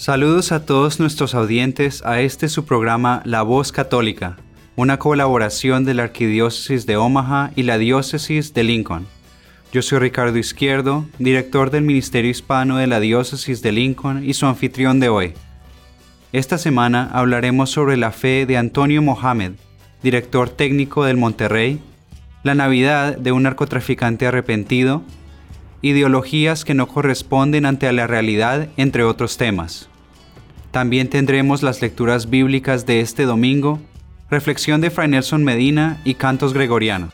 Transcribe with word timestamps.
Saludos 0.00 0.50
a 0.50 0.64
todos 0.64 0.98
nuestros 0.98 1.34
audientes 1.34 2.02
a 2.06 2.22
este 2.22 2.48
su 2.48 2.64
programa 2.64 3.20
La 3.26 3.42
Voz 3.42 3.70
Católica, 3.70 4.38
una 4.74 4.98
colaboración 4.98 5.84
de 5.84 5.92
la 5.92 6.04
Arquidiócesis 6.04 6.86
de 6.86 6.96
Omaha 6.96 7.50
y 7.54 7.64
la 7.64 7.76
Diócesis 7.76 8.54
de 8.54 8.64
Lincoln. 8.64 9.06
Yo 9.74 9.82
soy 9.82 9.98
Ricardo 9.98 10.38
Izquierdo, 10.38 11.04
director 11.18 11.70
del 11.70 11.82
Ministerio 11.82 12.30
Hispano 12.30 12.78
de 12.78 12.86
la 12.86 12.98
Diócesis 12.98 13.60
de 13.60 13.72
Lincoln 13.72 14.26
y 14.26 14.32
su 14.32 14.46
anfitrión 14.46 15.00
de 15.00 15.10
hoy. 15.10 15.34
Esta 16.32 16.56
semana 16.56 17.10
hablaremos 17.12 17.68
sobre 17.68 17.98
la 17.98 18.10
fe 18.10 18.46
de 18.46 18.56
Antonio 18.56 19.02
Mohamed, 19.02 19.52
director 20.02 20.48
técnico 20.48 21.04
del 21.04 21.18
Monterrey, 21.18 21.78
la 22.42 22.54
Navidad 22.54 23.18
de 23.18 23.32
un 23.32 23.42
narcotraficante 23.42 24.26
arrepentido, 24.26 25.02
ideologías 25.82 26.64
que 26.64 26.72
no 26.72 26.88
corresponden 26.88 27.66
ante 27.66 27.92
la 27.92 28.06
realidad, 28.06 28.68
entre 28.78 29.04
otros 29.04 29.36
temas. 29.36 29.89
También 30.70 31.10
tendremos 31.10 31.62
las 31.62 31.82
lecturas 31.82 32.30
bíblicas 32.30 32.86
de 32.86 33.00
este 33.00 33.24
domingo, 33.24 33.80
reflexión 34.30 34.80
de 34.80 34.90
Fray 34.90 35.08
Nelson 35.08 35.42
Medina 35.42 36.00
y 36.04 36.14
cantos 36.14 36.54
gregorianos. 36.54 37.12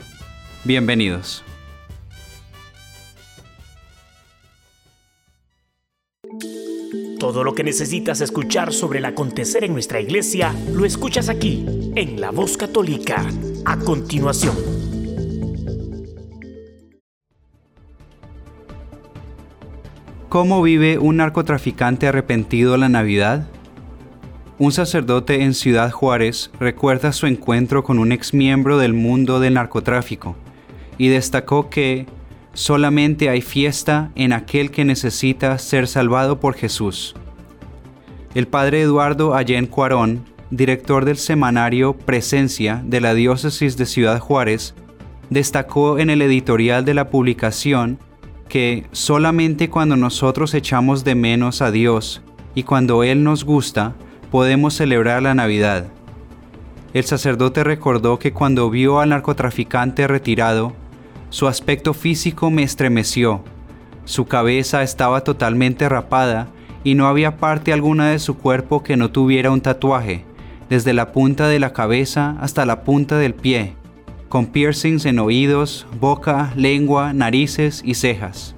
Bienvenidos. 0.64 1.42
Todo 7.18 7.44
lo 7.44 7.54
que 7.54 7.64
necesitas 7.64 8.20
escuchar 8.20 8.74
sobre 8.74 8.98
el 8.98 9.06
acontecer 9.06 9.64
en 9.64 9.72
nuestra 9.72 10.00
iglesia 10.00 10.54
lo 10.72 10.84
escuchas 10.84 11.30
aquí, 11.30 11.64
en 11.94 12.20
La 12.20 12.30
Voz 12.30 12.58
Católica, 12.58 13.26
a 13.64 13.78
continuación. 13.78 14.85
¿Cómo 20.36 20.60
vive 20.60 20.98
un 20.98 21.16
narcotraficante 21.16 22.08
arrepentido 22.08 22.76
la 22.76 22.90
Navidad? 22.90 23.48
Un 24.58 24.70
sacerdote 24.70 25.44
en 25.44 25.54
Ciudad 25.54 25.90
Juárez 25.90 26.50
recuerda 26.60 27.12
su 27.12 27.26
encuentro 27.26 27.82
con 27.82 27.98
un 27.98 28.12
exmiembro 28.12 28.76
del 28.76 28.92
mundo 28.92 29.40
del 29.40 29.54
narcotráfico 29.54 30.36
y 30.98 31.08
destacó 31.08 31.70
que 31.70 32.04
solamente 32.52 33.30
hay 33.30 33.40
fiesta 33.40 34.10
en 34.14 34.34
aquel 34.34 34.70
que 34.70 34.84
necesita 34.84 35.56
ser 35.56 35.88
salvado 35.88 36.38
por 36.38 36.54
Jesús. 36.54 37.14
El 38.34 38.46
padre 38.46 38.82
Eduardo 38.82 39.34
Allen 39.34 39.66
Cuarón, 39.66 40.22
director 40.50 41.06
del 41.06 41.16
semanario 41.16 41.94
Presencia 41.96 42.82
de 42.84 43.00
la 43.00 43.14
Diócesis 43.14 43.78
de 43.78 43.86
Ciudad 43.86 44.20
Juárez, 44.20 44.74
destacó 45.30 45.98
en 45.98 46.10
el 46.10 46.20
editorial 46.20 46.84
de 46.84 46.92
la 46.92 47.08
publicación 47.08 47.98
que 48.48 48.86
solamente 48.92 49.68
cuando 49.70 49.96
nosotros 49.96 50.54
echamos 50.54 51.04
de 51.04 51.14
menos 51.14 51.62
a 51.62 51.70
Dios 51.70 52.22
y 52.54 52.62
cuando 52.62 53.02
Él 53.02 53.24
nos 53.24 53.44
gusta, 53.44 53.94
podemos 54.30 54.74
celebrar 54.74 55.22
la 55.22 55.34
Navidad. 55.34 55.86
El 56.94 57.04
sacerdote 57.04 57.64
recordó 57.64 58.18
que 58.18 58.32
cuando 58.32 58.70
vio 58.70 59.00
al 59.00 59.10
narcotraficante 59.10 60.06
retirado, 60.06 60.72
su 61.30 61.48
aspecto 61.48 61.92
físico 61.92 62.50
me 62.50 62.62
estremeció. 62.62 63.42
Su 64.04 64.26
cabeza 64.26 64.82
estaba 64.82 65.22
totalmente 65.22 65.88
rapada 65.88 66.48
y 66.84 66.94
no 66.94 67.08
había 67.08 67.36
parte 67.36 67.72
alguna 67.72 68.08
de 68.08 68.18
su 68.18 68.38
cuerpo 68.38 68.82
que 68.82 68.96
no 68.96 69.10
tuviera 69.10 69.50
un 69.50 69.60
tatuaje, 69.60 70.24
desde 70.70 70.94
la 70.94 71.12
punta 71.12 71.48
de 71.48 71.58
la 71.58 71.72
cabeza 71.72 72.36
hasta 72.40 72.64
la 72.64 72.84
punta 72.84 73.18
del 73.18 73.34
pie, 73.34 73.74
con 74.28 74.46
piercings 74.46 75.06
en 75.06 75.18
oídos, 75.18 75.86
boca, 76.00 76.52
lengua, 76.56 77.12
narices 77.12 77.82
y 77.84 77.94
cejas. 77.94 78.54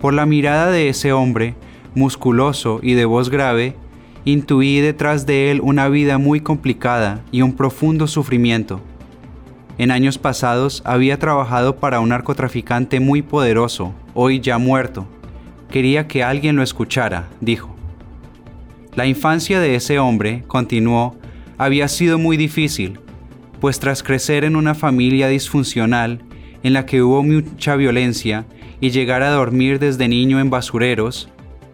Por 0.00 0.14
la 0.14 0.26
mirada 0.26 0.70
de 0.70 0.88
ese 0.88 1.12
hombre, 1.12 1.54
musculoso 1.94 2.80
y 2.82 2.94
de 2.94 3.04
voz 3.04 3.30
grave, 3.30 3.76
intuí 4.24 4.80
detrás 4.80 5.26
de 5.26 5.50
él 5.50 5.60
una 5.60 5.88
vida 5.88 6.18
muy 6.18 6.40
complicada 6.40 7.22
y 7.30 7.42
un 7.42 7.54
profundo 7.54 8.06
sufrimiento. 8.06 8.80
En 9.78 9.90
años 9.90 10.18
pasados 10.18 10.82
había 10.84 11.18
trabajado 11.18 11.76
para 11.76 12.00
un 12.00 12.10
narcotraficante 12.10 13.00
muy 13.00 13.22
poderoso, 13.22 13.94
hoy 14.14 14.40
ya 14.40 14.58
muerto. 14.58 15.06
Quería 15.70 16.06
que 16.06 16.22
alguien 16.22 16.56
lo 16.56 16.62
escuchara, 16.62 17.28
dijo. 17.40 17.74
La 18.94 19.06
infancia 19.06 19.58
de 19.58 19.74
ese 19.74 19.98
hombre, 19.98 20.44
continuó, 20.46 21.16
había 21.56 21.88
sido 21.88 22.18
muy 22.18 22.36
difícil, 22.36 23.00
pues 23.62 23.78
tras 23.78 24.02
crecer 24.02 24.42
en 24.42 24.56
una 24.56 24.74
familia 24.74 25.28
disfuncional, 25.28 26.18
en 26.64 26.72
la 26.72 26.84
que 26.84 27.00
hubo 27.00 27.22
mucha 27.22 27.76
violencia, 27.76 28.44
y 28.80 28.90
llegar 28.90 29.22
a 29.22 29.30
dormir 29.30 29.78
desde 29.78 30.08
niño 30.08 30.40
en 30.40 30.50
basureros, 30.50 31.28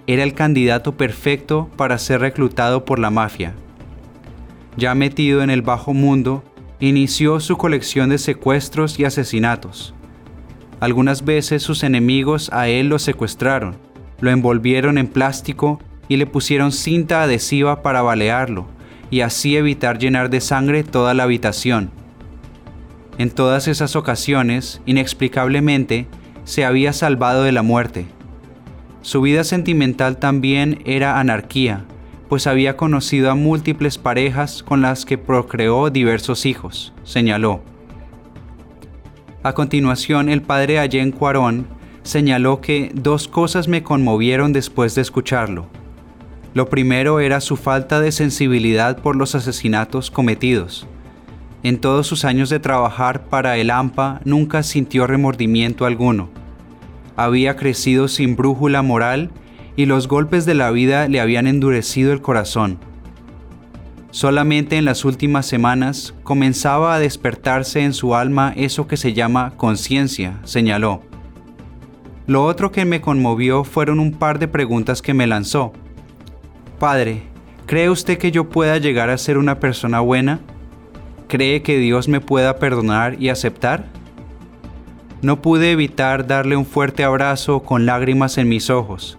era 0.06 0.22
el 0.22 0.34
candidato 0.34 0.98
perfecto 0.98 1.70
para 1.76 1.96
ser 1.96 2.20
reclutado 2.20 2.84
por 2.84 2.98
la 2.98 3.08
mafia. 3.08 3.54
Ya 4.76 4.94
metido 4.94 5.42
en 5.42 5.48
el 5.48 5.62
bajo 5.62 5.94
mundo, 5.94 6.44
inició 6.78 7.40
su 7.40 7.56
colección 7.56 8.10
de 8.10 8.18
secuestros 8.18 9.00
y 9.00 9.06
asesinatos. 9.06 9.94
Algunas 10.80 11.24
veces 11.24 11.62
sus 11.62 11.82
enemigos 11.84 12.50
a 12.52 12.68
él 12.68 12.90
lo 12.90 12.98
secuestraron, 12.98 13.76
lo 14.20 14.28
envolvieron 14.28 14.98
en 14.98 15.06
plástico 15.06 15.80
y 16.06 16.18
le 16.18 16.26
pusieron 16.26 16.70
cinta 16.70 17.22
adhesiva 17.22 17.80
para 17.80 18.02
balearlo 18.02 18.76
y 19.10 19.20
así 19.20 19.56
evitar 19.56 19.98
llenar 19.98 20.30
de 20.30 20.40
sangre 20.40 20.84
toda 20.84 21.14
la 21.14 21.24
habitación. 21.24 21.90
En 23.18 23.30
todas 23.30 23.66
esas 23.68 23.96
ocasiones, 23.96 24.80
inexplicablemente, 24.86 26.06
se 26.44 26.64
había 26.64 26.92
salvado 26.92 27.42
de 27.42 27.52
la 27.52 27.62
muerte. 27.62 28.06
Su 29.02 29.20
vida 29.20 29.44
sentimental 29.44 30.18
también 30.18 30.82
era 30.84 31.18
anarquía, 31.18 31.84
pues 32.28 32.46
había 32.46 32.76
conocido 32.76 33.30
a 33.30 33.34
múltiples 33.34 33.98
parejas 33.98 34.62
con 34.62 34.82
las 34.82 35.04
que 35.04 35.18
procreó 35.18 35.90
diversos 35.90 36.46
hijos, 36.46 36.92
señaló. 37.04 37.62
A 39.42 39.54
continuación, 39.54 40.28
el 40.28 40.42
padre 40.42 40.78
Allen 40.78 41.10
Cuarón 41.10 41.66
señaló 42.02 42.60
que 42.60 42.90
dos 42.94 43.28
cosas 43.28 43.68
me 43.68 43.82
conmovieron 43.82 44.52
después 44.52 44.94
de 44.94 45.02
escucharlo. 45.02 45.66
Lo 46.58 46.68
primero 46.68 47.20
era 47.20 47.40
su 47.40 47.56
falta 47.56 48.00
de 48.00 48.10
sensibilidad 48.10 48.98
por 48.98 49.14
los 49.14 49.36
asesinatos 49.36 50.10
cometidos. 50.10 50.88
En 51.62 51.78
todos 51.78 52.08
sus 52.08 52.24
años 52.24 52.50
de 52.50 52.58
trabajar 52.58 53.26
para 53.26 53.58
el 53.58 53.70
AMPA 53.70 54.20
nunca 54.24 54.64
sintió 54.64 55.06
remordimiento 55.06 55.86
alguno. 55.86 56.30
Había 57.14 57.54
crecido 57.54 58.08
sin 58.08 58.34
brújula 58.34 58.82
moral 58.82 59.30
y 59.76 59.86
los 59.86 60.08
golpes 60.08 60.46
de 60.46 60.54
la 60.54 60.72
vida 60.72 61.06
le 61.06 61.20
habían 61.20 61.46
endurecido 61.46 62.12
el 62.12 62.22
corazón. 62.22 62.80
Solamente 64.10 64.78
en 64.78 64.84
las 64.84 65.04
últimas 65.04 65.46
semanas 65.46 66.12
comenzaba 66.24 66.92
a 66.92 66.98
despertarse 66.98 67.84
en 67.84 67.94
su 67.94 68.16
alma 68.16 68.52
eso 68.56 68.88
que 68.88 68.96
se 68.96 69.12
llama 69.12 69.52
conciencia, 69.56 70.40
señaló. 70.42 71.02
Lo 72.26 72.44
otro 72.44 72.72
que 72.72 72.84
me 72.84 73.00
conmovió 73.00 73.62
fueron 73.62 74.00
un 74.00 74.10
par 74.10 74.40
de 74.40 74.48
preguntas 74.48 75.02
que 75.02 75.14
me 75.14 75.28
lanzó. 75.28 75.72
Padre, 76.78 77.22
¿cree 77.66 77.90
usted 77.90 78.18
que 78.18 78.30
yo 78.30 78.48
pueda 78.48 78.78
llegar 78.78 79.10
a 79.10 79.18
ser 79.18 79.38
una 79.38 79.60
persona 79.60 80.00
buena? 80.00 80.40
¿Cree 81.26 81.62
que 81.62 81.78
Dios 81.78 82.08
me 82.08 82.20
pueda 82.20 82.58
perdonar 82.58 83.20
y 83.20 83.28
aceptar? 83.28 83.86
No 85.20 85.42
pude 85.42 85.72
evitar 85.72 86.26
darle 86.26 86.56
un 86.56 86.64
fuerte 86.64 87.04
abrazo 87.04 87.62
con 87.62 87.86
lágrimas 87.86 88.38
en 88.38 88.48
mis 88.48 88.70
ojos 88.70 89.18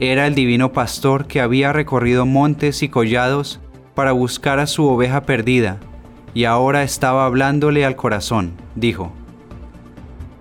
era 0.00 0.28
el 0.28 0.34
divino 0.36 0.72
pastor 0.72 1.26
que 1.26 1.40
había 1.40 1.72
recorrido 1.72 2.24
montes 2.24 2.84
y 2.84 2.88
collados 2.88 3.60
para 3.94 4.12
buscar 4.12 4.60
a 4.60 4.68
su 4.68 4.86
oveja 4.86 5.22
perdida, 5.22 5.78
y 6.34 6.44
ahora 6.44 6.84
estaba 6.84 7.26
hablándole 7.26 7.84
al 7.84 7.96
corazón, 7.96 8.52
dijo. 8.76 9.12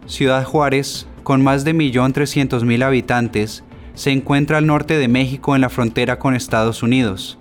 Ciudad 0.05 0.43
Juárez, 0.43 1.07
con 1.23 1.43
más 1.43 1.63
de 1.63 1.73
1.300.000 1.73 2.83
habitantes, 2.83 3.63
se 3.97 4.11
encuentra 4.11 4.59
al 4.59 4.67
norte 4.67 4.95
de 4.95 5.07
México 5.07 5.55
en 5.55 5.61
la 5.61 5.69
frontera 5.69 6.19
con 6.19 6.35
Estados 6.35 6.83
Unidos. 6.83 7.39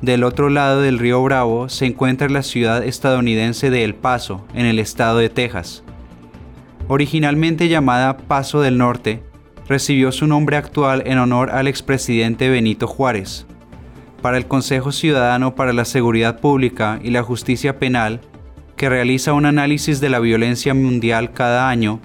Del 0.00 0.22
otro 0.22 0.48
lado 0.48 0.80
del 0.80 1.00
río 1.00 1.20
Bravo 1.24 1.68
se 1.68 1.86
encuentra 1.86 2.28
la 2.28 2.44
ciudad 2.44 2.84
estadounidense 2.84 3.68
de 3.68 3.82
El 3.82 3.96
Paso, 3.96 4.46
en 4.54 4.64
el 4.64 4.78
estado 4.78 5.18
de 5.18 5.28
Texas. 5.28 5.82
Originalmente 6.86 7.68
llamada 7.68 8.16
Paso 8.16 8.60
del 8.60 8.78
Norte, 8.78 9.24
recibió 9.66 10.12
su 10.12 10.28
nombre 10.28 10.56
actual 10.56 11.02
en 11.04 11.18
honor 11.18 11.50
al 11.50 11.66
expresidente 11.66 12.48
Benito 12.48 12.86
Juárez. 12.86 13.44
para 14.22 14.36
el 14.36 14.46
Consejo 14.46 14.92
Ciudadano 14.92 15.54
para 15.56 15.72
la 15.72 15.84
Seguridad 15.84 16.40
Pública 16.40 17.00
y 17.02 17.10
la 17.10 17.24
Justicia 17.24 17.78
Penal, 17.80 18.20
que 18.76 18.88
realiza 18.88 19.32
un 19.32 19.46
análisis 19.46 20.00
de 20.00 20.10
la 20.10 20.20
violencia 20.20 20.74
mundial 20.74 21.32
cada 21.32 21.68
año, 21.68 22.00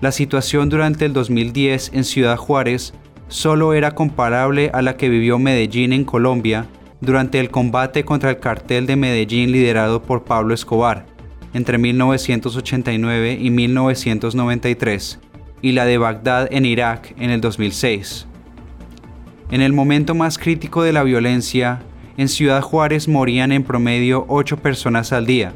la 0.00 0.12
situación 0.12 0.68
durante 0.68 1.04
el 1.04 1.12
2010 1.12 1.92
en 1.94 2.04
Ciudad 2.04 2.36
Juárez 2.36 2.94
solo 3.32 3.72
era 3.72 3.92
comparable 3.92 4.70
a 4.74 4.82
la 4.82 4.98
que 4.98 5.08
vivió 5.08 5.38
Medellín 5.38 5.94
en 5.94 6.04
Colombia 6.04 6.66
durante 7.00 7.40
el 7.40 7.50
combate 7.50 8.04
contra 8.04 8.28
el 8.28 8.38
cartel 8.38 8.86
de 8.86 8.96
Medellín 8.96 9.52
liderado 9.52 10.02
por 10.02 10.24
Pablo 10.24 10.52
Escobar 10.52 11.06
entre 11.54 11.78
1989 11.78 13.38
y 13.40 13.50
1993 13.50 15.18
y 15.62 15.72
la 15.72 15.86
de 15.86 15.96
Bagdad 15.96 16.48
en 16.50 16.66
Irak 16.66 17.14
en 17.18 17.30
el 17.30 17.40
2006. 17.40 18.26
En 19.50 19.62
el 19.62 19.72
momento 19.72 20.14
más 20.14 20.36
crítico 20.36 20.82
de 20.82 20.92
la 20.92 21.02
violencia, 21.02 21.80
en 22.18 22.28
Ciudad 22.28 22.60
Juárez 22.60 23.08
morían 23.08 23.50
en 23.50 23.64
promedio 23.64 24.26
8 24.28 24.58
personas 24.58 25.10
al 25.10 25.24
día. 25.24 25.54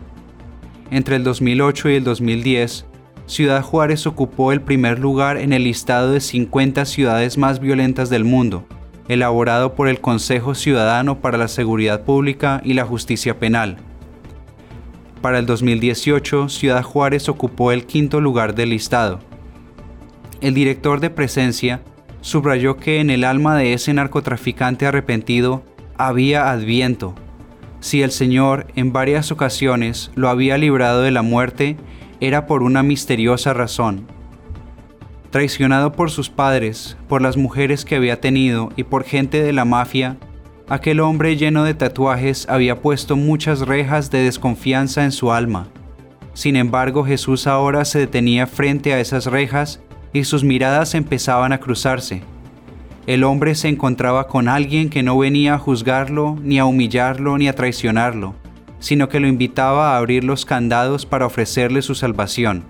Entre 0.91 1.17
el 1.17 1.25
2008 1.25 1.91
y 1.91 1.95
el 1.97 2.05
2010, 2.05 2.87
Ciudad 3.27 3.63
Juárez 3.63 4.07
ocupó 4.07 4.53
el 4.53 4.61
primer 4.61 5.01
lugar 5.01 5.37
en 5.37 5.53
el 5.53 5.65
listado 5.65 6.13
de 6.13 6.21
50 6.21 6.85
ciudades 6.85 7.39
más 7.39 7.59
violentas 7.59 8.09
del 8.09 8.25
mundo, 8.25 8.65
elaborado 9.09 9.75
por 9.75 9.89
el 9.89 10.01
Consejo 10.01 10.55
Ciudadano 10.55 11.21
para 11.21 11.37
la 11.37 11.49
Seguridad 11.49 12.03
Pública 12.03 12.61
y 12.65 12.75
la 12.75 12.85
Justicia 12.85 13.39
Penal. 13.39 13.79
Para 15.23 15.41
el 15.41 15.47
2018, 15.47 16.49
Ciudad 16.49 16.85
Juárez 16.85 17.29
ocupó 17.29 17.73
el 17.73 17.85
quinto 17.85 18.21
lugar 18.21 18.55
del 18.55 18.71
listado. 18.71 19.19
El 20.41 20.55
director 20.55 21.01
de 21.01 21.11
presencia 21.11 21.83
subrayó 22.21 22.77
que 22.77 23.01
en 23.01 23.11
el 23.11 23.25
alma 23.25 23.57
de 23.57 23.73
ese 23.73 23.93
narcotraficante 23.93 24.87
arrepentido 24.87 25.65
había 25.97 26.53
adviento. 26.53 27.17
Si 27.81 28.03
el 28.03 28.13
Señor 28.13 28.69
en 28.77 28.93
varias 28.93 29.33
ocasiones 29.33 30.13
lo 30.15 30.29
había 30.29 30.59
librado 30.59 31.03
de 31.03 31.11
la 31.11 31.23
muerte, 31.23 31.77
era 32.21 32.47
por 32.47 32.63
una 32.63 32.83
misteriosa 32.83 33.53
razón. 33.53 34.07
Traicionado 35.31 35.93
por 35.93 36.11
sus 36.11 36.31
padres, 36.31 36.97
por 37.09 37.21
las 37.21 37.37
mujeres 37.37 37.85
que 37.85 37.97
había 37.97 38.21
tenido 38.21 38.71
y 38.77 38.85
por 38.85 39.05
gente 39.05 39.43
de 39.43 39.53
la 39.53 39.65
mafia, 39.65 40.17
aquel 40.69 41.01
hombre 41.01 41.37
lleno 41.37 41.65
de 41.65 41.75
tatuajes 41.75 42.49
había 42.49 42.81
puesto 42.81 43.17
muchas 43.17 43.61
rejas 43.61 44.11
de 44.11 44.23
desconfianza 44.23 45.05
en 45.05 45.13
su 45.13 45.33
alma. 45.33 45.69
Sin 46.33 46.57
embargo, 46.57 47.05
Jesús 47.05 47.47
ahora 47.47 47.85
se 47.85 47.99
detenía 47.99 48.47
frente 48.47 48.93
a 48.93 49.01
esas 49.01 49.27
rejas 49.27 49.81
y 50.13 50.25
sus 50.25 50.45
miradas 50.45 50.95
empezaban 50.95 51.53
a 51.53 51.59
cruzarse. 51.59 52.23
El 53.07 53.23
hombre 53.23 53.55
se 53.55 53.69
encontraba 53.69 54.27
con 54.27 54.49
alguien 54.49 54.91
que 54.91 55.03
no 55.03 55.17
venía 55.17 55.55
a 55.55 55.59
juzgarlo, 55.59 56.37
ni 56.43 56.59
a 56.59 56.65
humillarlo, 56.65 57.39
ni 57.39 57.47
a 57.49 57.55
traicionarlo, 57.55 58.35
sino 58.79 59.09
que 59.09 59.21
lo 59.21 59.29
invitaba 59.29 59.93
a 59.93 59.99
abrir 59.99 60.25
los 60.25 60.45
candados 60.45 61.07
para 61.07 61.27
ofrecerle 61.27 61.83
su 61.83 61.95
salvación. 61.95 62.65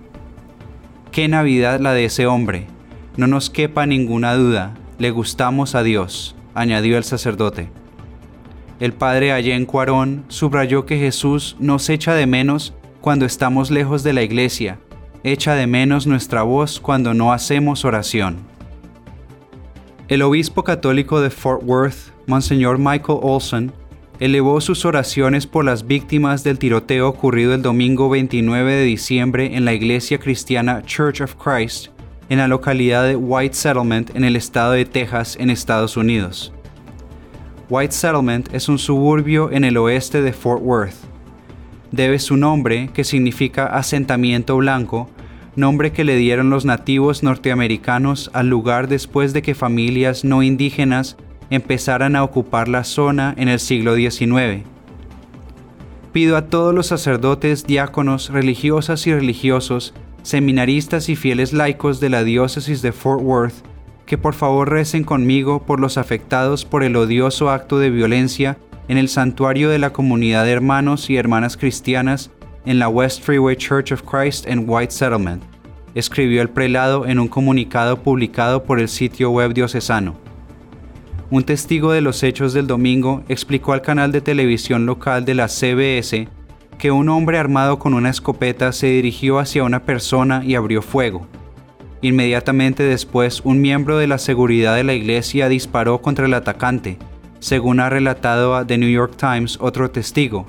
Qué 1.11 1.27
Navidad 1.27 1.79
la 1.79 1.93
de 1.93 2.05
ese 2.05 2.27
hombre. 2.27 2.67
No 3.15 3.27
nos 3.27 3.49
quepa 3.49 3.85
ninguna 3.85 4.35
duda, 4.35 4.75
le 4.99 5.11
gustamos 5.11 5.75
a 5.75 5.83
Dios, 5.83 6.35
añadió 6.53 6.97
el 6.97 7.03
sacerdote. 7.03 7.69
El 8.79 8.93
padre 8.93 9.31
Allen 9.31 9.65
Cuarón 9.65 10.25
subrayó 10.27 10.85
que 10.85 10.99
Jesús 10.99 11.55
nos 11.59 11.89
echa 11.89 12.13
de 12.13 12.27
menos 12.27 12.73
cuando 13.01 13.25
estamos 13.25 13.71
lejos 13.71 14.03
de 14.03 14.13
la 14.13 14.21
iglesia 14.21 14.77
echa 15.23 15.55
de 15.55 15.67
menos 15.67 16.07
nuestra 16.07 16.43
voz 16.43 16.79
cuando 16.79 17.13
no 17.13 17.33
hacemos 17.33 17.85
oración. 17.85 18.37
El 20.07 20.21
obispo 20.21 20.63
católico 20.63 21.19
de 21.19 21.29
Fort 21.29 21.63
Worth, 21.65 22.13
Monseñor 22.27 22.77
Michael 22.77 23.19
Olson, 23.21 23.73
elevó 24.19 24.61
sus 24.61 24.85
oraciones 24.85 25.47
por 25.47 25.65
las 25.65 25.87
víctimas 25.87 26.43
del 26.43 26.59
tiroteo 26.59 27.07
ocurrido 27.07 27.53
el 27.53 27.61
domingo 27.61 28.09
29 28.09 28.73
de 28.73 28.83
diciembre 28.83 29.55
en 29.55 29.65
la 29.65 29.73
iglesia 29.73 30.17
cristiana 30.17 30.81
Church 30.85 31.21
of 31.21 31.35
Christ, 31.35 31.87
en 32.29 32.39
la 32.39 32.47
localidad 32.47 33.07
de 33.07 33.15
White 33.15 33.55
Settlement 33.55 34.15
en 34.15 34.23
el 34.23 34.35
estado 34.35 34.73
de 34.73 34.85
Texas, 34.85 35.37
en 35.39 35.49
Estados 35.49 35.97
Unidos. 35.97 36.53
White 37.69 37.93
Settlement 37.93 38.53
es 38.53 38.69
un 38.69 38.79
suburbio 38.79 39.51
en 39.51 39.63
el 39.63 39.77
oeste 39.77 40.21
de 40.21 40.33
Fort 40.33 40.61
Worth 40.63 41.07
debe 41.91 42.19
su 42.19 42.37
nombre, 42.37 42.89
que 42.93 43.03
significa 43.03 43.65
asentamiento 43.65 44.57
blanco, 44.57 45.09
nombre 45.55 45.91
que 45.91 46.03
le 46.03 46.15
dieron 46.15 46.49
los 46.49 46.65
nativos 46.65 47.23
norteamericanos 47.23 48.29
al 48.33 48.47
lugar 48.47 48.87
después 48.87 49.33
de 49.33 49.41
que 49.41 49.55
familias 49.55 50.23
no 50.23 50.43
indígenas 50.43 51.17
empezaran 51.49 52.15
a 52.15 52.23
ocupar 52.23 52.67
la 52.67 52.83
zona 52.83 53.33
en 53.37 53.49
el 53.49 53.59
siglo 53.59 53.95
XIX. 53.95 54.63
Pido 56.11 56.37
a 56.37 56.45
todos 56.45 56.73
los 56.73 56.87
sacerdotes, 56.87 57.65
diáconos, 57.65 58.29
religiosas 58.29 59.05
y 59.07 59.13
religiosos, 59.13 59.93
seminaristas 60.23 61.09
y 61.09 61.15
fieles 61.15 61.53
laicos 61.53 61.99
de 61.99 62.09
la 62.09 62.23
diócesis 62.23 62.81
de 62.81 62.91
Fort 62.91 63.21
Worth 63.21 63.63
que 64.07 64.17
por 64.17 64.33
favor 64.33 64.71
recen 64.71 65.03
conmigo 65.03 65.63
por 65.63 65.79
los 65.79 65.97
afectados 65.97 66.65
por 66.65 66.81
el 66.81 66.95
odioso 66.95 67.51
acto 67.51 67.77
de 67.77 67.91
violencia 67.91 68.57
en 68.87 68.97
el 68.97 69.09
santuario 69.09 69.69
de 69.69 69.79
la 69.79 69.91
comunidad 69.91 70.45
de 70.45 70.53
hermanos 70.53 71.09
y 71.09 71.17
hermanas 71.17 71.57
cristianas 71.57 72.31
en 72.65 72.79
la 72.79 72.87
West 72.87 73.21
Freeway 73.21 73.57
Church 73.57 73.91
of 73.91 74.01
Christ 74.03 74.47
en 74.47 74.63
White 74.65 74.91
Settlement, 74.91 75.43
escribió 75.93 76.41
el 76.41 76.49
prelado 76.49 77.05
en 77.05 77.19
un 77.19 77.27
comunicado 77.27 78.01
publicado 78.01 78.63
por 78.63 78.79
el 78.79 78.87
sitio 78.87 79.29
web 79.29 79.53
diocesano. 79.53 80.15
Un 81.29 81.43
testigo 81.43 81.91
de 81.91 81.99
los 81.99 82.23
hechos 82.23 82.53
del 82.53 82.67
domingo 82.67 83.21
explicó 83.27 83.73
al 83.73 83.81
canal 83.81 84.13
de 84.13 84.21
televisión 84.21 84.85
local 84.85 85.25
de 85.25 85.33
la 85.33 85.49
CBS 85.49 86.29
que 86.77 86.91
un 86.91 87.09
hombre 87.09 87.37
armado 87.37 87.79
con 87.79 87.93
una 87.93 88.09
escopeta 88.09 88.71
se 88.71 88.87
dirigió 88.87 89.39
hacia 89.39 89.65
una 89.65 89.83
persona 89.83 90.41
y 90.45 90.55
abrió 90.55 90.81
fuego. 90.81 91.27
Inmediatamente 92.01 92.83
después, 92.83 93.41
un 93.43 93.59
miembro 93.59 93.97
de 93.97 94.07
la 94.07 94.19
seguridad 94.19 94.75
de 94.77 94.85
la 94.85 94.93
iglesia 94.93 95.49
disparó 95.49 96.01
contra 96.01 96.27
el 96.27 96.33
atacante, 96.33 96.97
según 97.39 97.81
ha 97.81 97.89
relatado 97.89 98.55
a 98.55 98.65
The 98.65 98.77
New 98.77 98.89
York 98.89 99.15
Times 99.17 99.57
otro 99.59 99.91
testigo, 99.91 100.47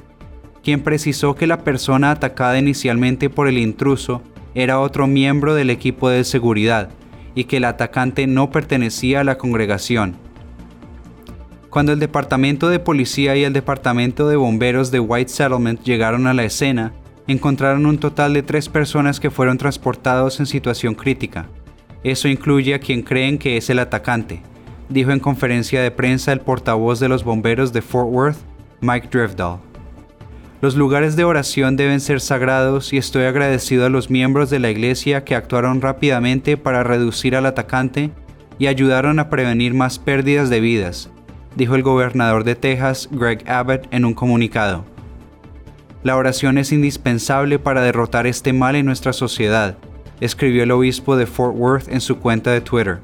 quien 0.62 0.82
precisó 0.82 1.34
que 1.34 1.48
la 1.48 1.64
persona 1.64 2.12
atacada 2.12 2.56
inicialmente 2.56 3.30
por 3.30 3.48
el 3.48 3.58
intruso 3.58 4.22
era 4.54 4.78
otro 4.78 5.08
miembro 5.08 5.56
del 5.56 5.70
equipo 5.70 6.08
de 6.08 6.22
seguridad 6.22 6.90
y 7.34 7.44
que 7.44 7.56
el 7.56 7.64
atacante 7.64 8.28
no 8.28 8.52
pertenecía 8.52 9.20
a 9.20 9.24
la 9.24 9.38
congregación. 9.38 10.27
Cuando 11.70 11.92
el 11.92 11.98
departamento 11.98 12.70
de 12.70 12.78
policía 12.78 13.36
y 13.36 13.44
el 13.44 13.52
departamento 13.52 14.26
de 14.26 14.36
bomberos 14.36 14.90
de 14.90 15.00
White 15.00 15.30
Settlement 15.30 15.82
llegaron 15.82 16.26
a 16.26 16.32
la 16.32 16.44
escena, 16.44 16.94
encontraron 17.26 17.84
un 17.84 17.98
total 17.98 18.32
de 18.32 18.42
tres 18.42 18.70
personas 18.70 19.20
que 19.20 19.30
fueron 19.30 19.58
transportados 19.58 20.40
en 20.40 20.46
situación 20.46 20.94
crítica. 20.94 21.46
Eso 22.02 22.26
incluye 22.26 22.72
a 22.72 22.78
quien 22.78 23.02
creen 23.02 23.36
que 23.36 23.58
es 23.58 23.68
el 23.68 23.80
atacante, 23.80 24.40
dijo 24.88 25.10
en 25.10 25.20
conferencia 25.20 25.82
de 25.82 25.90
prensa 25.90 26.32
el 26.32 26.40
portavoz 26.40 27.00
de 27.00 27.08
los 27.10 27.22
bomberos 27.22 27.70
de 27.74 27.82
Fort 27.82 28.08
Worth, 28.10 28.38
Mike 28.80 29.08
Drevdahl. 29.10 29.58
Los 30.62 30.74
lugares 30.74 31.16
de 31.16 31.24
oración 31.24 31.76
deben 31.76 32.00
ser 32.00 32.22
sagrados 32.22 32.94
y 32.94 32.96
estoy 32.96 33.24
agradecido 33.24 33.84
a 33.84 33.90
los 33.90 34.08
miembros 34.08 34.48
de 34.48 34.58
la 34.58 34.70
iglesia 34.70 35.22
que 35.22 35.34
actuaron 35.34 35.82
rápidamente 35.82 36.56
para 36.56 36.82
reducir 36.82 37.36
al 37.36 37.44
atacante 37.44 38.10
y 38.58 38.68
ayudaron 38.68 39.18
a 39.18 39.28
prevenir 39.28 39.74
más 39.74 39.98
pérdidas 39.98 40.50
de 40.50 40.60
vidas, 40.60 41.10
dijo 41.58 41.74
el 41.74 41.82
gobernador 41.82 42.44
de 42.44 42.54
Texas, 42.54 43.08
Greg 43.10 43.42
Abbott, 43.50 43.88
en 43.90 44.04
un 44.04 44.14
comunicado. 44.14 44.84
La 46.04 46.16
oración 46.16 46.56
es 46.56 46.70
indispensable 46.70 47.58
para 47.58 47.82
derrotar 47.82 48.28
este 48.28 48.52
mal 48.52 48.76
en 48.76 48.86
nuestra 48.86 49.12
sociedad, 49.12 49.76
escribió 50.20 50.62
el 50.62 50.70
obispo 50.70 51.16
de 51.16 51.26
Fort 51.26 51.56
Worth 51.56 51.88
en 51.88 52.00
su 52.00 52.18
cuenta 52.20 52.52
de 52.52 52.60
Twitter. 52.60 53.00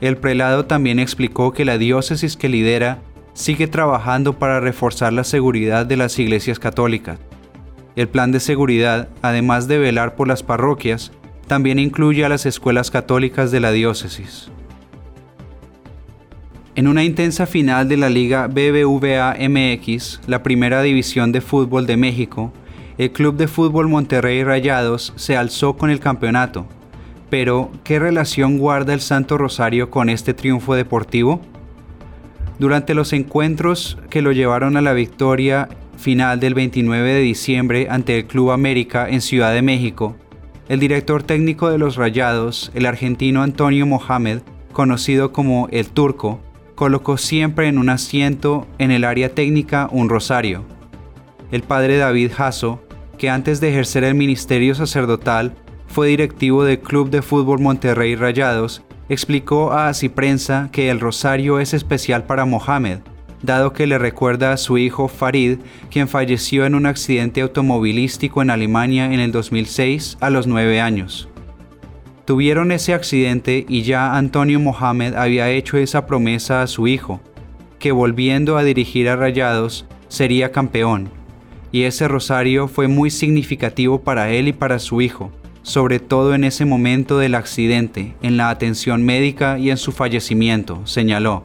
El 0.00 0.16
prelado 0.16 0.64
también 0.64 0.98
explicó 0.98 1.52
que 1.52 1.66
la 1.66 1.76
diócesis 1.76 2.38
que 2.38 2.48
lidera 2.48 2.98
sigue 3.34 3.66
trabajando 3.68 4.38
para 4.38 4.58
reforzar 4.58 5.12
la 5.12 5.24
seguridad 5.24 5.84
de 5.84 5.98
las 5.98 6.18
iglesias 6.18 6.58
católicas. 6.58 7.18
El 7.94 8.08
plan 8.08 8.32
de 8.32 8.40
seguridad, 8.40 9.10
además 9.20 9.68
de 9.68 9.76
velar 9.76 10.16
por 10.16 10.28
las 10.28 10.42
parroquias, 10.42 11.12
también 11.46 11.78
incluye 11.78 12.24
a 12.24 12.30
las 12.30 12.46
escuelas 12.46 12.90
católicas 12.90 13.50
de 13.50 13.60
la 13.60 13.70
diócesis. 13.70 14.50
En 16.76 16.88
una 16.88 17.04
intensa 17.04 17.46
final 17.46 17.88
de 17.88 17.96
la 17.96 18.10
Liga 18.10 18.48
BBVA 18.48 19.36
MX, 19.48 20.20
la 20.26 20.42
primera 20.42 20.82
división 20.82 21.32
de 21.32 21.40
fútbol 21.40 21.86
de 21.86 21.96
México, 21.96 22.52
el 22.98 23.12
Club 23.12 23.38
de 23.38 23.48
Fútbol 23.48 23.88
Monterrey 23.88 24.44
Rayados 24.44 25.14
se 25.16 25.38
alzó 25.38 25.78
con 25.78 25.88
el 25.88 26.00
campeonato, 26.00 26.66
pero, 27.30 27.70
¿qué 27.82 27.98
relación 27.98 28.58
guarda 28.58 28.92
el 28.92 29.00
Santo 29.00 29.38
Rosario 29.38 29.88
con 29.88 30.10
este 30.10 30.34
triunfo 30.34 30.74
deportivo? 30.74 31.40
Durante 32.58 32.92
los 32.92 33.14
encuentros 33.14 33.96
que 34.10 34.20
lo 34.20 34.32
llevaron 34.32 34.76
a 34.76 34.82
la 34.82 34.92
victoria 34.92 35.70
final 35.96 36.40
del 36.40 36.52
29 36.52 37.10
de 37.10 37.20
diciembre 37.20 37.86
ante 37.88 38.18
el 38.18 38.26
Club 38.26 38.50
América 38.50 39.08
en 39.08 39.22
Ciudad 39.22 39.54
de 39.54 39.62
México, 39.62 40.14
el 40.68 40.78
director 40.78 41.22
técnico 41.22 41.70
de 41.70 41.78
los 41.78 41.96
Rayados, 41.96 42.70
el 42.74 42.84
argentino 42.84 43.42
Antonio 43.42 43.86
Mohamed, 43.86 44.40
conocido 44.74 45.32
como 45.32 45.68
el 45.72 45.86
Turco, 45.86 46.42
colocó 46.76 47.16
siempre 47.16 47.66
en 47.66 47.78
un 47.78 47.88
asiento 47.88 48.68
en 48.78 48.92
el 48.92 49.02
área 49.02 49.30
técnica 49.30 49.88
un 49.90 50.08
rosario. 50.08 50.64
El 51.50 51.62
padre 51.62 51.96
David 51.96 52.30
Jasso, 52.36 52.80
que 53.18 53.30
antes 53.30 53.60
de 53.60 53.70
ejercer 53.70 54.04
el 54.04 54.14
ministerio 54.14 54.74
sacerdotal 54.74 55.54
fue 55.88 56.08
directivo 56.08 56.64
del 56.64 56.78
Club 56.78 57.10
de 57.10 57.22
Fútbol 57.22 57.60
Monterrey 57.60 58.14
Rayados, 58.14 58.82
explicó 59.08 59.72
a 59.72 59.88
Así 59.88 60.08
Prensa 60.08 60.68
que 60.70 60.90
el 60.90 61.00
rosario 61.00 61.60
es 61.60 61.72
especial 61.72 62.24
para 62.24 62.44
Mohamed, 62.44 62.98
dado 63.42 63.72
que 63.72 63.86
le 63.86 63.98
recuerda 63.98 64.52
a 64.52 64.56
su 64.58 64.76
hijo 64.76 65.08
Farid, 65.08 65.58
quien 65.90 66.08
falleció 66.08 66.66
en 66.66 66.74
un 66.74 66.84
accidente 66.84 67.40
automovilístico 67.40 68.42
en 68.42 68.50
Alemania 68.50 69.06
en 69.06 69.20
el 69.20 69.32
2006 69.32 70.18
a 70.20 70.28
los 70.28 70.46
9 70.46 70.80
años. 70.80 71.28
Tuvieron 72.26 72.72
ese 72.72 72.92
accidente 72.92 73.64
y 73.68 73.82
ya 73.82 74.16
Antonio 74.16 74.58
Mohamed 74.58 75.14
había 75.14 75.48
hecho 75.50 75.76
esa 75.78 76.06
promesa 76.06 76.60
a 76.60 76.66
su 76.66 76.88
hijo, 76.88 77.20
que 77.78 77.92
volviendo 77.92 78.58
a 78.58 78.64
dirigir 78.64 79.08
a 79.08 79.14
Rayados 79.14 79.86
sería 80.08 80.50
campeón, 80.50 81.08
y 81.70 81.82
ese 81.82 82.08
rosario 82.08 82.66
fue 82.66 82.88
muy 82.88 83.10
significativo 83.10 84.00
para 84.00 84.28
él 84.30 84.48
y 84.48 84.52
para 84.52 84.80
su 84.80 85.00
hijo, 85.00 85.30
sobre 85.62 86.00
todo 86.00 86.34
en 86.34 86.42
ese 86.42 86.64
momento 86.64 87.16
del 87.18 87.36
accidente, 87.36 88.16
en 88.22 88.36
la 88.36 88.50
atención 88.50 89.04
médica 89.04 89.56
y 89.60 89.70
en 89.70 89.76
su 89.76 89.92
fallecimiento, 89.92 90.84
señaló. 90.84 91.44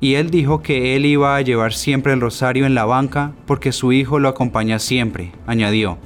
Y 0.00 0.14
él 0.14 0.30
dijo 0.30 0.60
que 0.60 0.96
él 0.96 1.06
iba 1.06 1.36
a 1.36 1.40
llevar 1.40 1.72
siempre 1.72 2.12
el 2.12 2.20
rosario 2.20 2.66
en 2.66 2.74
la 2.74 2.84
banca 2.84 3.32
porque 3.46 3.70
su 3.70 3.92
hijo 3.92 4.18
lo 4.18 4.28
acompaña 4.28 4.80
siempre, 4.80 5.30
añadió. 5.46 5.98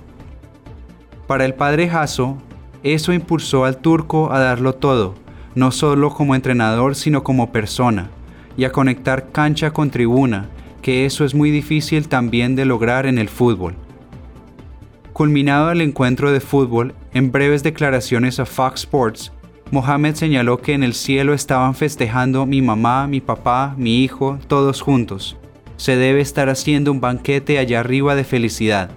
Para 1.27 1.47
el 1.47 1.55
padre 1.55 1.89
Jasso, 1.89 2.37
eso 2.83 3.13
impulsó 3.13 3.65
al 3.65 3.79
turco 3.79 4.33
a 4.33 4.39
darlo 4.39 4.75
todo, 4.75 5.15
no 5.55 5.71
solo 5.71 6.11
como 6.11 6.35
entrenador, 6.35 6.95
sino 6.95 7.23
como 7.23 7.53
persona, 7.53 8.11
y 8.57 8.65
a 8.65 8.73
conectar 8.73 9.31
cancha 9.33 9.73
con 9.73 9.91
tribuna, 9.91 10.49
que 10.83 11.05
eso 11.05 11.25
es 11.25 11.35
muy 11.35 11.51
difícil 11.51 12.09
también 12.09 12.57
de 12.57 12.65
lograr 12.65 13.07
en 13.07 13.19
el 13.19 13.29
fútbol. 13.29 13.75
Culminado 15.13 15.71
el 15.71 15.81
encuentro 15.81 16.33
de 16.33 16.41
fútbol, 16.41 16.95
en 17.13 17.31
breves 17.31 17.63
declaraciones 17.63 18.41
a 18.41 18.47
Fox 18.47 18.81
Sports, 18.81 19.33
Mohamed 19.71 20.17
señaló 20.17 20.59
que 20.59 20.73
en 20.73 20.83
el 20.83 20.95
cielo 20.95 21.33
estaban 21.33 21.75
festejando 21.75 22.45
mi 22.45 22.61
mamá, 22.61 23.07
mi 23.07 23.21
papá, 23.21 23.75
mi 23.77 24.03
hijo, 24.03 24.39
todos 24.49 24.81
juntos. 24.81 25.37
Se 25.77 25.97
debe 25.97 26.21
estar 26.21 26.49
haciendo 26.49 26.91
un 26.91 27.01
banquete 27.01 27.59
allá 27.59 27.81
arriba 27.81 28.17
de 28.17 28.25
felicidad. 28.25 28.91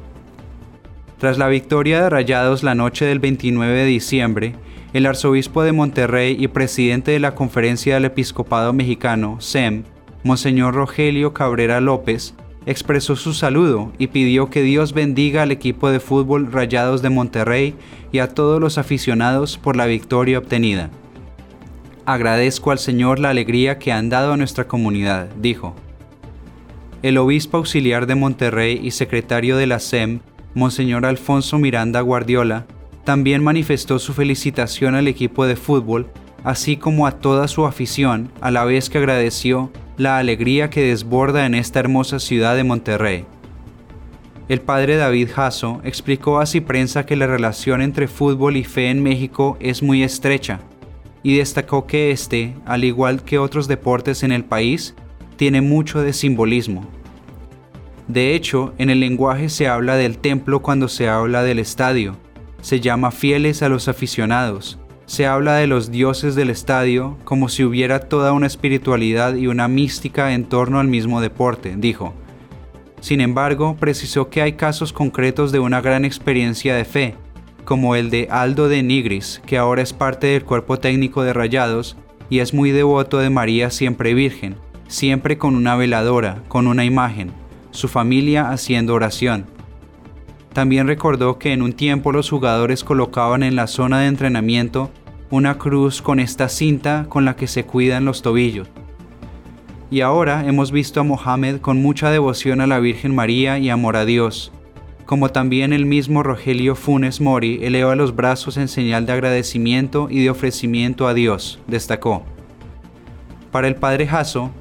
Tras 1.24 1.38
la 1.38 1.48
victoria 1.48 2.04
de 2.04 2.10
Rayados 2.10 2.64
la 2.64 2.76
noche 2.76 3.06
del 3.06 3.20
29 3.20 3.74
de 3.74 3.86
diciembre, 3.86 4.56
el 4.92 5.06
arzobispo 5.06 5.64
de 5.64 5.72
Monterrey 5.72 6.36
y 6.38 6.50
presidente 6.50 7.12
de 7.12 7.22
la 7.22 7.34
Conferencia 7.34 7.94
del 7.94 8.04
Episcopado 8.04 8.74
Mexicano, 8.74 9.40
SEM, 9.40 9.84
Monseñor 10.26 10.74
Rogelio 10.74 11.34
Cabrera 11.34 11.80
López, 11.80 12.34
expresó 12.66 13.16
su 13.16 13.32
saludo 13.34 13.94
y 13.98 14.08
pidió 14.08 14.50
que 14.50 14.64
Dios 14.64 14.92
bendiga 14.92 15.44
al 15.44 15.52
equipo 15.52 15.90
de 15.90 16.02
fútbol 16.02 16.52
Rayados 16.52 17.02
de 17.02 17.10
Monterrey 17.10 17.74
y 18.12 18.20
a 18.20 18.28
todos 18.28 18.60
los 18.60 18.78
aficionados 18.78 19.58
por 19.58 19.78
la 19.78 19.86
victoria 19.86 20.40
obtenida. 20.40 20.90
Agradezco 22.06 22.72
al 22.72 22.80
Señor 22.80 23.20
la 23.20 23.30
alegría 23.30 23.80
que 23.80 23.94
han 23.94 24.10
dado 24.10 24.34
a 24.34 24.38
nuestra 24.38 24.68
comunidad, 24.68 25.30
dijo. 25.40 25.74
El 27.02 27.18
obispo 27.18 27.56
auxiliar 27.56 28.08
de 28.08 28.16
Monterrey 28.16 28.78
y 28.84 28.92
secretario 28.92 29.56
de 29.56 29.68
la 29.68 29.80
SEM, 29.80 30.20
Monseñor 30.54 31.06
Alfonso 31.06 31.58
Miranda 31.58 32.02
Guardiola, 32.02 32.66
también 33.04 33.44
manifestó 33.44 34.00
su 34.00 34.14
felicitación 34.14 34.96
al 34.96 35.08
equipo 35.08 35.46
de 35.46 35.56
fútbol, 35.56 36.10
así 36.44 36.78
como 36.78 37.08
a 37.08 37.12
toda 37.12 37.48
su 37.48 37.66
afición, 37.66 38.32
a 38.42 38.52
la 38.52 38.64
vez 38.64 38.90
que 38.90 38.98
agradeció 38.98 39.72
la 39.98 40.18
alegría 40.18 40.70
que 40.70 40.84
desborda 40.84 41.46
en 41.46 41.56
esta 41.56 41.80
hermosa 41.80 42.20
ciudad 42.20 42.56
de 42.56 42.64
Monterrey. 42.64 43.26
El 44.50 44.62
padre 44.62 44.98
David 44.98 45.30
Jasso 45.34 45.82
explicó 45.84 46.40
a 46.40 46.46
Prensa 46.66 47.06
que 47.06 47.16
la 47.16 47.28
relación 47.28 47.82
entre 47.82 48.08
fútbol 48.08 48.58
y 48.58 48.64
fe 48.64 48.90
en 48.90 49.02
México 49.02 49.58
es 49.60 49.82
muy 49.82 50.04
estrecha, 50.04 50.60
y 51.24 51.38
destacó 51.38 51.88
que 51.88 52.12
este, 52.12 52.54
al 52.66 52.84
igual 52.84 53.24
que 53.24 53.40
otros 53.40 53.68
deportes 53.68 54.24
en 54.24 54.32
el 54.32 54.44
país, 54.44 54.96
tiene 55.38 55.62
mucho 55.62 56.02
de 56.02 56.14
simbolismo. 56.14 56.86
De 58.08 58.36
hecho, 58.36 58.74
en 58.78 58.90
el 58.90 59.00
lenguaje 59.00 59.50
se 59.50 59.68
habla 59.68 59.96
del 59.96 60.18
templo 60.18 60.62
cuando 60.62 60.88
se 60.88 61.08
habla 61.08 61.44
del 61.44 61.60
estadio. 61.60 62.18
Se 62.62 62.80
llama 62.80 63.12
fieles 63.12 63.64
a 63.64 63.70
los 63.70 63.88
aficionados. 63.88 64.80
Se 65.06 65.26
habla 65.26 65.56
de 65.56 65.68
los 65.68 65.92
dioses 65.92 66.36
del 66.36 66.50
estadio 66.50 67.18
como 67.24 67.50
si 67.50 67.64
hubiera 67.64 68.00
toda 68.00 68.34
una 68.34 68.48
espiritualidad 68.48 69.36
y 69.36 69.48
una 69.48 69.68
mística 69.68 70.34
en 70.34 70.46
torno 70.46 70.80
al 70.80 70.88
mismo 70.88 71.22
deporte, 71.22 71.76
dijo. 71.78 72.14
Sin 73.00 73.20
embargo, 73.20 73.76
precisó 73.78 74.30
que 74.30 74.42
hay 74.42 74.54
casos 74.54 74.94
concretos 74.94 75.52
de 75.52 75.60
una 75.60 75.82
gran 75.82 76.06
experiencia 76.06 76.76
de 76.76 76.86
fe, 76.86 77.16
como 77.66 77.96
el 77.96 78.10
de 78.10 78.28
Aldo 78.32 78.70
de 78.70 78.82
Nigris, 78.82 79.42
que 79.46 79.58
ahora 79.58 79.82
es 79.82 79.92
parte 79.92 80.28
del 80.28 80.46
cuerpo 80.46 80.80
técnico 80.80 81.24
de 81.24 81.34
Rayados 81.34 81.98
y 82.30 82.40
es 82.40 82.54
muy 82.54 82.72
devoto 82.72 83.20
de 83.20 83.30
María 83.30 83.72
siempre 83.72 84.14
Virgen, 84.14 84.56
siempre 84.88 85.38
con 85.38 85.56
una 85.56 85.76
veladora, 85.76 86.44
con 86.48 86.68
una 86.68 86.86
imagen, 86.86 87.34
su 87.74 87.88
familia 87.88 88.50
haciendo 88.50 88.94
oración. 88.94 89.46
También 90.54 90.88
recordó 90.88 91.40
que 91.40 91.52
en 91.52 91.64
un 91.64 91.74
tiempo 91.74 92.12
los 92.12 92.30
jugadores 92.30 92.84
colocaban 92.84 93.44
en 93.44 93.56
la 93.56 93.68
zona 93.68 94.00
de 94.00 94.08
entrenamiento 94.08 94.92
una 95.32 95.58
cruz 95.58 96.02
con 96.02 96.20
esta 96.20 96.48
cinta 96.48 97.08
con 97.10 97.26
la 97.26 97.36
que 97.36 97.48
se 97.48 97.66
cuidan 97.66 98.06
los 98.06 98.22
tobillos. 98.22 98.70
Y 99.90 100.02
ahora 100.02 100.46
hemos 100.48 100.72
visto 100.72 101.00
a 101.00 101.04
Mohamed 101.04 101.60
con 101.60 101.82
mucha 101.82 102.12
devoción 102.12 102.62
a 102.62 102.68
la 102.68 102.80
Virgen 102.80 103.14
María 103.16 103.58
y 103.58 103.70
amor 103.70 103.96
a 103.96 104.06
Dios, 104.06 104.52
como 105.06 105.30
también 105.30 105.74
el 105.74 105.86
mismo 105.86 106.22
Rogelio 106.22 106.76
Funes 106.76 107.20
Mori 107.20 107.60
eleva 107.64 107.96
los 107.96 108.16
brazos 108.16 108.58
en 108.58 108.68
señal 108.68 109.06
de 109.08 109.14
agradecimiento 109.14 110.08
y 110.10 110.22
de 110.22 110.30
ofrecimiento 110.30 111.08
a 111.08 111.16
Dios, 111.16 111.60
destacó. 111.68 112.24
Para 113.52 113.68
el 113.68 113.76
padre 113.76 114.08
Jasso, 114.08 114.52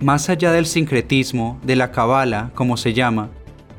más 0.00 0.28
allá 0.28 0.52
del 0.52 0.66
sincretismo, 0.66 1.58
de 1.62 1.76
la 1.76 1.90
cabala, 1.90 2.50
como 2.54 2.76
se 2.76 2.92
llama, 2.92 3.30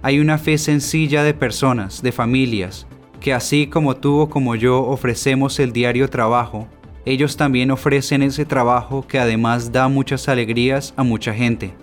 hay 0.02 0.20
una 0.20 0.38
fe 0.38 0.58
sencilla 0.58 1.24
de 1.24 1.34
personas, 1.34 2.02
de 2.02 2.12
familias, 2.12 2.88
que 3.20 3.34
así 3.34 3.68
como 3.68 3.98
tú 3.98 4.20
o 4.20 4.30
como 4.30 4.56
yo 4.56 4.82
ofrecemos 4.84 5.60
el 5.60 5.74
diario 5.74 6.10
trabajo, 6.10 6.68
ellos 7.06 7.38
también 7.38 7.72
ofrecen 7.72 8.22
ese 8.22 8.46
trabajo 8.46 9.06
que 9.08 9.20
además 9.20 9.72
da 9.72 9.88
muchas 9.88 10.28
alegrías 10.28 10.94
a 10.98 11.04
mucha 11.04 11.34
gente. 11.34 11.74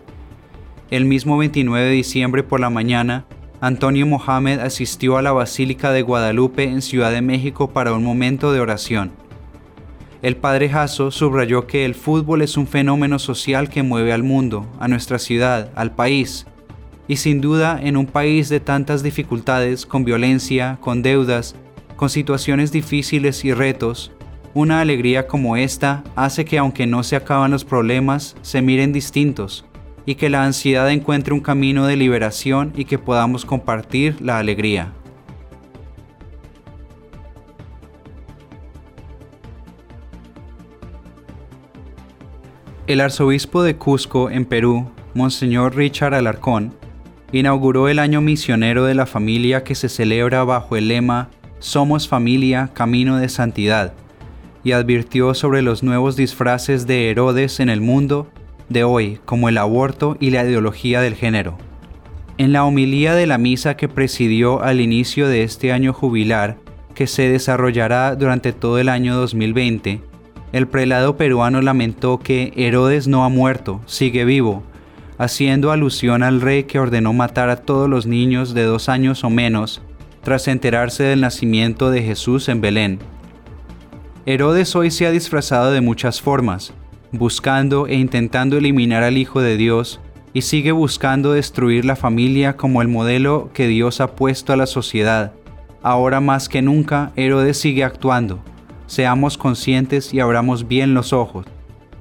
El 0.91 1.07
mismo 1.07 1.39
29 1.39 1.87
de 1.87 1.93
diciembre 1.93 2.43
por 2.43 2.61
la 2.61 2.71
mañana, 2.71 3.25
Antonio 3.61 4.07
Mohamed 4.07 4.61
asistió 4.61 5.17
a 5.17 5.23
la 5.23 5.33
Basílica 5.33 5.93
de 5.93 6.03
Guadalupe 6.03 6.65
en 6.65 6.83
Ciudad 6.83 7.11
de 7.11 7.23
México 7.23 7.71
para 7.71 7.95
un 7.95 8.05
momento 8.05 8.53
de 8.53 8.61
oración. 8.61 9.13
El 10.25 10.39
padre 10.39 10.71
Jasso 10.71 11.11
subrayó 11.11 11.67
que 11.67 11.85
el 11.85 11.95
fútbol 11.95 12.41
es 12.41 12.57
un 12.57 12.67
fenómeno 12.67 13.19
social 13.19 13.69
que 13.69 13.83
mueve 13.83 14.11
al 14.11 14.23
mundo, 14.23 14.67
a 14.81 14.89
nuestra 14.89 15.19
ciudad, 15.19 15.69
al 15.75 15.95
país, 15.95 16.47
y 17.07 17.17
sin 17.17 17.43
duda 17.43 17.79
en 17.79 17.99
un 17.99 18.07
país 18.07 18.49
de 18.49 18.59
tantas 18.59 19.03
dificultades, 19.03 19.85
con 19.85 20.03
violencia, 20.07 20.79
con 20.81 21.03
deudas, 21.03 21.57
con 21.97 22.09
situaciones 22.09 22.73
difíciles 22.73 23.45
y 23.45 23.53
retos, 23.53 24.13
una 24.55 24.81
alegría 24.81 25.27
como 25.27 25.59
esta 25.59 26.03
hace 26.17 26.47
que 26.47 26.57
aunque 26.57 26.87
no 26.87 27.03
se 27.03 27.17
acaban 27.17 27.51
los 27.51 27.67
problemas, 27.67 28.35
se 28.41 28.63
miren 28.63 28.95
distintos 28.95 29.67
y 30.07 30.15
que 30.15 30.31
la 30.31 30.43
ansiedad 30.43 30.91
encuentre 30.91 31.35
un 31.35 31.41
camino 31.41 31.87
de 31.87 31.97
liberación 31.97 32.73
y 32.75 32.87
que 32.87 32.99
podamos 32.99 33.45
compartir 33.45 34.23
la 34.23 34.39
alegría. 34.39 34.95
El 42.87 43.01
arzobispo 43.01 43.63
de 43.63 43.77
Cusco, 43.77 44.29
en 44.29 44.45
Perú, 44.45 44.91
Monseñor 45.15 45.75
Richard 45.75 46.13
Alarcón, 46.13 46.75
inauguró 47.33 47.89
el 47.89 47.99
año 47.99 48.21
misionero 48.21 48.85
de 48.85 48.95
la 48.95 49.07
familia 49.07 49.65
que 49.65 49.75
se 49.75 49.89
celebra 49.89 50.45
bajo 50.45 50.77
el 50.77 50.89
lema 50.89 51.31
Somos 51.61 52.07
familia, 52.09 52.73
camino 52.75 53.17
de 53.17 53.31
santidad, 53.31 53.95
y 54.65 54.73
advirtió 54.73 55.33
sobre 55.33 55.63
los 55.63 55.83
nuevos 55.83 56.15
disfraces 56.15 56.87
de 56.87 57.09
Herodes 57.09 57.59
en 57.59 57.71
el 57.71 57.81
mundo 57.81 58.31
de 58.69 58.85
hoy, 58.85 59.19
como 59.25 59.49
el 59.49 59.57
aborto 59.57 60.19
y 60.21 60.29
la 60.29 60.45
ideología 60.45 61.01
del 61.01 61.15
género. 61.15 61.57
En 62.37 62.53
la 62.53 62.67
homilía 62.67 63.15
de 63.15 63.27
la 63.27 63.39
misa 63.39 63.79
que 63.79 63.89
presidió 63.89 64.63
al 64.63 64.83
inicio 64.83 65.27
de 65.27 65.43
este 65.43 65.73
año 65.73 65.95
jubilar, 65.95 66.59
que 66.95 67.07
se 67.07 67.31
desarrollará 67.31 68.15
durante 68.15 68.53
todo 68.53 68.79
el 68.79 68.91
año 68.91 69.17
2020, 69.17 70.03
el 70.55 70.69
prelado 70.69 71.17
peruano 71.17 71.61
lamentó 71.61 72.21
que 72.21 72.53
Herodes 72.55 73.09
no 73.09 73.25
ha 73.25 73.29
muerto, 73.29 73.81
sigue 73.87 74.25
vivo, 74.25 74.63
haciendo 75.19 75.73
alusión 75.73 76.23
al 76.23 76.41
rey 76.41 76.63
que 76.63 76.79
ordenó 76.79 77.13
matar 77.13 77.49
a 77.51 77.57
todos 77.57 77.91
los 77.91 78.07
niños 78.07 78.55
de 78.55 78.63
dos 78.63 78.89
años 78.89 79.25
o 79.25 79.31
menos 79.31 79.83
tras 80.23 80.47
enterarse 80.47 81.03
del 81.03 81.23
nacimiento 81.23 81.91
de 81.91 82.05
Jesús 82.05 82.49
en 82.49 82.61
Belén. 82.61 83.01
Herodes 84.27 84.77
hoy 84.77 84.93
se 84.93 85.07
ha 85.07 85.11
disfrazado 85.11 85.73
de 85.73 85.81
muchas 85.81 86.23
formas, 86.23 86.73
buscando 87.11 87.89
e 87.89 87.97
intentando 87.97 88.57
eliminar 88.57 89.03
al 89.03 89.19
Hijo 89.19 89.41
de 89.41 89.57
Dios, 89.57 89.99
y 90.35 90.43
sigue 90.43 90.71
buscando 90.71 91.33
destruir 91.33 91.85
la 91.85 91.97
familia 91.97 92.57
como 92.57 92.81
el 92.81 92.87
modelo 92.87 93.51
que 93.53 93.67
Dios 93.67 94.01
ha 94.01 94.15
puesto 94.15 94.53
a 94.53 94.57
la 94.57 94.67
sociedad. 94.67 95.33
Ahora 95.83 96.21
más 96.21 96.49
que 96.49 96.63
nunca, 96.63 97.11
Herodes 97.17 97.59
sigue 97.59 97.83
actuando. 97.83 98.54
Seamos 98.87 99.39
conscientes 99.39 100.13
y 100.13 100.21
abramos 100.21 100.69
bien 100.69 100.93
los 100.93 101.13
ojos, 101.13 101.47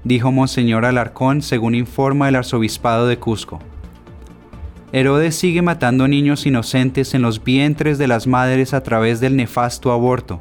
dijo 0.03 0.31
Monseñor 0.31 0.85
Alarcón 0.85 1.41
según 1.41 1.75
informa 1.75 2.27
el 2.27 2.35
Arzobispado 2.35 3.07
de 3.07 3.17
Cusco. 3.17 3.59
Herodes 4.91 5.35
sigue 5.35 5.61
matando 5.61 6.07
niños 6.07 6.45
inocentes 6.45 7.13
en 7.13 7.21
los 7.21 7.43
vientres 7.43 7.97
de 7.97 8.07
las 8.07 8.27
madres 8.27 8.73
a 8.73 8.83
través 8.83 9.19
del 9.19 9.35
nefasto 9.35 9.91
aborto. 9.91 10.39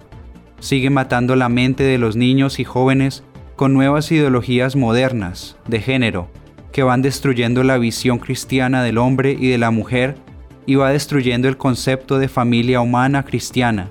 Sigue 0.60 0.90
matando 0.90 1.36
la 1.36 1.48
mente 1.48 1.84
de 1.84 1.96
los 1.96 2.16
niños 2.16 2.58
y 2.58 2.64
jóvenes 2.64 3.24
con 3.56 3.72
nuevas 3.72 4.10
ideologías 4.12 4.76
modernas, 4.76 5.56
de 5.68 5.80
género, 5.80 6.28
que 6.72 6.82
van 6.82 7.02
destruyendo 7.02 7.62
la 7.62 7.78
visión 7.78 8.18
cristiana 8.18 8.82
del 8.82 8.98
hombre 8.98 9.36
y 9.38 9.48
de 9.48 9.58
la 9.58 9.70
mujer 9.70 10.16
y 10.66 10.74
va 10.74 10.90
destruyendo 10.90 11.48
el 11.48 11.56
concepto 11.56 12.18
de 12.18 12.28
familia 12.28 12.80
humana 12.80 13.24
cristiana, 13.24 13.90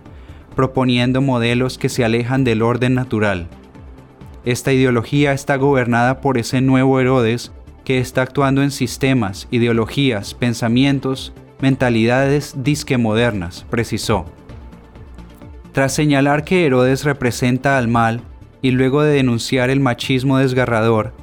proponiendo 0.55 1.21
modelos 1.21 1.77
que 1.77 1.89
se 1.89 2.03
alejan 2.03 2.43
del 2.43 2.61
orden 2.61 2.93
natural. 2.93 3.47
Esta 4.43 4.73
ideología 4.73 5.33
está 5.33 5.55
gobernada 5.57 6.21
por 6.21 6.37
ese 6.37 6.61
nuevo 6.61 6.99
Herodes 6.99 7.51
que 7.83 7.99
está 7.99 8.23
actuando 8.23 8.63
en 8.63 8.71
sistemas, 8.71 9.47
ideologías, 9.51 10.33
pensamientos, 10.33 11.33
mentalidades 11.61 12.55
disque 12.57 12.97
modernas, 12.97 13.65
precisó. 13.69 14.25
Tras 15.71 15.93
señalar 15.93 16.43
que 16.43 16.65
Herodes 16.65 17.05
representa 17.05 17.77
al 17.77 17.87
mal 17.87 18.21
y 18.61 18.71
luego 18.71 19.03
de 19.03 19.13
denunciar 19.13 19.69
el 19.69 19.79
machismo 19.79 20.37
desgarrador, 20.37 21.13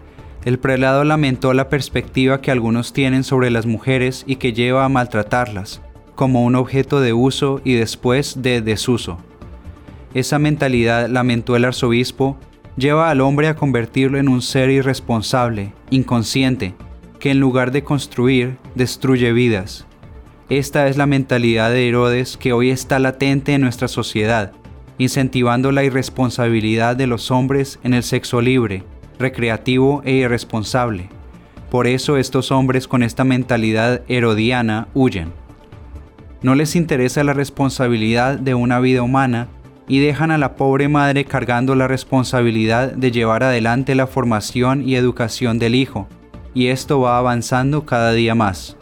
el 0.44 0.58
prelado 0.58 1.04
lamentó 1.04 1.52
la 1.52 1.68
perspectiva 1.68 2.40
que 2.40 2.50
algunos 2.50 2.92
tienen 2.92 3.24
sobre 3.24 3.50
las 3.50 3.66
mujeres 3.66 4.24
y 4.26 4.36
que 4.36 4.52
lleva 4.52 4.84
a 4.84 4.88
maltratarlas, 4.88 5.82
como 6.18 6.44
un 6.44 6.56
objeto 6.56 7.00
de 7.00 7.12
uso 7.12 7.60
y 7.62 7.74
después 7.74 8.42
de 8.42 8.60
desuso. 8.60 9.18
Esa 10.14 10.40
mentalidad, 10.40 11.08
lamentó 11.08 11.54
el 11.54 11.64
arzobispo, 11.64 12.36
lleva 12.76 13.08
al 13.08 13.20
hombre 13.20 13.46
a 13.46 13.54
convertirlo 13.54 14.18
en 14.18 14.28
un 14.28 14.42
ser 14.42 14.68
irresponsable, 14.68 15.74
inconsciente, 15.90 16.74
que 17.20 17.30
en 17.30 17.38
lugar 17.38 17.70
de 17.70 17.84
construir, 17.84 18.56
destruye 18.74 19.32
vidas. 19.32 19.86
Esta 20.48 20.88
es 20.88 20.96
la 20.96 21.06
mentalidad 21.06 21.70
de 21.70 21.88
Herodes 21.88 22.36
que 22.36 22.52
hoy 22.52 22.70
está 22.70 22.98
latente 22.98 23.54
en 23.54 23.60
nuestra 23.60 23.86
sociedad, 23.86 24.50
incentivando 24.98 25.70
la 25.70 25.84
irresponsabilidad 25.84 26.96
de 26.96 27.06
los 27.06 27.30
hombres 27.30 27.78
en 27.84 27.94
el 27.94 28.02
sexo 28.02 28.40
libre, 28.40 28.82
recreativo 29.20 30.02
e 30.04 30.14
irresponsable. 30.14 31.10
Por 31.70 31.86
eso 31.86 32.16
estos 32.16 32.50
hombres 32.50 32.88
con 32.88 33.04
esta 33.04 33.22
mentalidad 33.22 34.02
herodiana 34.08 34.88
huyen. 34.94 35.32
No 36.40 36.54
les 36.54 36.76
interesa 36.76 37.24
la 37.24 37.32
responsabilidad 37.32 38.38
de 38.38 38.54
una 38.54 38.78
vida 38.78 39.02
humana 39.02 39.48
y 39.88 39.98
dejan 39.98 40.30
a 40.30 40.38
la 40.38 40.54
pobre 40.54 40.88
madre 40.88 41.24
cargando 41.24 41.74
la 41.74 41.88
responsabilidad 41.88 42.92
de 42.92 43.10
llevar 43.10 43.42
adelante 43.42 43.96
la 43.96 44.06
formación 44.06 44.88
y 44.88 44.94
educación 44.94 45.58
del 45.58 45.74
hijo, 45.74 46.06
y 46.54 46.68
esto 46.68 47.00
va 47.00 47.18
avanzando 47.18 47.86
cada 47.86 48.12
día 48.12 48.36
más. 48.36 48.76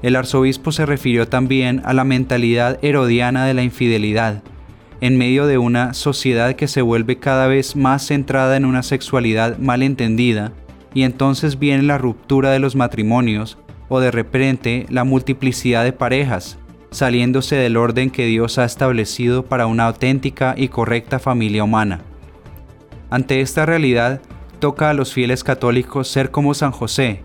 El 0.00 0.14
arzobispo 0.14 0.70
se 0.70 0.86
refirió 0.86 1.26
también 1.26 1.82
a 1.84 1.92
la 1.92 2.04
mentalidad 2.04 2.78
herodiana 2.82 3.44
de 3.46 3.54
la 3.54 3.64
infidelidad, 3.64 4.42
en 5.00 5.18
medio 5.18 5.46
de 5.46 5.58
una 5.58 5.92
sociedad 5.92 6.54
que 6.54 6.68
se 6.68 6.82
vuelve 6.82 7.18
cada 7.18 7.48
vez 7.48 7.74
más 7.74 8.06
centrada 8.06 8.56
en 8.56 8.64
una 8.64 8.84
sexualidad 8.84 9.58
mal 9.58 9.82
entendida, 9.82 10.52
y 10.94 11.02
entonces 11.02 11.58
viene 11.58 11.82
la 11.82 11.98
ruptura 11.98 12.50
de 12.50 12.60
los 12.60 12.76
matrimonios 12.76 13.58
o 13.88 14.00
de 14.00 14.10
repente 14.10 14.86
la 14.88 15.04
multiplicidad 15.04 15.84
de 15.84 15.92
parejas, 15.92 16.58
saliéndose 16.90 17.56
del 17.56 17.76
orden 17.76 18.10
que 18.10 18.26
Dios 18.26 18.58
ha 18.58 18.64
establecido 18.64 19.44
para 19.44 19.66
una 19.66 19.86
auténtica 19.86 20.54
y 20.56 20.68
correcta 20.68 21.18
familia 21.18 21.64
humana. 21.64 22.00
Ante 23.10 23.40
esta 23.40 23.66
realidad, 23.66 24.20
toca 24.58 24.90
a 24.90 24.94
los 24.94 25.12
fieles 25.12 25.44
católicos 25.44 26.08
ser 26.08 26.30
como 26.30 26.54
San 26.54 26.72
José, 26.72 27.22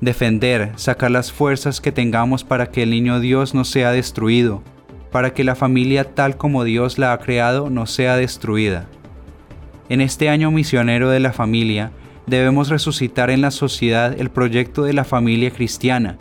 defender, 0.00 0.72
sacar 0.76 1.10
las 1.10 1.32
fuerzas 1.32 1.80
que 1.80 1.92
tengamos 1.92 2.44
para 2.44 2.70
que 2.70 2.82
el 2.82 2.90
niño 2.90 3.20
Dios 3.20 3.54
no 3.54 3.64
sea 3.64 3.92
destruido, 3.92 4.62
para 5.10 5.32
que 5.32 5.44
la 5.44 5.54
familia 5.54 6.14
tal 6.14 6.36
como 6.36 6.64
Dios 6.64 6.98
la 6.98 7.12
ha 7.12 7.18
creado 7.18 7.70
no 7.70 7.86
sea 7.86 8.16
destruida. 8.16 8.86
En 9.88 10.00
este 10.00 10.28
año 10.28 10.50
misionero 10.50 11.10
de 11.10 11.20
la 11.20 11.32
familia, 11.32 11.92
debemos 12.26 12.68
resucitar 12.68 13.30
en 13.30 13.40
la 13.40 13.50
sociedad 13.50 14.18
el 14.18 14.30
proyecto 14.30 14.82
de 14.82 14.92
la 14.92 15.04
familia 15.04 15.50
cristiana, 15.50 16.18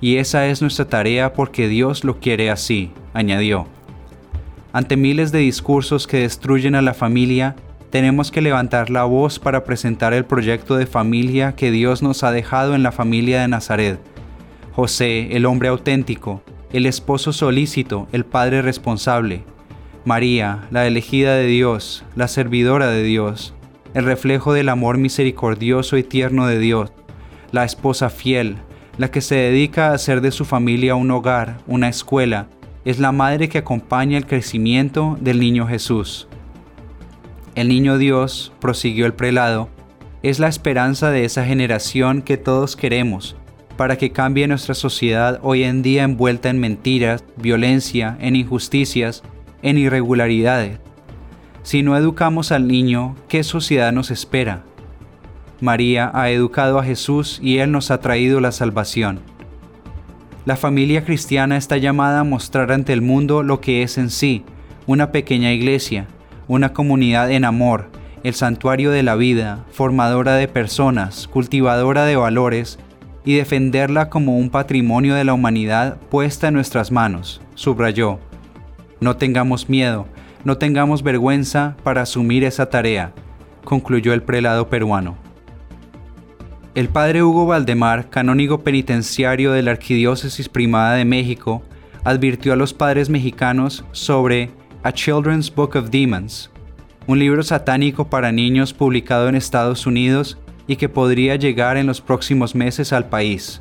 y 0.00 0.16
esa 0.16 0.46
es 0.46 0.60
nuestra 0.60 0.88
tarea 0.88 1.32
porque 1.32 1.68
Dios 1.68 2.04
lo 2.04 2.20
quiere 2.20 2.50
así, 2.50 2.92
añadió. 3.14 3.66
Ante 4.72 4.96
miles 4.96 5.32
de 5.32 5.38
discursos 5.38 6.06
que 6.06 6.20
destruyen 6.20 6.74
a 6.74 6.82
la 6.82 6.92
familia, 6.92 7.56
tenemos 7.90 8.30
que 8.30 8.42
levantar 8.42 8.90
la 8.90 9.04
voz 9.04 9.38
para 9.38 9.64
presentar 9.64 10.12
el 10.12 10.26
proyecto 10.26 10.76
de 10.76 10.86
familia 10.86 11.54
que 11.54 11.70
Dios 11.70 12.02
nos 12.02 12.24
ha 12.24 12.30
dejado 12.30 12.74
en 12.74 12.82
la 12.82 12.92
familia 12.92 13.40
de 13.40 13.48
Nazaret. 13.48 13.98
José, 14.72 15.34
el 15.34 15.46
hombre 15.46 15.68
auténtico, 15.68 16.42
el 16.72 16.84
esposo 16.84 17.32
solícito, 17.32 18.06
el 18.12 18.26
padre 18.26 18.60
responsable, 18.60 19.44
María, 20.04 20.66
la 20.70 20.86
elegida 20.86 21.34
de 21.36 21.46
Dios, 21.46 22.04
la 22.14 22.28
servidora 22.28 22.88
de 22.88 23.02
Dios, 23.02 23.54
el 23.94 24.04
reflejo 24.04 24.52
del 24.52 24.68
amor 24.68 24.98
misericordioso 24.98 25.96
y 25.96 26.02
tierno 26.02 26.46
de 26.46 26.58
Dios, 26.58 26.92
la 27.52 27.64
esposa 27.64 28.10
fiel, 28.10 28.56
la 28.98 29.10
que 29.10 29.20
se 29.20 29.34
dedica 29.34 29.88
a 29.88 29.94
hacer 29.94 30.20
de 30.20 30.30
su 30.30 30.44
familia 30.44 30.94
un 30.94 31.10
hogar, 31.10 31.58
una 31.66 31.88
escuela, 31.88 32.48
es 32.84 32.98
la 32.98 33.12
madre 33.12 33.48
que 33.48 33.58
acompaña 33.58 34.16
el 34.16 34.26
crecimiento 34.26 35.18
del 35.20 35.40
niño 35.40 35.66
Jesús. 35.66 36.28
El 37.54 37.68
niño 37.68 37.98
Dios, 37.98 38.52
prosiguió 38.60 39.06
el 39.06 39.14
prelado, 39.14 39.68
es 40.22 40.38
la 40.38 40.48
esperanza 40.48 41.10
de 41.10 41.24
esa 41.24 41.44
generación 41.44 42.22
que 42.22 42.36
todos 42.36 42.76
queremos, 42.76 43.36
para 43.76 43.96
que 43.96 44.12
cambie 44.12 44.48
nuestra 44.48 44.74
sociedad 44.74 45.40
hoy 45.42 45.64
en 45.64 45.82
día 45.82 46.04
envuelta 46.04 46.48
en 46.48 46.58
mentiras, 46.58 47.24
violencia, 47.36 48.16
en 48.20 48.36
injusticias, 48.36 49.22
en 49.62 49.78
irregularidades. 49.78 50.78
Si 51.66 51.82
no 51.82 51.96
educamos 51.96 52.52
al 52.52 52.68
niño, 52.68 53.16
¿qué 53.26 53.42
sociedad 53.42 53.90
nos 53.90 54.12
espera? 54.12 54.62
María 55.60 56.12
ha 56.14 56.30
educado 56.30 56.78
a 56.78 56.84
Jesús 56.84 57.40
y 57.42 57.58
Él 57.58 57.72
nos 57.72 57.90
ha 57.90 57.98
traído 57.98 58.38
la 58.38 58.52
salvación. 58.52 59.18
La 60.44 60.54
familia 60.54 61.04
cristiana 61.04 61.56
está 61.56 61.76
llamada 61.76 62.20
a 62.20 62.24
mostrar 62.24 62.70
ante 62.70 62.92
el 62.92 63.02
mundo 63.02 63.42
lo 63.42 63.60
que 63.60 63.82
es 63.82 63.98
en 63.98 64.10
sí, 64.10 64.44
una 64.86 65.10
pequeña 65.10 65.52
iglesia, 65.52 66.06
una 66.46 66.72
comunidad 66.72 67.32
en 67.32 67.44
amor, 67.44 67.90
el 68.22 68.34
santuario 68.34 68.92
de 68.92 69.02
la 69.02 69.16
vida, 69.16 69.64
formadora 69.72 70.36
de 70.36 70.46
personas, 70.46 71.26
cultivadora 71.26 72.04
de 72.04 72.14
valores, 72.14 72.78
y 73.24 73.34
defenderla 73.34 74.08
como 74.08 74.38
un 74.38 74.50
patrimonio 74.50 75.16
de 75.16 75.24
la 75.24 75.34
humanidad 75.34 75.96
puesta 76.10 76.46
en 76.46 76.54
nuestras 76.54 76.92
manos, 76.92 77.40
subrayó. 77.56 78.20
No 79.00 79.16
tengamos 79.16 79.68
miedo, 79.68 80.06
no 80.46 80.58
tengamos 80.58 81.02
vergüenza 81.02 81.76
para 81.82 82.02
asumir 82.02 82.44
esa 82.44 82.70
tarea, 82.70 83.12
concluyó 83.64 84.12
el 84.12 84.22
prelado 84.22 84.68
peruano. 84.68 85.16
El 86.76 86.88
padre 86.88 87.24
Hugo 87.24 87.46
Valdemar, 87.46 88.10
canónigo 88.10 88.62
penitenciario 88.62 89.50
de 89.50 89.62
la 89.62 89.72
Arquidiócesis 89.72 90.48
Primada 90.48 90.94
de 90.94 91.04
México, 91.04 91.64
advirtió 92.04 92.52
a 92.52 92.56
los 92.56 92.72
padres 92.72 93.10
mexicanos 93.10 93.84
sobre 93.90 94.50
A 94.84 94.92
Children's 94.92 95.52
Book 95.52 95.74
of 95.74 95.90
Demons, 95.90 96.52
un 97.08 97.18
libro 97.18 97.42
satánico 97.42 98.08
para 98.08 98.30
niños 98.30 98.72
publicado 98.72 99.28
en 99.28 99.34
Estados 99.34 99.84
Unidos 99.84 100.38
y 100.68 100.76
que 100.76 100.88
podría 100.88 101.34
llegar 101.34 101.76
en 101.76 101.88
los 101.88 102.00
próximos 102.00 102.54
meses 102.54 102.92
al 102.92 103.08
país. 103.08 103.60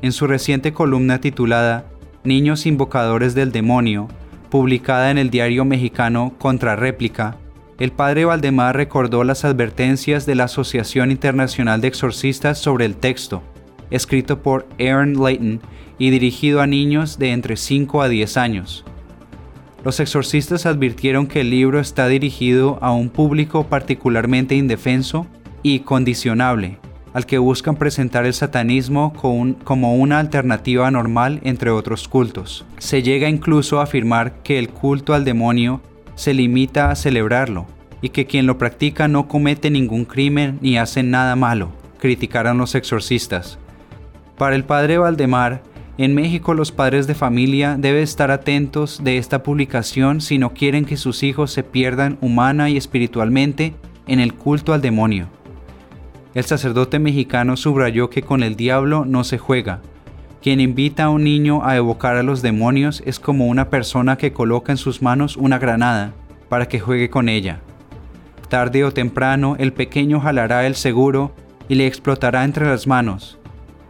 En 0.00 0.12
su 0.12 0.26
reciente 0.26 0.72
columna 0.72 1.20
titulada 1.20 1.84
Niños 2.24 2.64
invocadores 2.64 3.34
del 3.34 3.52
demonio, 3.52 4.08
publicada 4.50 5.10
en 5.10 5.18
el 5.18 5.30
diario 5.30 5.64
mexicano 5.64 6.34
Contrarréplica, 6.38 7.38
el 7.78 7.92
padre 7.92 8.26
Valdemar 8.26 8.76
recordó 8.76 9.24
las 9.24 9.46
advertencias 9.46 10.26
de 10.26 10.34
la 10.34 10.44
Asociación 10.44 11.10
Internacional 11.10 11.80
de 11.80 11.88
Exorcistas 11.88 12.58
sobre 12.58 12.84
el 12.84 12.96
texto, 12.96 13.42
escrito 13.90 14.42
por 14.42 14.66
Aaron 14.78 15.14
Layton 15.14 15.60
y 15.98 16.10
dirigido 16.10 16.60
a 16.60 16.66
niños 16.66 17.18
de 17.18 17.32
entre 17.32 17.56
5 17.56 18.02
a 18.02 18.08
10 18.10 18.36
años. 18.36 18.84
Los 19.82 19.98
exorcistas 19.98 20.66
advirtieron 20.66 21.26
que 21.26 21.40
el 21.40 21.48
libro 21.48 21.80
está 21.80 22.06
dirigido 22.08 22.78
a 22.82 22.92
un 22.92 23.08
público 23.08 23.66
particularmente 23.66 24.54
indefenso 24.54 25.26
y 25.62 25.80
condicionable, 25.80 26.78
al 27.12 27.26
que 27.26 27.38
buscan 27.38 27.76
presentar 27.76 28.26
el 28.26 28.34
satanismo 28.34 29.12
como 29.12 29.94
una 29.96 30.18
alternativa 30.18 30.90
normal 30.90 31.40
entre 31.42 31.70
otros 31.70 32.08
cultos. 32.08 32.64
Se 32.78 33.02
llega 33.02 33.28
incluso 33.28 33.80
a 33.80 33.84
afirmar 33.84 34.42
que 34.42 34.58
el 34.58 34.68
culto 34.68 35.14
al 35.14 35.24
demonio 35.24 35.80
se 36.14 36.34
limita 36.34 36.90
a 36.90 36.96
celebrarlo, 36.96 37.66
y 38.02 38.10
que 38.10 38.26
quien 38.26 38.46
lo 38.46 38.58
practica 38.58 39.08
no 39.08 39.28
comete 39.28 39.70
ningún 39.70 40.04
crimen 40.04 40.58
ni 40.60 40.78
hace 40.78 41.02
nada 41.02 41.36
malo, 41.36 41.70
criticaron 41.98 42.58
los 42.58 42.74
exorcistas. 42.74 43.58
Para 44.36 44.56
el 44.56 44.64
padre 44.64 44.98
Valdemar, 44.98 45.62
en 45.98 46.14
México 46.14 46.54
los 46.54 46.72
padres 46.72 47.06
de 47.06 47.14
familia 47.14 47.76
deben 47.78 48.02
estar 48.02 48.30
atentos 48.30 49.04
de 49.04 49.18
esta 49.18 49.42
publicación 49.42 50.22
si 50.22 50.38
no 50.38 50.54
quieren 50.54 50.86
que 50.86 50.96
sus 50.96 51.22
hijos 51.22 51.52
se 51.52 51.62
pierdan 51.62 52.16
humana 52.22 52.70
y 52.70 52.78
espiritualmente 52.78 53.74
en 54.06 54.18
el 54.18 54.32
culto 54.32 54.72
al 54.72 54.80
demonio. 54.80 55.28
El 56.32 56.44
sacerdote 56.44 57.00
mexicano 57.00 57.56
subrayó 57.56 58.08
que 58.08 58.22
con 58.22 58.42
el 58.42 58.54
diablo 58.54 59.04
no 59.04 59.24
se 59.24 59.38
juega. 59.38 59.80
Quien 60.40 60.60
invita 60.60 61.04
a 61.04 61.10
un 61.10 61.24
niño 61.24 61.64
a 61.64 61.76
evocar 61.76 62.16
a 62.16 62.22
los 62.22 62.40
demonios 62.40 63.02
es 63.04 63.18
como 63.18 63.46
una 63.46 63.68
persona 63.68 64.16
que 64.16 64.32
coloca 64.32 64.72
en 64.72 64.78
sus 64.78 65.02
manos 65.02 65.36
una 65.36 65.58
granada 65.58 66.12
para 66.48 66.66
que 66.66 66.78
juegue 66.78 67.10
con 67.10 67.28
ella. 67.28 67.60
Tarde 68.48 68.84
o 68.84 68.92
temprano 68.92 69.56
el 69.58 69.72
pequeño 69.72 70.20
jalará 70.20 70.66
el 70.66 70.76
seguro 70.76 71.34
y 71.68 71.74
le 71.74 71.86
explotará 71.86 72.44
entre 72.44 72.66
las 72.66 72.86
manos. 72.86 73.38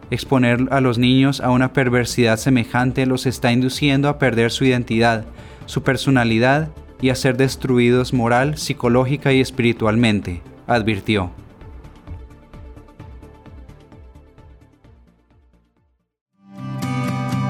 Exponer 0.09 0.67
a 0.71 0.81
los 0.81 0.97
niños 0.97 1.41
a 1.41 1.51
una 1.51 1.73
perversidad 1.73 2.37
semejante 2.37 3.05
los 3.05 3.25
está 3.27 3.51
induciendo 3.53 4.09
a 4.09 4.19
perder 4.19 4.51
su 4.51 4.65
identidad, 4.65 5.25
su 5.67 5.83
personalidad 5.83 6.69
y 7.01 7.09
a 7.09 7.15
ser 7.15 7.37
destruidos 7.37 8.13
moral, 8.13 8.57
psicológica 8.57 9.31
y 9.31 9.39
espiritualmente, 9.39 10.41
advirtió. 10.67 11.31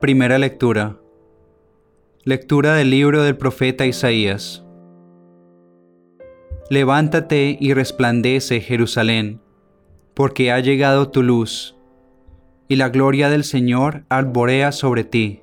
Primera 0.00 0.38
lectura. 0.38 0.96
Lectura 2.24 2.72
del 2.72 2.88
libro 2.88 3.22
del 3.22 3.36
profeta 3.36 3.84
Isaías. 3.84 4.64
Levántate 6.70 7.58
y 7.60 7.74
resplandece, 7.74 8.62
Jerusalén, 8.62 9.42
porque 10.14 10.52
ha 10.52 10.60
llegado 10.60 11.10
tu 11.10 11.22
luz, 11.22 11.76
y 12.66 12.76
la 12.76 12.88
gloria 12.88 13.28
del 13.28 13.44
Señor 13.44 14.06
alborea 14.08 14.72
sobre 14.72 15.04
ti. 15.04 15.42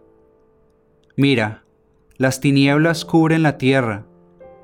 Mira, 1.16 1.64
las 2.18 2.40
tinieblas 2.40 3.06
cubren 3.06 3.44
la 3.44 3.60
tierra, 3.60 4.08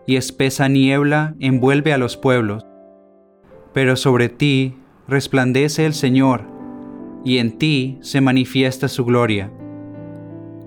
y 0.07 0.15
espesa 0.15 0.69
niebla 0.69 1.35
envuelve 1.39 1.93
a 1.93 1.99
los 1.99 2.17
pueblos. 2.17 2.65
Pero 3.73 3.95
sobre 3.95 4.29
ti 4.29 4.75
resplandece 5.07 5.85
el 5.85 5.93
Señor, 5.93 6.45
y 7.23 7.37
en 7.37 7.59
ti 7.59 7.99
se 8.01 8.21
manifiesta 8.21 8.87
su 8.87 9.05
gloria 9.05 9.51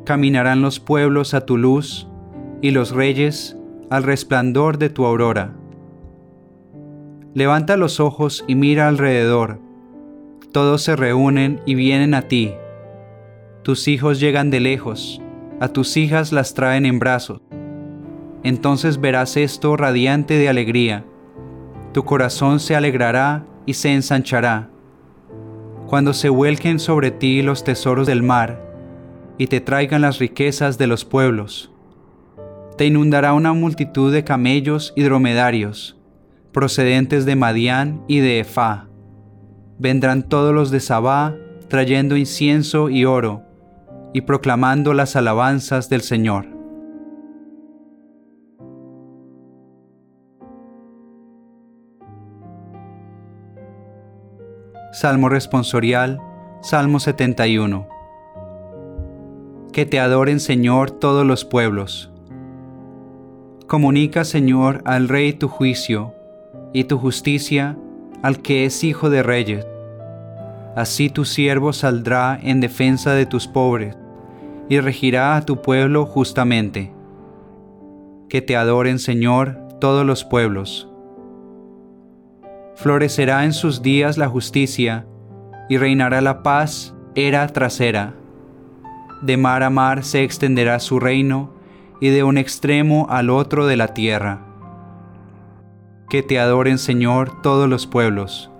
caminarán 0.07 0.63
los 0.63 0.81
pueblos 0.81 1.35
a 1.35 1.43
tu 1.43 1.59
luz 1.59 2.09
y 2.63 2.71
los 2.71 2.93
reyes 2.93 3.59
al 3.91 4.05
resplandor 4.05 4.79
de 4.79 4.89
tu 4.89 5.05
aurora. 5.05 5.53
Levanta 7.35 7.77
los 7.77 8.01
ojos 8.01 8.45
y 8.49 8.55
mira 8.55 8.89
alrededor. 8.89 9.61
Todos 10.53 10.83
se 10.83 10.97
reúnen 10.97 11.61
y 11.67 11.75
vienen 11.75 12.15
a 12.15 12.23
ti. 12.23 12.55
Tus 13.63 13.89
hijos 13.89 14.21
llegan 14.21 14.49
de 14.49 14.61
lejos, 14.61 15.21
a 15.61 15.69
tus 15.69 15.99
hijas 15.99 16.33
las 16.33 16.55
traen 16.55 16.87
en 16.87 16.99
brazos. 16.99 17.43
Entonces 18.43 19.01
verás 19.01 19.37
esto 19.37 19.77
radiante 19.77 20.39
de 20.39 20.49
alegría. 20.49 21.05
Tu 21.93 22.05
corazón 22.05 22.61
se 22.61 22.77
alegrará 22.77 23.45
y 23.67 23.75
se 23.75 23.93
ensanchará. 23.93 24.71
Cuando 25.89 26.13
se 26.13 26.29
vuelquen 26.29 26.79
sobre 26.79 27.11
ti 27.11 27.43
los 27.43 27.65
tesoros 27.65 28.07
del 28.07 28.23
mar, 28.23 28.66
y 29.39 29.47
te 29.49 29.61
traigan 29.61 30.03
las 30.03 30.19
riquezas 30.19 30.79
de 30.79 30.87
los 30.87 31.05
pueblos. 31.05 31.71
Te 32.77 32.87
inundará 32.87 33.33
una 33.33 33.53
multitud 33.53 34.13
de 34.13 34.25
camellos 34.25 34.93
y 34.97 35.03
dromedarios, 35.03 35.97
procedentes 36.53 37.25
de 37.25 37.37
Madián 37.37 38.03
y 38.07 38.21
de 38.21 38.41
Efá. 38.41 38.89
Vendrán 39.79 40.23
todos 40.23 40.55
los 40.55 40.71
de 40.71 40.81
Sabá, 40.81 41.35
trayendo 41.69 42.17
incienso 42.17 42.89
y 42.89 43.05
oro, 43.05 43.43
y 44.13 44.23
proclamando 44.23 44.95
las 44.95 45.17
alabanzas 45.17 45.89
del 45.89 46.01
Señor. 46.01 46.47
Salmo 54.93 55.29
responsorial, 55.29 56.21
Salmo 56.63 57.01
71 57.01 57.96
que 59.77 59.85
te 59.85 60.01
adoren 60.01 60.41
Señor 60.41 60.91
todos 60.91 61.27
los 61.27 61.45
pueblos. 61.45 62.11
Comunica 63.67 64.25
Señor 64.25 64.81
al 64.87 65.07
Rey 65.07 65.35
tu 65.35 65.49
juicio 65.49 66.15
y 66.73 66.85
tu 66.85 66.97
justicia 66.97 67.77
al 68.23 68.41
que 68.41 68.65
es 68.65 68.83
hijo 68.85 69.11
de 69.11 69.23
reyes. 69.23 69.67
Así 70.77 71.11
tu 71.11 71.27
siervo 71.27 71.75
saldrá 71.75 72.41
en 72.43 72.61
defensa 72.61 73.13
de 73.13 73.27
tus 73.27 73.49
pobres 73.49 73.99
y 74.71 74.81
regirá 74.81 75.37
a 75.37 75.43
tu 75.43 75.61
pueblo 75.61 76.07
justamente. 76.07 76.91
Que 78.31 78.41
te 78.41 78.57
adoren 78.57 78.99
Señor 78.99 79.59
todos 79.79 80.07
los 80.07 80.25
pueblos. 80.25 80.89
Florecerá 82.77 83.45
en 83.45 83.53
sus 83.53 83.83
días 83.83 84.17
la 84.17 84.29
justicia 84.31 85.05
y 85.69 85.77
reinará 85.77 86.23
la 86.23 86.43
paz 86.43 86.95
era 87.15 87.47
tras 87.49 87.79
era 87.83 88.15
de 89.23 89.37
mar 89.37 89.63
a 89.63 89.71
mar 89.71 90.05
se 90.05 90.23
extenderá 90.23 90.79
su 90.81 91.01
reino, 91.01 91.55
y 92.01 92.11
de 92.11 92.25
un 92.25 92.39
extremo 92.39 93.07
al 93.11 93.31
otro 93.31 93.67
de 93.67 93.77
la 93.77 93.95
tierra. 93.95 94.41
Que 96.09 96.23
te 96.23 96.39
adoren, 96.39 96.79
Señor, 96.79 97.43
todos 97.43 97.69
los 97.69 97.87
pueblos. 97.87 98.51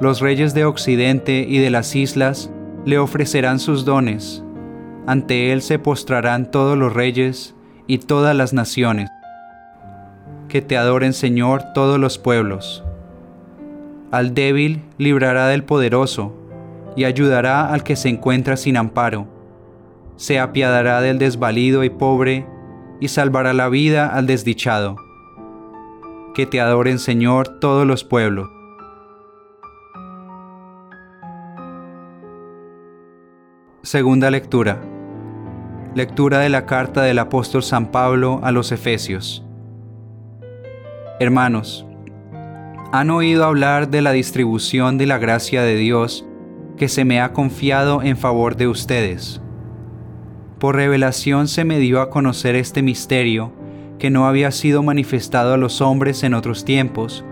Los 0.00 0.20
reyes 0.20 0.54
de 0.54 0.64
Occidente 0.64 1.44
y 1.46 1.58
de 1.58 1.70
las 1.70 1.94
islas 1.94 2.50
le 2.86 2.98
ofrecerán 2.98 3.58
sus 3.58 3.84
dones. 3.84 4.42
Ante 5.06 5.52
él 5.52 5.62
se 5.62 5.78
postrarán 5.78 6.50
todos 6.50 6.78
los 6.78 6.94
reyes 6.94 7.54
y 7.86 7.98
todas 7.98 8.34
las 8.34 8.52
naciones. 8.52 9.10
Que 10.48 10.62
te 10.62 10.76
adoren, 10.76 11.12
Señor, 11.12 11.64
todos 11.74 11.98
los 11.98 12.18
pueblos. 12.18 12.84
Al 14.10 14.34
débil 14.34 14.82
librará 14.96 15.48
del 15.48 15.64
poderoso 15.64 16.39
y 16.96 17.04
ayudará 17.04 17.72
al 17.72 17.82
que 17.82 17.96
se 17.96 18.08
encuentra 18.08 18.56
sin 18.56 18.76
amparo. 18.76 19.26
Se 20.16 20.38
apiadará 20.38 21.00
del 21.00 21.18
desvalido 21.18 21.84
y 21.84 21.90
pobre 21.90 22.46
y 23.00 23.08
salvará 23.08 23.52
la 23.52 23.68
vida 23.68 24.08
al 24.08 24.26
desdichado. 24.26 24.96
Que 26.34 26.46
te 26.46 26.60
adoren 26.60 26.98
Señor 26.98 27.58
todos 27.60 27.86
los 27.86 28.04
pueblos. 28.04 28.48
Segunda 33.82 34.30
lectura. 34.30 34.80
Lectura 35.94 36.38
de 36.38 36.50
la 36.50 36.66
carta 36.66 37.02
del 37.02 37.18
apóstol 37.18 37.62
San 37.62 37.90
Pablo 37.90 38.40
a 38.42 38.52
los 38.52 38.70
Efesios. 38.72 39.44
Hermanos, 41.18 41.86
han 42.92 43.10
oído 43.10 43.44
hablar 43.44 43.88
de 43.88 44.02
la 44.02 44.12
distribución 44.12 44.98
de 44.98 45.06
la 45.06 45.18
gracia 45.18 45.62
de 45.62 45.76
Dios 45.76 46.26
que 46.80 46.88
se 46.88 47.04
me 47.04 47.20
ha 47.20 47.34
confiado 47.34 48.00
en 48.02 48.16
favor 48.16 48.56
de 48.56 48.66
ustedes. 48.66 49.42
Por 50.58 50.76
revelación 50.76 51.46
se 51.46 51.66
me 51.66 51.78
dio 51.78 52.00
a 52.00 52.08
conocer 52.08 52.54
este 52.54 52.80
misterio 52.80 53.52
que 53.98 54.08
no 54.08 54.26
había 54.26 54.50
sido 54.50 54.82
manifestado 54.82 55.52
a 55.52 55.58
los 55.58 55.82
hombres 55.82 56.22
en 56.22 56.32
otros 56.32 56.64
tiempos, 56.64 57.22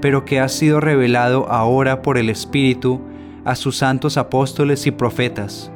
pero 0.00 0.24
que 0.24 0.40
ha 0.40 0.48
sido 0.48 0.80
revelado 0.80 1.50
ahora 1.50 2.00
por 2.00 2.16
el 2.16 2.30
Espíritu 2.30 3.02
a 3.44 3.56
sus 3.56 3.76
santos 3.76 4.16
apóstoles 4.16 4.86
y 4.86 4.90
profetas. 4.90 5.70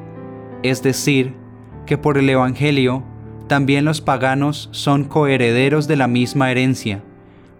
Es 0.62 0.82
decir, 0.82 1.34
que 1.84 1.98
por 1.98 2.16
el 2.16 2.30
Evangelio 2.30 3.04
también 3.46 3.84
los 3.84 4.00
paganos 4.00 4.70
son 4.72 5.04
coherederos 5.04 5.86
de 5.86 5.96
la 5.96 6.08
misma 6.08 6.50
herencia, 6.50 7.02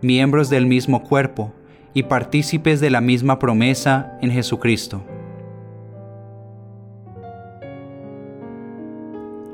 miembros 0.01 0.49
del 0.49 0.65
mismo 0.65 1.03
cuerpo 1.03 1.53
y 1.93 2.05
partícipes 2.05 2.81
de 2.81 2.89
la 2.89 3.03
misma 3.03 3.39
promesa 3.39 4.17
en 4.23 4.31
Jesucristo. 4.31 5.05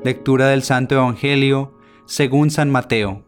Lectura 0.05 0.49
del 0.49 0.61
Santo 0.61 0.93
Evangelio 0.93 1.73
según 2.05 2.51
San 2.51 2.69
Mateo. 2.69 3.25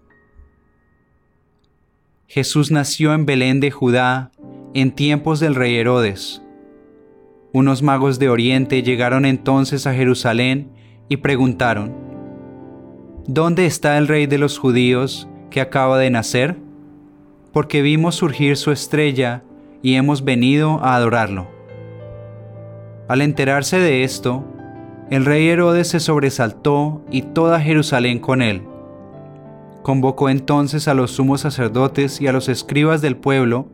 Jesús 2.28 2.70
nació 2.70 3.16
en 3.16 3.26
Belén 3.26 3.60
de 3.60 3.72
Judá 3.72 4.32
en 4.76 4.92
tiempos 4.92 5.40
del 5.40 5.56
rey 5.56 5.76
Herodes. 5.76 6.44
Unos 7.52 7.82
magos 7.82 8.20
de 8.20 8.30
Oriente 8.30 8.84
llegaron 8.84 9.26
entonces 9.26 9.88
a 9.88 9.96
Jerusalén 9.96 10.70
y 11.10 11.18
preguntaron, 11.18 11.96
¿Dónde 13.26 13.66
está 13.66 13.98
el 13.98 14.08
rey 14.08 14.28
de 14.28 14.38
los 14.38 14.60
judíos 14.60 15.28
que 15.50 15.62
acaba 15.62 15.98
de 15.98 16.12
nacer? 16.12 16.58
Porque 17.54 17.82
vimos 17.82 18.14
surgir 18.14 18.56
su 18.56 18.72
estrella 18.72 19.44
y 19.82 19.96
hemos 19.96 20.24
venido 20.24 20.80
a 20.84 20.96
adorarlo. 20.96 21.48
Al 23.08 23.22
enterarse 23.22 23.80
de 23.80 24.04
esto, 24.04 24.46
el 25.10 25.26
rey 25.26 25.48
Herodes 25.48 25.88
se 25.88 26.00
sobresaltó 26.00 27.02
y 27.10 27.22
toda 27.22 27.62
Jerusalén 27.62 28.20
con 28.20 28.42
él. 28.42 28.62
Convocó 29.82 30.30
entonces 30.30 30.90
a 30.90 30.94
los 30.94 31.12
sumos 31.12 31.42
sacerdotes 31.42 32.20
y 32.20 32.28
a 32.28 32.34
los 32.34 32.50
escribas 32.50 33.02
del 33.02 33.16
pueblo 33.16 33.68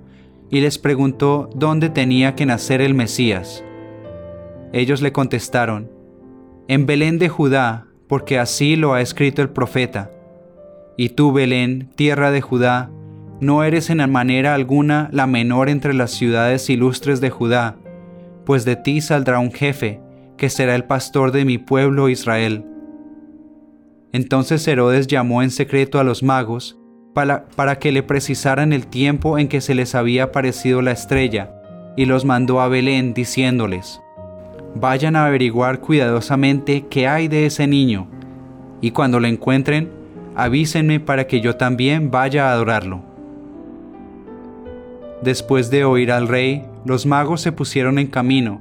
y 0.51 0.61
les 0.61 0.77
preguntó 0.77 1.49
dónde 1.55 1.89
tenía 1.89 2.35
que 2.35 2.45
nacer 2.45 2.81
el 2.81 2.93
Mesías. 2.93 3.63
Ellos 4.73 5.01
le 5.01 5.11
contestaron, 5.11 5.89
En 6.67 6.85
Belén 6.85 7.17
de 7.17 7.29
Judá, 7.29 7.87
porque 8.07 8.37
así 8.37 8.75
lo 8.75 8.93
ha 8.93 9.01
escrito 9.01 9.41
el 9.41 9.49
profeta. 9.49 10.11
Y 10.97 11.09
tú, 11.09 11.31
Belén, 11.31 11.89
tierra 11.95 12.29
de 12.29 12.41
Judá, 12.41 12.91
no 13.39 13.63
eres 13.63 13.89
en 13.89 14.07
manera 14.11 14.53
alguna 14.53 15.09
la 15.11 15.25
menor 15.25 15.67
entre 15.67 15.95
las 15.95 16.11
ciudades 16.11 16.69
ilustres 16.69 17.21
de 17.21 17.31
Judá, 17.31 17.77
pues 18.45 18.65
de 18.65 18.75
ti 18.75 19.01
saldrá 19.01 19.39
un 19.39 19.51
jefe, 19.51 19.99
que 20.43 20.49
será 20.49 20.75
el 20.75 20.83
pastor 20.83 21.31
de 21.31 21.45
mi 21.45 21.57
pueblo 21.57 22.09
Israel. 22.09 22.65
Entonces 24.11 24.67
Herodes 24.67 25.07
llamó 25.07 25.41
en 25.41 25.51
secreto 25.51 26.01
a 26.01 26.03
los 26.03 26.21
magos 26.21 26.77
para, 27.13 27.45
para, 27.55 27.79
que 27.79 27.93
le 27.93 28.03
precisaran 28.03 28.73
el 28.73 28.87
tiempo 28.87 29.39
en 29.39 29.47
que 29.47 29.61
se 29.61 29.73
les 29.73 29.95
había 29.95 30.25
aparecido 30.25 30.81
la 30.81 30.91
estrella, 30.91 31.49
y 31.95 32.07
los 32.07 32.25
mandó 32.25 32.59
a 32.59 32.67
Belén 32.67 33.13
diciéndoles, 33.13 34.01
Vayan 34.75 35.15
a 35.15 35.27
averiguar 35.27 35.79
cuidadosamente 35.79 36.87
qué 36.89 37.07
hay 37.07 37.29
de 37.29 37.45
ese 37.45 37.65
niño, 37.65 38.09
y 38.81 38.91
cuando 38.91 39.21
lo 39.21 39.27
encuentren, 39.27 39.91
avísenme 40.35 40.99
para 40.99 41.25
que 41.25 41.39
yo 41.39 41.55
también 41.55 42.11
vaya 42.11 42.49
a 42.49 42.51
adorarlo. 42.51 43.01
Después 45.21 45.69
de 45.69 45.85
oír 45.85 46.11
al 46.11 46.27
rey, 46.27 46.65
los 46.83 47.05
magos 47.05 47.39
se 47.39 47.53
pusieron 47.53 47.97
en 47.97 48.07
camino, 48.07 48.59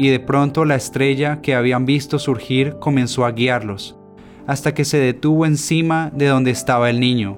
y 0.00 0.08
de 0.08 0.18
pronto 0.18 0.64
la 0.64 0.76
estrella 0.76 1.42
que 1.42 1.54
habían 1.54 1.84
visto 1.84 2.18
surgir 2.18 2.76
comenzó 2.80 3.26
a 3.26 3.32
guiarlos, 3.32 3.98
hasta 4.46 4.72
que 4.72 4.86
se 4.86 4.96
detuvo 4.96 5.44
encima 5.44 6.10
de 6.14 6.26
donde 6.26 6.50
estaba 6.52 6.88
el 6.88 7.00
niño. 7.00 7.36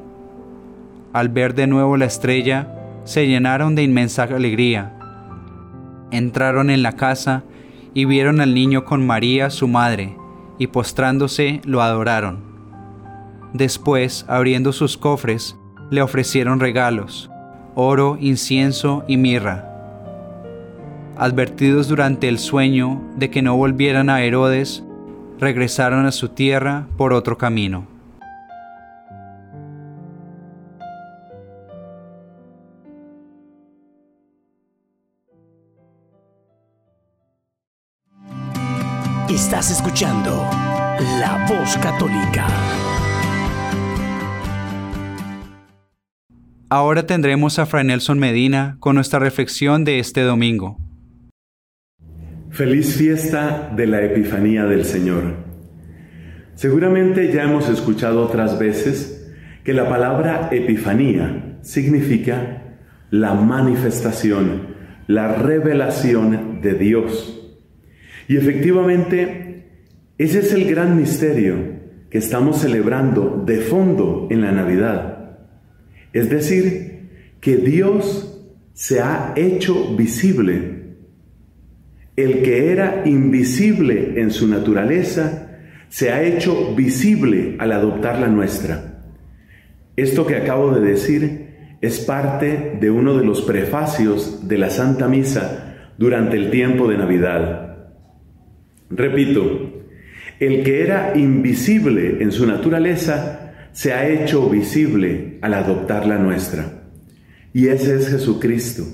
Al 1.12 1.28
ver 1.28 1.56
de 1.56 1.66
nuevo 1.66 1.96
la 1.96 2.04
estrella, 2.04 2.72
se 3.02 3.26
llenaron 3.26 3.74
de 3.74 3.82
inmensa 3.82 4.22
alegría. 4.22 4.96
Entraron 6.12 6.70
en 6.70 6.84
la 6.84 6.92
casa 6.92 7.42
y 7.94 8.04
vieron 8.04 8.40
al 8.40 8.54
niño 8.54 8.84
con 8.84 9.04
María, 9.04 9.50
su 9.50 9.66
madre, 9.66 10.16
y 10.56 10.68
postrándose 10.68 11.62
lo 11.64 11.82
adoraron. 11.82 12.44
Después, 13.54 14.24
abriendo 14.28 14.72
sus 14.72 14.96
cofres, 14.96 15.56
le 15.90 16.00
ofrecieron 16.00 16.60
regalos, 16.60 17.28
oro, 17.74 18.18
incienso 18.20 19.04
y 19.08 19.16
mirra 19.16 19.71
advertidos 21.16 21.88
durante 21.88 22.28
el 22.28 22.38
sueño 22.38 23.02
de 23.16 23.30
que 23.30 23.42
no 23.42 23.56
volvieran 23.56 24.10
a 24.10 24.22
Herodes, 24.22 24.84
regresaron 25.38 26.06
a 26.06 26.12
su 26.12 26.30
tierra 26.30 26.86
por 26.96 27.12
otro 27.12 27.38
camino. 27.38 27.86
Estás 39.28 39.70
escuchando 39.70 40.30
La 41.18 41.46
Voz 41.48 41.76
Católica. 41.78 42.46
Ahora 46.68 47.06
tendremos 47.06 47.58
a 47.58 47.66
Fray 47.66 47.84
Nelson 47.84 48.18
Medina 48.18 48.76
con 48.78 48.94
nuestra 48.94 49.18
reflexión 49.18 49.84
de 49.84 49.98
este 49.98 50.22
domingo. 50.22 50.78
Feliz 52.52 52.96
fiesta 52.98 53.72
de 53.74 53.86
la 53.86 54.02
Epifanía 54.02 54.66
del 54.66 54.84
Señor. 54.84 55.36
Seguramente 56.54 57.32
ya 57.32 57.44
hemos 57.44 57.70
escuchado 57.70 58.22
otras 58.22 58.58
veces 58.58 59.32
que 59.64 59.72
la 59.72 59.88
palabra 59.88 60.50
Epifanía 60.52 61.56
significa 61.62 62.76
la 63.08 63.32
manifestación, 63.32 64.66
la 65.06 65.34
revelación 65.34 66.60
de 66.60 66.74
Dios. 66.74 67.56
Y 68.28 68.36
efectivamente, 68.36 69.70
ese 70.18 70.40
es 70.40 70.52
el 70.52 70.68
gran 70.68 70.98
misterio 70.98 71.56
que 72.10 72.18
estamos 72.18 72.58
celebrando 72.58 73.42
de 73.46 73.60
fondo 73.60 74.28
en 74.30 74.42
la 74.42 74.52
Navidad. 74.52 75.38
Es 76.12 76.28
decir, 76.28 77.08
que 77.40 77.56
Dios 77.56 78.44
se 78.74 79.00
ha 79.00 79.32
hecho 79.36 79.96
visible 79.96 80.71
el 82.16 82.42
que 82.42 82.70
era 82.72 83.02
invisible 83.06 84.20
en 84.20 84.30
su 84.30 84.46
naturaleza 84.46 85.48
se 85.88 86.10
ha 86.10 86.22
hecho 86.22 86.74
visible 86.74 87.56
al 87.58 87.72
adoptar 87.72 88.18
la 88.18 88.28
nuestra. 88.28 89.02
Esto 89.96 90.26
que 90.26 90.36
acabo 90.36 90.72
de 90.72 90.80
decir 90.80 91.76
es 91.80 92.00
parte 92.00 92.78
de 92.80 92.90
uno 92.90 93.16
de 93.16 93.24
los 93.24 93.42
prefacios 93.42 94.46
de 94.48 94.58
la 94.58 94.70
Santa 94.70 95.08
Misa 95.08 95.92
durante 95.98 96.36
el 96.36 96.50
tiempo 96.50 96.88
de 96.88 96.96
Navidad. 96.96 97.76
Repito, 98.88 99.84
el 100.38 100.62
que 100.62 100.82
era 100.82 101.12
invisible 101.16 102.22
en 102.22 102.30
su 102.30 102.46
naturaleza 102.46 103.52
se 103.72 103.92
ha 103.92 104.08
hecho 104.08 104.48
visible 104.48 105.38
al 105.40 105.54
adoptar 105.54 106.06
la 106.06 106.18
nuestra. 106.18 106.84
Y 107.52 107.68
ese 107.68 107.96
es 107.96 108.08
Jesucristo. 108.08 108.84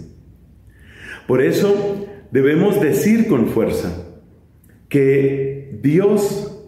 Por 1.26 1.42
eso, 1.42 2.07
debemos 2.30 2.80
decir 2.80 3.28
con 3.28 3.48
fuerza 3.48 4.04
que 4.88 5.78
Dios 5.82 6.58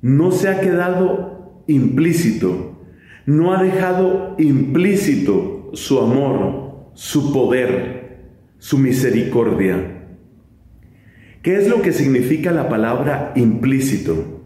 no 0.00 0.32
se 0.32 0.48
ha 0.48 0.60
quedado 0.60 1.64
implícito, 1.66 2.78
no 3.26 3.52
ha 3.52 3.62
dejado 3.62 4.34
implícito 4.38 5.70
su 5.74 6.00
amor, 6.00 6.90
su 6.94 7.32
poder, 7.32 8.18
su 8.58 8.78
misericordia. 8.78 10.06
¿Qué 11.42 11.56
es 11.56 11.68
lo 11.68 11.82
que 11.82 11.92
significa 11.92 12.52
la 12.52 12.68
palabra 12.68 13.32
implícito? 13.34 14.42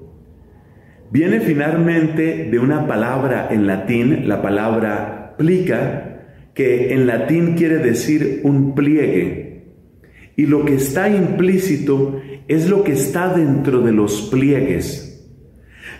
Viene 1.10 1.40
finalmente 1.40 2.48
de 2.50 2.58
una 2.58 2.86
palabra 2.86 3.48
en 3.50 3.66
latín, 3.66 4.28
la 4.28 4.42
palabra 4.42 5.34
plica, 5.38 6.06
que 6.54 6.94
en 6.94 7.06
latín 7.06 7.54
quiere 7.54 7.78
decir 7.78 8.40
un 8.44 8.74
pliegue. 8.74 9.55
Y 10.36 10.46
lo 10.46 10.64
que 10.64 10.74
está 10.74 11.08
implícito 11.08 12.20
es 12.46 12.68
lo 12.68 12.84
que 12.84 12.92
está 12.92 13.34
dentro 13.34 13.80
de 13.80 13.92
los 13.92 14.22
pliegues. 14.30 15.06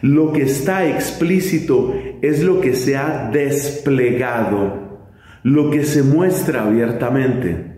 Lo 0.02 0.32
que 0.32 0.42
está 0.42 0.86
explícito 0.86 1.94
es 2.20 2.42
lo 2.42 2.60
que 2.60 2.74
se 2.74 2.96
ha 2.96 3.30
desplegado, 3.32 5.08
lo 5.42 5.70
que 5.70 5.84
se 5.84 6.02
muestra 6.02 6.64
abiertamente. 6.64 7.76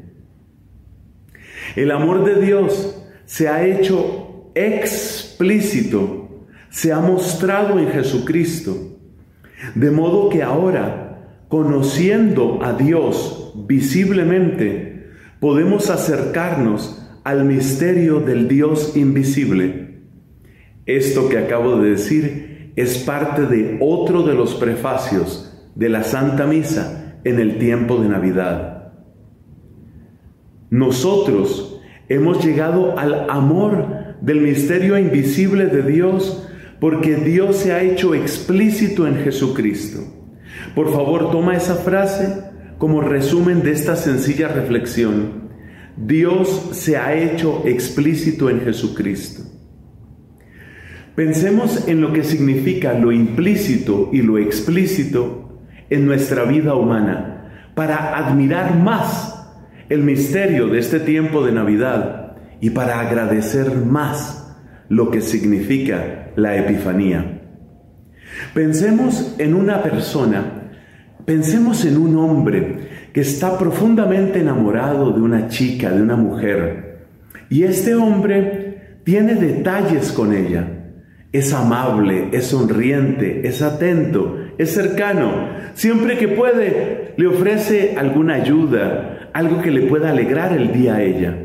El 1.76 1.92
amor 1.92 2.24
de 2.24 2.44
Dios 2.44 3.04
se 3.24 3.48
ha 3.48 3.64
hecho 3.64 4.50
explícito, 4.54 6.46
se 6.70 6.92
ha 6.92 6.98
mostrado 6.98 7.78
en 7.78 7.88
Jesucristo. 7.88 8.98
De 9.74 9.90
modo 9.90 10.28
que 10.28 10.42
ahora, 10.42 11.44
conociendo 11.48 12.60
a 12.62 12.72
Dios 12.72 13.52
visiblemente, 13.66 14.87
podemos 15.40 15.90
acercarnos 15.90 17.02
al 17.24 17.44
misterio 17.44 18.20
del 18.20 18.48
Dios 18.48 18.96
invisible. 18.96 20.00
Esto 20.86 21.28
que 21.28 21.38
acabo 21.38 21.76
de 21.76 21.90
decir 21.90 22.72
es 22.76 22.98
parte 22.98 23.42
de 23.42 23.78
otro 23.80 24.22
de 24.22 24.34
los 24.34 24.54
prefacios 24.54 25.70
de 25.74 25.88
la 25.88 26.02
Santa 26.02 26.46
Misa 26.46 27.20
en 27.24 27.38
el 27.38 27.58
tiempo 27.58 27.98
de 27.98 28.08
Navidad. 28.08 28.92
Nosotros 30.70 31.80
hemos 32.08 32.44
llegado 32.44 32.98
al 32.98 33.28
amor 33.28 34.16
del 34.20 34.40
misterio 34.40 34.98
invisible 34.98 35.66
de 35.66 35.82
Dios 35.82 36.46
porque 36.80 37.16
Dios 37.16 37.56
se 37.56 37.72
ha 37.72 37.82
hecho 37.82 38.14
explícito 38.14 39.06
en 39.06 39.16
Jesucristo. 39.16 40.00
Por 40.74 40.92
favor, 40.92 41.30
toma 41.30 41.56
esa 41.56 41.76
frase 41.76 42.47
como 42.78 43.00
resumen 43.00 43.62
de 43.62 43.72
esta 43.72 43.96
sencilla 43.96 44.48
reflexión, 44.48 45.48
Dios 45.96 46.70
se 46.72 46.96
ha 46.96 47.14
hecho 47.14 47.62
explícito 47.66 48.48
en 48.48 48.60
Jesucristo. 48.60 49.42
Pensemos 51.16 51.88
en 51.88 52.00
lo 52.00 52.12
que 52.12 52.22
significa 52.22 52.94
lo 52.94 53.10
implícito 53.10 54.10
y 54.12 54.22
lo 54.22 54.38
explícito 54.38 55.58
en 55.90 56.06
nuestra 56.06 56.44
vida 56.44 56.74
humana 56.74 57.72
para 57.74 58.16
admirar 58.16 58.78
más 58.78 59.34
el 59.88 60.02
misterio 60.02 60.68
de 60.68 60.78
este 60.78 61.00
tiempo 61.00 61.44
de 61.44 61.52
Navidad 61.52 62.36
y 62.60 62.70
para 62.70 63.00
agradecer 63.00 63.74
más 63.74 64.56
lo 64.88 65.10
que 65.10 65.20
significa 65.20 66.30
la 66.36 66.56
Epifanía. 66.56 67.42
Pensemos 68.54 69.34
en 69.38 69.54
una 69.54 69.82
persona, 69.82 70.57
pensemos 71.28 71.84
en 71.84 71.98
un 71.98 72.16
hombre 72.16 72.78
que 73.12 73.20
está 73.20 73.58
profundamente 73.58 74.40
enamorado 74.40 75.12
de 75.12 75.20
una 75.20 75.48
chica, 75.48 75.90
de 75.90 76.00
una 76.00 76.16
mujer, 76.16 77.04
y 77.50 77.64
este 77.64 77.94
hombre 77.94 79.00
tiene 79.04 79.34
detalles 79.34 80.10
con 80.10 80.34
ella. 80.34 80.66
Es 81.30 81.52
amable, 81.52 82.30
es 82.32 82.46
sonriente, 82.46 83.46
es 83.46 83.60
atento, 83.60 84.38
es 84.56 84.72
cercano. 84.72 85.50
Siempre 85.74 86.16
que 86.16 86.28
puede, 86.28 87.12
le 87.18 87.26
ofrece 87.26 87.94
alguna 87.98 88.36
ayuda, 88.36 89.28
algo 89.34 89.60
que 89.60 89.70
le 89.70 89.82
pueda 89.82 90.08
alegrar 90.08 90.54
el 90.54 90.72
día 90.72 90.94
a 90.94 91.02
ella. 91.02 91.36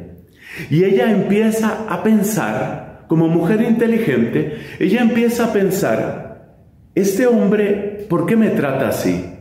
Y 0.70 0.86
ella 0.86 1.12
empieza 1.12 1.88
a 1.90 2.04
pensar, 2.04 3.04
como 3.10 3.28
mujer 3.28 3.62
inteligente, 3.62 4.60
ella 4.80 5.02
empieza 5.02 5.48
a 5.48 5.52
pensar, 5.52 6.56
este 6.96 7.28
hombre, 7.28 8.06
¿por 8.08 8.26
qué 8.26 8.38
me 8.38 8.52
trata 8.52 8.88
así? 8.88 9.33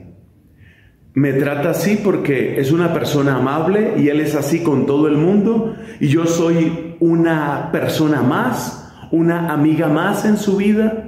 Me 1.15 1.35
trata 1.35 1.71
así 1.71 2.01
porque 2.03 2.59
es 2.59 2.73
una 2.73 2.95
persona 2.95 3.37
amable 3.37 3.95
y 3.99 4.09
él 4.09 4.21
es 4.21 4.35
así 4.35 4.63
con 4.63 4.87
todo 4.87 5.09
el 5.09 5.17
mundo 5.19 5.75
y 6.01 6.09
yo 6.09 6.25
soy 6.25 6.97
una 7.01 7.71
persona 7.71 8.23
más, 8.23 8.91
una 9.11 9.53
amiga 9.53 9.89
más 9.89 10.25
en 10.25 10.39
su 10.39 10.57
vida. 10.57 11.05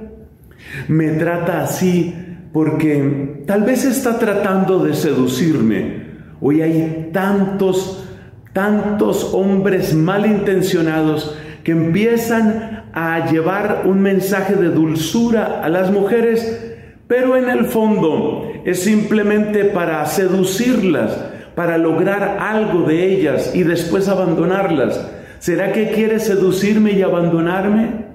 Me 0.87 1.09
trata 1.13 1.63
así 1.63 2.13
porque 2.53 3.43
tal 3.47 3.63
vez 3.63 3.83
está 3.83 4.19
tratando 4.19 4.83
de 4.83 4.93
seducirme. 4.93 6.05
Hoy 6.39 6.61
hay 6.61 7.09
tantos, 7.11 8.07
tantos 8.53 9.33
hombres 9.33 9.95
malintencionados 9.95 11.35
que 11.63 11.71
empiezan 11.71 12.83
a 12.93 13.31
llevar 13.31 13.81
un 13.85 14.01
mensaje 14.01 14.55
de 14.55 14.69
dulzura 14.69 15.61
a 15.63 15.69
las 15.69 15.91
mujeres 15.91 16.64
pero 17.07 17.37
en 17.37 17.49
el 17.49 17.65
fondo 17.65 18.51
es 18.65 18.81
simplemente 18.83 19.65
para 19.65 20.05
seducirlas, 20.05 21.11
para 21.55 21.77
lograr 21.77 22.37
algo 22.39 22.81
de 22.81 23.13
ellas 23.13 23.51
y 23.55 23.63
después 23.63 24.07
abandonarlas. 24.09 25.11
¿Será 25.39 25.71
que 25.71 25.91
quiere 25.91 26.19
seducirme 26.19 26.93
y 26.93 27.03
abandonarme? 27.03 28.05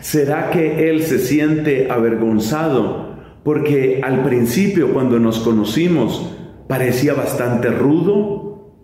¿Será 0.00 0.50
que 0.50 0.90
él 0.90 1.02
se 1.02 1.18
siente 1.18 1.88
avergonzado 1.90 3.16
porque 3.44 4.00
al 4.02 4.22
principio 4.22 4.92
cuando 4.92 5.18
nos 5.18 5.38
conocimos 5.38 6.36
parecía 6.66 7.14
bastante 7.14 7.68
rudo? 7.70 8.74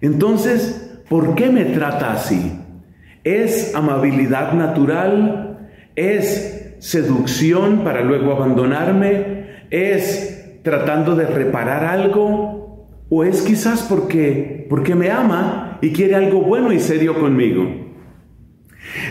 Entonces, 0.00 1.00
¿por 1.08 1.36
qué 1.36 1.50
me 1.50 1.64
trata 1.66 2.12
así? 2.12 2.58
¿Es 3.22 3.74
amabilidad 3.74 4.52
natural? 4.52 5.68
¿Es 5.94 6.63
seducción 6.84 7.82
para 7.82 8.02
luego 8.02 8.32
abandonarme? 8.32 9.64
¿Es 9.70 10.60
tratando 10.62 11.16
de 11.16 11.24
reparar 11.24 11.82
algo? 11.82 12.86
¿O 13.08 13.24
es 13.24 13.40
quizás 13.40 13.86
porque, 13.88 14.66
porque 14.68 14.94
me 14.94 15.10
ama 15.10 15.78
y 15.80 15.92
quiere 15.92 16.14
algo 16.14 16.42
bueno 16.42 16.72
y 16.72 16.78
serio 16.78 17.18
conmigo? 17.18 17.66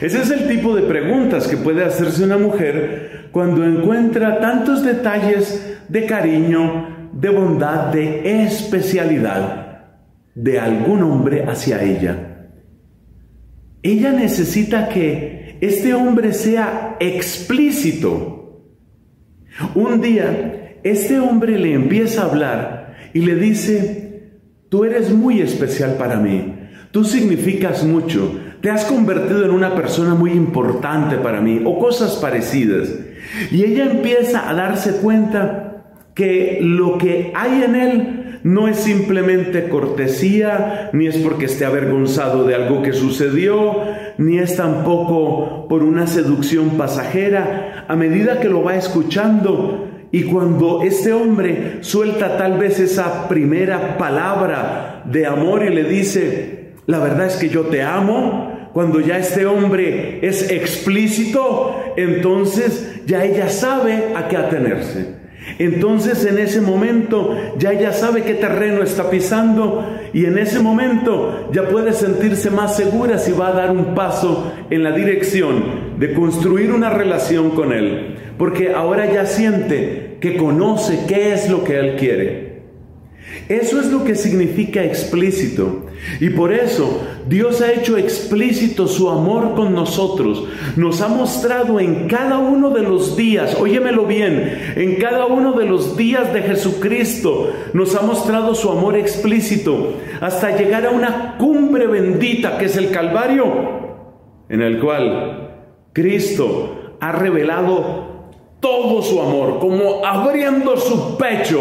Ese 0.02 0.22
es 0.22 0.30
el 0.30 0.48
tipo 0.48 0.76
de 0.76 0.84
preguntas 0.84 1.48
que 1.48 1.58
puede 1.58 1.84
hacerse 1.84 2.24
una 2.24 2.38
mujer 2.38 3.30
cuando 3.32 3.66
encuentra 3.66 4.40
tantos 4.40 4.84
detalles 4.84 5.80
de 5.90 6.06
cariño, 6.06 7.10
de 7.12 7.30
bondad, 7.30 7.92
de 7.92 8.44
especialidad 8.44 9.64
de 10.36 10.60
algún 10.60 11.02
hombre 11.02 11.44
hacia 11.48 11.82
ella. 11.82 12.50
Ella 13.82 14.12
necesita 14.12 14.90
que 14.90 15.43
este 15.64 15.94
hombre 15.94 16.34
sea 16.34 16.98
explícito. 17.00 18.66
Un 19.76 20.02
día, 20.02 20.80
este 20.84 21.22
hombre 21.22 21.58
le 21.58 21.74
empieza 21.74 22.22
a 22.22 22.26
hablar 22.26 22.96
y 23.14 23.22
le 23.22 23.36
dice, 23.36 24.32
tú 24.68 24.84
eres 24.84 25.12
muy 25.12 25.40
especial 25.40 25.96
para 25.98 26.18
mí, 26.18 26.54
tú 26.92 27.06
significas 27.06 27.86
mucho, 27.86 28.38
te 28.60 28.72
has 28.72 28.84
convertido 28.84 29.46
en 29.46 29.52
una 29.52 29.74
persona 29.74 30.16
muy 30.16 30.32
importante 30.32 31.16
para 31.16 31.40
mí, 31.40 31.62
o 31.64 31.80
cosas 31.80 32.18
parecidas. 32.18 32.94
Y 33.50 33.64
ella 33.64 33.86
empieza 33.86 34.50
a 34.50 34.54
darse 34.54 34.98
cuenta 34.98 35.86
que 36.14 36.60
lo 36.62 36.98
que 36.98 37.32
hay 37.36 37.64
en 37.64 37.76
él 37.76 38.23
no 38.44 38.68
es 38.68 38.78
simplemente 38.78 39.70
cortesía, 39.70 40.90
ni 40.92 41.08
es 41.08 41.18
porque 41.18 41.46
esté 41.46 41.66
avergonzado 41.66 42.44
de 42.44 42.56
algo 42.56 42.82
que 42.82 42.94
sucedió, 42.94 43.84
ni 44.18 44.38
es 44.38 44.58
tampoco 44.58 45.68
por 45.70 45.84
una 45.84 46.08
seducción 46.08 46.72
pasajera. 46.72 47.86
A 47.88 47.96
medida 47.96 48.40
que 48.40 48.50
lo 48.50 48.64
va 48.64 48.76
escuchando 48.76 49.88
y 50.12 50.24
cuando 50.24 50.84
este 50.84 51.14
hombre 51.14 51.78
suelta 51.82 52.38
tal 52.38 52.58
vez 52.58 52.80
esa 52.80 53.28
primera 53.28 53.98
palabra 53.98 55.02
de 55.06 55.26
amor 55.26 55.64
y 55.64 55.74
le 55.74 55.86
dice, 55.86 56.74
la 56.86 57.00
verdad 57.00 57.28
es 57.28 57.38
que 57.38 57.50
yo 57.50 57.62
te 57.64 57.82
amo, 57.82 58.70
cuando 58.74 59.00
ya 59.00 59.18
este 59.18 59.46
hombre 59.46 60.20
es 60.22 60.52
explícito, 60.52 61.94
entonces 61.96 63.02
ya 63.06 63.24
ella 63.24 63.48
sabe 63.48 64.14
a 64.16 64.28
qué 64.28 64.36
atenerse. 64.36 65.23
Entonces 65.60 66.26
en 66.26 66.40
ese 66.40 66.62
momento 66.62 67.36
ya 67.58 67.74
ella 67.74 67.92
sabe 67.92 68.24
qué 68.24 68.34
terreno 68.34 68.82
está 68.82 69.10
pisando 69.10 69.86
y 70.14 70.26
en 70.26 70.38
ese 70.38 70.60
momento 70.60 71.50
ya 71.52 71.68
puede 71.68 71.94
sentirse 71.94 72.50
más 72.50 72.76
segura 72.76 73.18
si 73.18 73.32
va 73.32 73.50
a 73.50 73.54
dar 73.54 73.72
un 73.72 73.94
paso 73.94 74.54
en 74.70 74.84
la 74.84 74.92
dirección 74.92 76.00
de 76.00 76.14
construir 76.14 76.72
una 76.72 76.90
relación 76.90 77.52
con 77.52 77.74
él. 77.74 78.16
Porque 78.38 78.74
ahora 78.74 79.12
ya 79.12 79.26
siente 79.26 80.18
que 80.20 80.38
conoce 80.38 81.00
qué 81.08 81.34
es 81.34 81.50
lo 81.50 81.64
que 81.64 81.80
él 81.80 81.96
quiere. 81.98 82.54
Eso 83.50 83.80
es 83.80 83.88
lo 83.88 84.04
que 84.04 84.16
significa 84.16 84.84
explícito. 84.84 85.83
Y 86.20 86.30
por 86.30 86.54
eso 86.54 87.02
Dios 87.28 87.62
ha 87.62 87.72
hecho 87.72 87.98
explícito 87.98 88.88
su 88.88 89.10
amor 89.10 89.54
con 89.56 89.74
nosotros. 89.74 90.46
Nos 90.76 91.02
ha 91.02 91.08
mostrado 91.08 91.80
en 91.80 92.08
cada 92.08 92.38
uno 92.38 92.70
de 92.72 92.84
los 92.84 93.16
días, 93.16 93.56
óyemelo 93.60 94.06
bien, 94.06 94.74
en 94.76 94.96
cada 94.96 95.26
uno 95.26 95.54
de 95.54 95.66
los 95.66 95.98
días 95.98 96.34
de 96.34 96.42
Jesucristo 96.42 97.52
nos 97.74 97.96
ha 97.96 98.02
mostrado 98.02 98.56
su 98.56 98.70
amor 98.70 98.96
explícito 98.96 99.94
hasta 100.22 100.56
llegar 100.58 100.86
a 100.86 100.92
una 100.92 101.38
cumbre 101.38 101.88
bendita 101.88 102.58
que 102.58 102.66
es 102.66 102.78
el 102.78 102.92
Calvario, 102.92 103.46
en 104.50 104.62
el 104.62 104.80
cual 104.80 105.68
Cristo 105.94 106.96
ha 107.00 107.12
revelado 107.12 108.14
todo 108.60 109.02
su 109.02 109.22
amor, 109.22 109.60
como 109.60 110.06
abriendo 110.06 110.78
su 110.78 111.18
pecho 111.18 111.60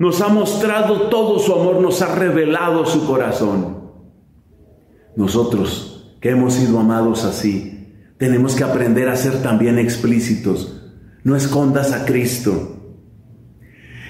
nos 0.00 0.22
ha 0.22 0.28
mostrado 0.28 1.10
todo 1.10 1.38
su 1.38 1.52
amor, 1.52 1.82
nos 1.82 2.00
ha 2.00 2.14
revelado 2.14 2.86
su 2.86 3.06
corazón. 3.06 3.80
Nosotros, 5.14 6.16
que 6.22 6.30
hemos 6.30 6.54
sido 6.54 6.80
amados 6.80 7.24
así, 7.24 7.86
tenemos 8.16 8.54
que 8.56 8.64
aprender 8.64 9.10
a 9.10 9.16
ser 9.16 9.42
también 9.42 9.78
explícitos. 9.78 10.90
No 11.22 11.36
escondas 11.36 11.92
a 11.92 12.06
Cristo. 12.06 12.78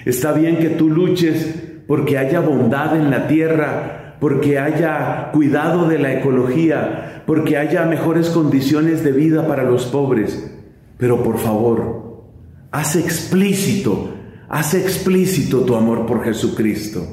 Está 0.05 0.31
bien 0.31 0.59
que 0.59 0.69
tú 0.69 0.87
luches 0.87 1.61
porque 1.87 2.17
haya 2.17 2.39
bondad 2.39 2.95
en 2.95 3.11
la 3.11 3.27
tierra, 3.27 4.15
porque 4.21 4.59
haya 4.59 5.31
cuidado 5.33 5.89
de 5.89 5.99
la 5.99 6.13
ecología, 6.13 7.23
porque 7.27 7.57
haya 7.57 7.83
mejores 7.83 8.29
condiciones 8.29 9.03
de 9.03 9.11
vida 9.11 9.45
para 9.45 9.63
los 9.63 9.87
pobres. 9.87 10.57
Pero 10.97 11.21
por 11.21 11.37
favor, 11.37 12.23
haz 12.71 12.95
explícito 12.95 14.10
Hace 14.53 14.81
explícito 14.81 15.61
tu 15.61 15.77
amor 15.77 16.05
por 16.05 16.25
Jesucristo. 16.25 17.07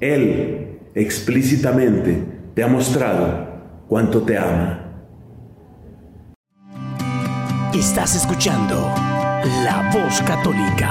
Él 0.00 0.78
explícitamente 0.94 2.24
te 2.54 2.62
ha 2.62 2.68
mostrado 2.68 3.84
cuánto 3.86 4.22
te 4.22 4.38
ama. 4.38 4.86
Estás 7.74 8.16
escuchando 8.16 8.76
La 9.62 9.90
Voz 9.92 10.22
Católica. 10.22 10.90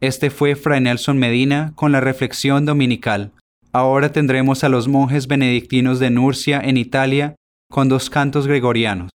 Este 0.00 0.30
fue 0.30 0.56
Fray 0.56 0.80
Nelson 0.80 1.18
Medina 1.18 1.70
con 1.76 1.92
la 1.92 2.00
reflexión 2.00 2.66
dominical. 2.66 3.30
Ahora 3.72 4.10
tendremos 4.10 4.64
a 4.64 4.68
los 4.68 4.88
monjes 4.88 5.28
benedictinos 5.28 6.00
de 6.00 6.10
Nurcia 6.10 6.60
en 6.60 6.78
Italia 6.78 7.36
con 7.70 7.88
dos 7.88 8.10
cantos 8.10 8.48
gregorianos. 8.48 9.12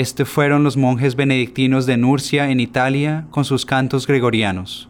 Estos 0.00 0.30
fueron 0.30 0.64
los 0.64 0.78
monjes 0.78 1.14
benedictinos 1.14 1.84
de 1.84 1.98
Nurcia 1.98 2.50
en 2.50 2.58
Italia 2.58 3.26
con 3.30 3.44
sus 3.44 3.66
cantos 3.66 4.06
gregorianos. 4.06 4.88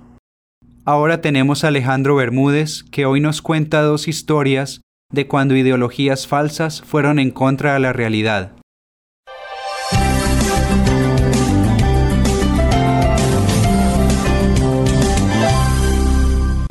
Ahora 0.85 1.21
tenemos 1.21 1.65
a 1.65 1.67
Alejandro 1.67 2.15
Bermúdez 2.15 2.85
que 2.85 3.07
hoy 3.07 3.21
nos 3.21 3.43
cuenta 3.43 3.83
dos 3.83 4.07
historias 4.07 4.83
de 5.13 5.27
cuando 5.27 5.57
ideologías 5.57 6.29
falsas 6.29 6.83
fueron 6.83 7.19
en 7.19 7.33
contra 7.33 7.75
de 7.75 7.81
la 7.81 7.93
realidad. 7.93 8.53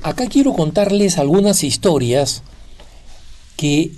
Acá 0.02 0.28
quiero 0.30 0.54
contarles 0.54 1.18
algunas 1.18 1.66
historias 1.66 2.44
que 3.58 3.92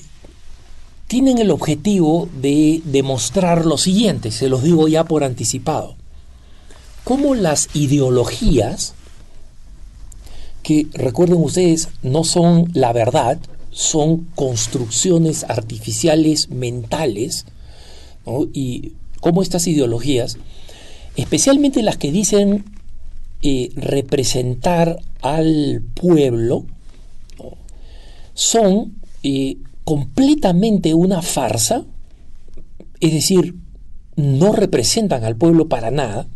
tienen 1.11 1.39
el 1.39 1.51
objetivo 1.51 2.29
de 2.41 2.81
demostrar 2.85 3.65
lo 3.65 3.77
siguiente, 3.77 4.31
se 4.31 4.47
los 4.47 4.63
digo 4.63 4.87
ya 4.87 5.03
por 5.03 5.25
anticipado. 5.25 5.97
Cómo 7.03 7.35
las 7.35 7.67
ideologías, 7.73 8.93
que 10.63 10.87
recuerden 10.93 11.43
ustedes, 11.43 11.89
no 12.01 12.23
son 12.23 12.71
la 12.73 12.93
verdad, 12.93 13.39
son 13.71 14.25
construcciones 14.35 15.43
artificiales 15.43 16.49
mentales, 16.49 17.45
y 18.53 18.93
cómo 19.19 19.41
estas 19.41 19.67
ideologías, 19.67 20.37
especialmente 21.17 21.83
las 21.83 21.97
que 21.97 22.13
dicen 22.13 22.63
eh, 23.41 23.69
representar 23.75 25.01
al 25.21 25.83
pueblo, 25.93 26.65
son 28.33 28.93
eh, 29.23 29.57
completamente 29.83 30.93
una 30.93 31.21
farsa, 31.21 31.85
es 32.99 33.11
decir, 33.13 33.55
no 34.15 34.51
representan 34.51 35.23
al 35.23 35.35
pueblo 35.35 35.67
para 35.67 35.91
nada, 35.91 36.27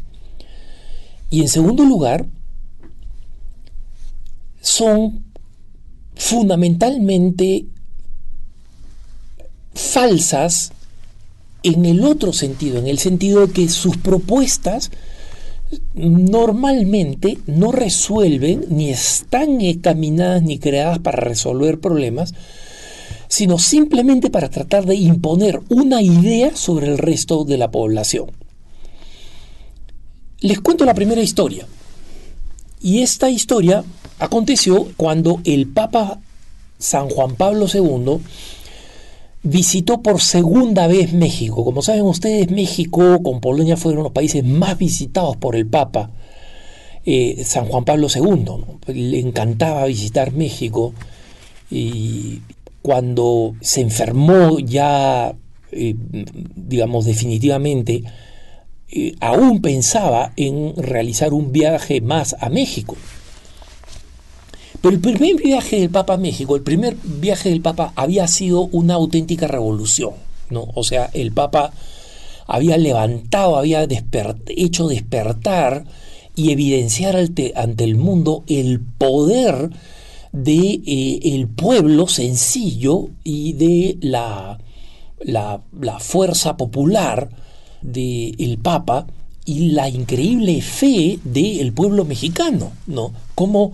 y 1.30 1.42
en 1.42 1.50
segundo 1.50 1.84
lugar, 1.84 2.26
son 4.62 5.24
fundamentalmente 6.16 7.66
falsas 9.74 10.72
en 11.64 11.86
el 11.86 12.04
otro 12.06 12.32
sentido, 12.32 12.80
en 12.80 12.88
el 12.88 13.00
sentido 13.00 13.48
de 13.48 13.54
que 13.54 13.70
sus 13.70 13.98
propuestas 13.98 14.92
normalmente 15.94 17.40
no 17.48 17.72
resuelven 17.72 18.66
ni 18.70 18.90
están 18.90 19.58
caminadas 19.82 20.44
ni 20.44 20.60
creadas 20.60 21.00
para 21.00 21.18
resolver 21.18 21.80
problemas, 21.80 22.34
sino 23.36 23.60
simplemente 23.60 24.30
para 24.30 24.50
tratar 24.50 24.86
de 24.86 24.96
imponer 24.96 25.60
una 25.68 26.02
idea 26.02 26.56
sobre 26.56 26.88
el 26.88 26.98
resto 26.98 27.44
de 27.44 27.58
la 27.58 27.70
población. 27.70 28.32
Les 30.40 30.62
cuento 30.62 30.86
la 30.86 30.94
primera 30.94 31.22
historia. 31.22 31.68
Y 32.82 33.02
esta 33.02 33.30
historia 33.30 33.84
aconteció 34.20 34.88
cuando 34.96 35.42
el 35.44 35.68
Papa 35.68 36.22
San 36.80 37.10
Juan 37.10 37.36
Pablo 37.36 37.66
II 37.68 38.22
visitó 39.44 40.02
por 40.02 40.22
segunda 40.22 40.88
vez 40.88 41.12
México. 41.12 41.66
Como 41.66 41.82
saben 41.82 42.04
ustedes, 42.04 42.50
México 42.52 43.22
con 43.22 43.42
Polonia 43.42 43.76
fueron 43.76 44.04
los 44.04 44.14
países 44.14 44.46
más 44.46 44.78
visitados 44.78 45.36
por 45.36 45.58
el 45.58 45.68
Papa 45.68 46.10
eh, 47.06 47.44
San 47.44 47.66
Juan 47.66 47.84
Pablo 47.84 48.08
II. 48.16 48.94
Le 48.94 49.20
encantaba 49.20 49.84
visitar 49.88 50.32
México 50.32 50.94
y 51.70 52.40
cuando 52.86 53.56
se 53.62 53.82
enfermó 53.82 54.60
ya, 54.60 55.34
eh, 55.72 55.96
digamos, 56.56 57.06
definitivamente, 57.06 58.04
eh, 58.92 59.16
aún 59.22 59.64
pensaba 59.64 60.34
en 60.36 60.76
realizar 60.78 61.34
un 61.34 61.52
viaje 61.52 62.00
más 62.02 62.36
a 62.40 62.50
México. 62.50 62.96
Pero 64.84 64.94
el 64.94 65.02
primer 65.02 65.38
viaje 65.38 65.80
del 65.80 65.90
Papa 65.90 66.14
a 66.14 66.18
México, 66.18 66.56
el 66.56 66.62
primer 66.62 66.96
viaje 67.04 67.50
del 67.50 67.62
Papa 67.62 67.92
había 67.96 68.28
sido 68.28 68.66
una 68.72 68.94
auténtica 68.94 69.48
revolución, 69.48 70.12
¿no? 70.52 70.68
O 70.76 70.84
sea, 70.84 71.10
el 71.14 71.32
Papa 71.32 71.74
había 72.46 72.78
levantado, 72.78 73.58
había 73.58 73.88
hecho 74.48 74.88
despertar 74.88 75.86
y 76.36 76.52
evidenciar 76.52 77.16
ante, 77.16 77.84
el 77.84 77.96
mundo 77.96 78.44
el 78.48 78.80
poder 78.80 79.72
de 80.36 80.82
eh, 80.86 81.20
el 81.36 81.48
pueblo 81.48 82.08
sencillo 82.08 83.08
y 83.24 83.54
de 83.54 83.98
la, 84.02 84.60
la, 85.20 85.62
fuerza 86.00 86.58
popular 86.58 87.30
del 87.82 88.58
Papa 88.62 89.08
y 89.46 89.70
la 89.70 89.88
increíble 89.88 90.62
fe 90.62 91.20
del 91.24 91.72
pueblo 91.72 92.04
mexicano, 92.04 92.74
¿no? 92.86 93.14
Como 93.34 93.72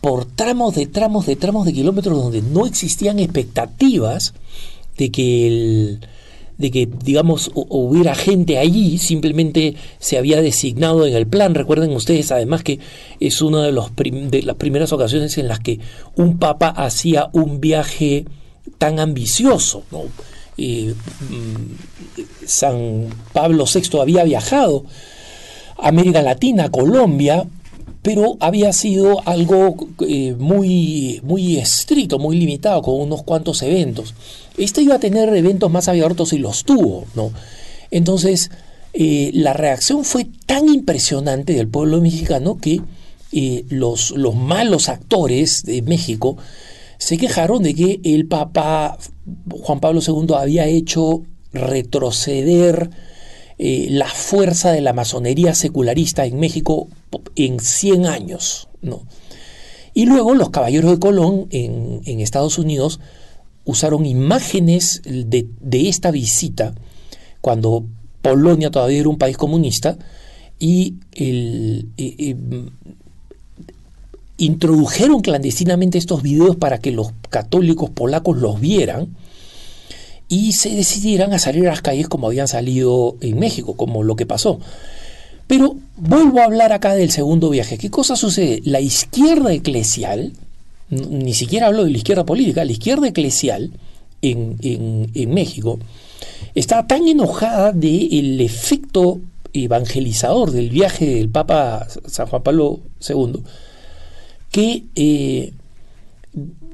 por 0.00 0.26
tramos 0.26 0.76
de 0.76 0.86
tramos 0.86 1.26
de 1.26 1.36
tramos 1.36 1.66
de 1.66 1.72
kilómetros 1.72 2.22
donde 2.22 2.40
no 2.40 2.66
existían 2.66 3.18
expectativas 3.18 4.34
de 4.96 5.10
que 5.10 5.46
el, 5.48 6.00
de 6.60 6.70
que 6.70 6.88
digamos 7.04 7.50
hubiera 7.54 8.14
gente 8.14 8.58
allí, 8.58 8.98
simplemente 8.98 9.74
se 9.98 10.18
había 10.18 10.42
designado 10.42 11.06
en 11.06 11.14
el 11.14 11.26
plan. 11.26 11.54
Recuerden 11.54 11.90
ustedes 11.92 12.30
además 12.30 12.62
que 12.62 12.78
es 13.18 13.40
una 13.40 13.62
de, 13.62 13.72
las 13.72 14.56
primeras 14.56 14.92
ocasiones 14.92 15.38
en 15.38 15.48
las 15.48 15.60
que 15.60 15.80
un 16.16 16.38
papa 16.38 16.68
hacía 16.68 17.30
un 17.32 17.60
viaje 17.60 18.26
tan 18.76 19.00
ambicioso. 19.00 19.82
Eh, 20.58 20.94
mm, 21.30 22.46
San 22.46 23.06
Pablo 23.32 23.64
VI 23.64 23.98
había 23.98 24.24
viajado 24.24 24.84
a 25.78 25.88
América 25.88 26.20
Latina, 26.20 26.70
Colombia, 26.70 27.46
pero 28.02 28.36
había 28.40 28.72
sido 28.72 29.26
algo 29.28 29.76
eh, 30.08 30.34
muy, 30.38 31.20
muy 31.22 31.58
estricto, 31.58 32.18
muy 32.18 32.38
limitado, 32.38 32.80
con 32.82 33.00
unos 33.00 33.22
cuantos 33.22 33.62
eventos. 33.62 34.14
Este 34.56 34.82
iba 34.82 34.94
a 34.94 35.00
tener 35.00 35.28
eventos 35.34 35.70
más 35.70 35.88
abiertos 35.88 36.32
y 36.32 36.38
los 36.38 36.64
tuvo, 36.64 37.04
¿no? 37.14 37.30
Entonces, 37.90 38.50
eh, 38.94 39.30
la 39.34 39.52
reacción 39.52 40.04
fue 40.04 40.26
tan 40.46 40.68
impresionante 40.68 41.52
del 41.52 41.68
pueblo 41.68 42.00
mexicano 42.00 42.58
que 42.58 42.80
eh, 43.32 43.64
los, 43.68 44.12
los 44.12 44.34
malos 44.34 44.88
actores 44.88 45.62
de 45.64 45.82
México 45.82 46.38
se 46.96 47.18
quejaron 47.18 47.62
de 47.62 47.74
que 47.74 48.00
el 48.02 48.26
Papa 48.26 48.98
Juan 49.50 49.80
Pablo 49.80 50.00
II 50.06 50.34
había 50.36 50.66
hecho 50.66 51.22
retroceder 51.52 52.90
la 53.58 54.06
fuerza 54.06 54.72
de 54.72 54.80
la 54.80 54.94
masonería 54.94 55.54
secularista 55.54 56.24
en 56.24 56.40
México 56.40 56.88
en 57.36 57.60
100 57.60 58.06
años. 58.06 58.68
¿no? 58.82 59.02
Y 59.94 60.06
luego 60.06 60.34
los 60.34 60.50
caballeros 60.50 60.92
de 60.92 60.98
Colón 60.98 61.46
en, 61.50 62.20
Estados 62.20 62.58
Unidos 62.58 63.00
usaron 63.64 64.06
imágenes 64.06 65.02
de, 65.04 65.48
esta 65.88 66.10
visita 66.10 66.74
cuando 67.40 67.84
Polonia 68.22 68.70
todavía 68.70 69.00
era 69.00 69.08
un 69.08 69.18
país 69.18 69.36
comunista 69.36 69.98
y 70.58 70.94
introdujeron 74.36 75.20
clandestinamente 75.20 75.98
estos 75.98 76.22
videos 76.22 76.56
para 76.56 76.78
que 76.78 76.92
los 76.92 77.12
católicos 77.28 77.90
polacos 77.90 78.38
los 78.38 78.60
vieran 78.60 79.08
y 80.28 80.52
se 80.52 80.70
decidieran 80.70 81.32
a 81.32 81.38
salir 81.38 81.66
a 81.66 81.72
las 81.72 81.82
calles 81.82 82.08
como 82.08 82.28
habían 82.28 82.48
salido 82.48 83.16
en 83.20 83.38
México, 83.38 83.74
como 83.76 84.02
lo 84.02 84.16
que 84.16 84.26
pasó. 84.26 84.60
Pero 85.50 85.74
vuelvo 85.96 86.38
a 86.38 86.44
hablar 86.44 86.72
acá 86.72 86.94
del 86.94 87.10
segundo 87.10 87.50
viaje. 87.50 87.76
¿Qué 87.76 87.90
cosa 87.90 88.14
sucede? 88.14 88.62
La 88.64 88.80
izquierda 88.80 89.52
eclesial, 89.52 90.32
ni 90.90 91.34
siquiera 91.34 91.66
hablo 91.66 91.82
de 91.82 91.90
la 91.90 91.96
izquierda 91.96 92.24
política, 92.24 92.64
la 92.64 92.70
izquierda 92.70 93.08
eclesial 93.08 93.72
en, 94.22 95.10
México 95.34 95.80
está 96.54 96.86
tan 96.86 97.08
enojada 97.08 97.72
del 97.72 98.40
efecto 98.40 99.18
evangelizador 99.52 100.52
del 100.52 100.70
viaje 100.70 101.16
del 101.16 101.30
Papa 101.30 101.84
San 102.06 102.28
Juan 102.28 102.44
Pablo 102.44 102.78
II 103.08 103.42
que 104.52 104.84
eh, 104.94 105.52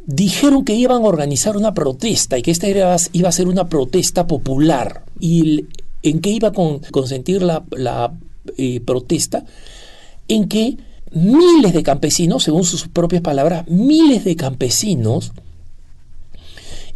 dijeron 0.04 0.66
que 0.66 0.74
iban 0.74 1.02
a 1.02 1.06
organizar 1.06 1.56
una 1.56 1.72
protesta 1.72 2.36
y 2.36 2.42
que 2.42 2.50
esta 2.50 2.68
iba 2.68 2.94
a 2.94 3.32
ser 3.32 3.48
una 3.48 3.70
protesta 3.70 4.26
popular. 4.26 5.02
¿Y 5.18 5.64
en 6.02 6.20
qué 6.20 6.28
iba 6.28 6.48
a 6.48 6.52
consentir 6.52 7.40
la 7.40 7.64
protesta 8.84 9.44
en 10.28 10.48
que 10.48 10.76
miles 11.12 11.72
de 11.72 11.82
campesinos, 11.82 12.42
según 12.42 12.64
sus 12.64 12.88
propias 12.88 13.22
palabras, 13.22 13.66
miles 13.68 14.24
de 14.24 14.36
campesinos 14.36 15.32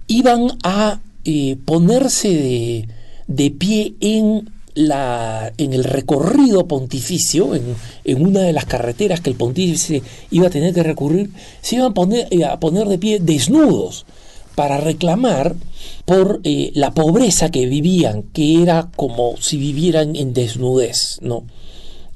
iban 0.07 0.59
a 0.62 1.01
eh, 1.24 1.57
ponerse 1.64 2.86
de, 3.26 3.51
pie 3.53 3.94
en, 4.01 4.51
la, 4.74 5.53
en 5.57 5.72
el 5.72 5.84
recorrido 5.84 6.66
pontificio, 6.66 7.55
en, 7.55 8.26
una 8.26 8.40
de 8.40 8.53
las 8.53 8.64
carreteras 8.64 9.20
que 9.20 9.30
el 9.30 9.36
pontífice 9.36 10.03
iba 10.30 10.48
a 10.48 10.51
tener 10.51 10.74
que 10.74 10.82
recurrir, 10.82 11.30
se 11.62 11.76
iban 11.76 11.92
a 11.92 11.94
poner, 11.94 12.26
eh, 12.30 12.44
a 12.44 12.59
poner 12.59 12.88
de 12.88 12.98
pie 12.98 13.20
desnudos 13.20 14.05
para 14.61 14.76
reclamar 14.76 15.56
por 16.04 16.42
eh, 16.44 16.70
la 16.74 16.92
pobreza 16.92 17.50
que 17.50 17.64
vivían, 17.64 18.24
que 18.24 18.61
era 18.61 18.90
como 18.94 19.38
si 19.38 19.56
vivieran 19.56 20.16
en 20.16 20.34
desnudez, 20.34 21.18
¿no? 21.22 21.44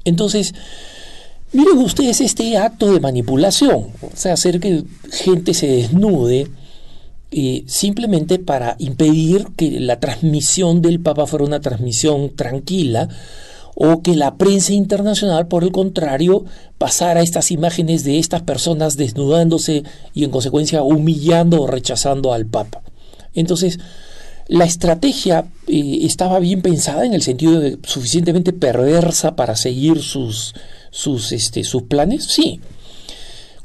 Entonces, 0.03 0.53
miren 1.53 1.79
ustedes 1.79 2.21
este 2.21 2.55
acto 2.57 2.93
de 2.93 2.99
manipulación, 2.99 3.87
o 3.99 4.11
sea, 4.13 4.33
hacer 4.33 4.59
que 4.59 4.83
gente 5.11 5.55
se 5.55 5.65
desnude 5.65 6.47
eh, 7.31 7.63
simplemente 7.65 8.37
para 8.37 8.75
impedir 8.77 9.47
que 9.57 9.79
la 9.79 9.99
transmisión 9.99 10.83
del 10.83 10.99
Papa 10.99 11.25
fuera 11.25 11.45
una 11.45 11.61
transmisión 11.61 12.35
tranquila, 12.35 13.09
o 13.75 14.01
que 14.01 14.15
la 14.15 14.37
prensa 14.37 14.73
internacional, 14.73 15.47
por 15.47 15.63
el 15.63 15.71
contrario, 15.71 16.45
pasara 16.77 17.21
estas 17.21 17.51
imágenes 17.51 18.05
de 18.05 18.17
estas 18.19 18.41
personas 18.41 18.95
desnudándose 18.95 19.83
y 20.13 20.23
en 20.23 20.31
consecuencia 20.31 20.81
humillando 20.81 21.61
o 21.61 21.67
rechazando 21.67 22.33
al 22.33 22.45
Papa. 22.45 22.81
Entonces, 23.33 23.79
la 24.47 24.63
estrategia 24.63 25.45
eh, 25.67 25.99
estaba 26.03 26.39
bien 26.39 26.61
pensada 26.61 27.05
en 27.05 27.13
el 27.13 27.21
sentido 27.21 27.59
de 27.59 27.77
suficientemente 27.83 28.53
perversa 28.53 29.35
para 29.35 29.57
seguir 29.57 30.01
sus, 30.01 30.55
sus, 30.89 31.33
este, 31.33 31.65
sus 31.65 31.83
planes, 31.83 32.23
sí. 32.25 32.61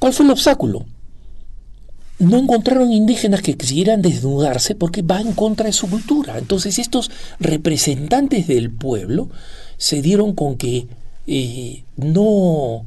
¿Cuál 0.01 0.13
fue 0.13 0.27
el 0.27 0.33
obstáculo? 0.33 0.85
no 2.21 2.37
encontraron 2.37 2.93
indígenas 2.93 3.41
que 3.41 3.57
quisieran 3.57 4.03
desnudarse 4.03 4.75
porque 4.75 5.01
va 5.01 5.23
en 5.23 5.33
contra 5.33 5.67
de 5.67 5.73
su 5.73 5.89
cultura. 5.89 6.37
Entonces 6.39 6.79
estos 6.79 7.11
representantes 7.41 8.47
del 8.47 8.71
pueblo 8.71 9.31
se 9.81 10.03
dieron 10.03 10.35
con 10.35 10.57
que 10.57 10.87
eh, 11.27 11.85
no, 11.97 12.85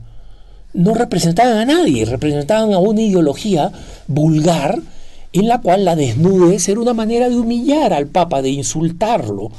no 0.73 0.93
representaban 0.93 1.57
a 1.57 1.65
nadie, 1.65 2.05
representaban 2.05 2.71
a 2.71 2.77
una 2.77 3.01
ideología 3.01 3.71
vulgar 4.07 4.79
en 5.33 5.47
la 5.47 5.59
cual 5.59 5.85
la 5.85 5.95
desnudez 5.95 6.69
era 6.69 6.79
una 6.79 6.93
manera 6.93 7.29
de 7.29 7.35
humillar 7.35 7.93
al 7.93 8.05
Papa, 8.05 8.43
de 8.43 8.51
insultarlo, 8.51 9.49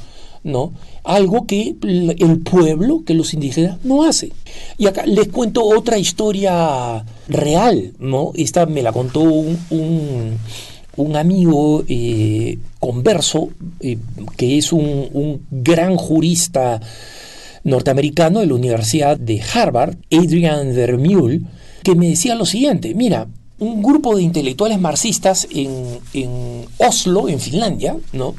¿no? 0.45 0.71
Algo 1.03 1.45
que 1.45 1.75
el 1.81 2.39
pueblo, 2.39 3.03
que 3.05 3.13
los 3.13 3.33
indígenas 3.33 3.79
no 3.83 4.05
hacen. 4.05 4.31
Y 4.77 4.87
acá 4.87 5.05
les 5.05 5.27
cuento 5.27 5.65
otra 5.65 5.97
historia 5.97 7.03
real, 7.27 7.91
¿no? 7.99 8.31
Esta 8.35 8.65
me 8.65 8.81
la 8.81 8.93
contó 8.93 9.19
un, 9.19 10.39
un, 10.95 11.15
amigo 11.17 11.83
eh, 11.89 12.59
converso, 12.79 13.49
eh, 13.81 13.97
que 14.37 14.57
es 14.57 14.71
un, 14.71 15.09
un 15.11 15.45
gran 15.51 15.97
jurista 15.97 16.79
norteamericano 17.65 18.39
de 18.39 18.45
la 18.45 18.53
Universidad 18.53 19.17
de 19.17 19.41
Harvard, 19.41 19.97
Adrian 20.11 20.73
Vermeule, 20.73 21.41
que 21.83 21.95
me 21.95 22.07
decía 22.07 22.35
lo 22.35 22.45
siguiente, 22.45 22.93
mira, 22.95 23.27
un 23.59 23.83
grupo 23.83 24.15
de 24.15 24.21
intelectuales 24.21 24.79
marxistas 24.79 25.47
en, 25.51 25.99
en 26.13 26.65
Oslo, 26.77 27.27
en 27.27 27.39
Finlandia, 27.39 27.97
¿no? 28.13 28.35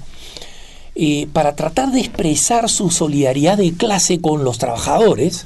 Eh, 0.95 1.29
para 1.33 1.55
tratar 1.57 1.93
de 1.93 2.01
expresar 2.01 2.71
su 2.71 2.91
solidaridad 2.91 3.59
de 3.59 3.75
clase 3.75 4.21
con 4.21 4.45
los 4.45 4.59
trabajadores, 4.59 5.45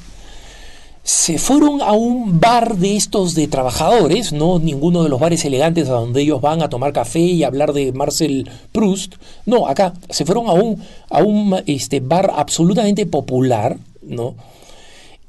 se 1.03 1.39
fueron 1.39 1.81
a 1.81 1.93
un 1.93 2.39
bar 2.39 2.77
de 2.77 2.95
estos 2.95 3.33
de 3.33 3.47
trabajadores, 3.47 4.33
no 4.33 4.59
ninguno 4.59 5.01
de 5.03 5.09
los 5.09 5.19
bares 5.19 5.43
elegantes 5.45 5.89
a 5.89 5.93
donde 5.93 6.21
ellos 6.21 6.41
van 6.41 6.61
a 6.61 6.69
tomar 6.69 6.93
café 6.93 7.19
y 7.19 7.43
hablar 7.43 7.73
de 7.73 7.91
Marcel 7.91 8.49
Proust, 8.71 9.15
no, 9.45 9.67
acá 9.67 9.93
se 10.09 10.25
fueron 10.25 10.47
a 10.47 10.53
un, 10.53 10.83
a 11.09 11.23
un 11.23 11.59
este, 11.65 12.01
bar 12.01 12.31
absolutamente 12.35 13.07
popular, 13.07 13.77
¿no? 14.03 14.35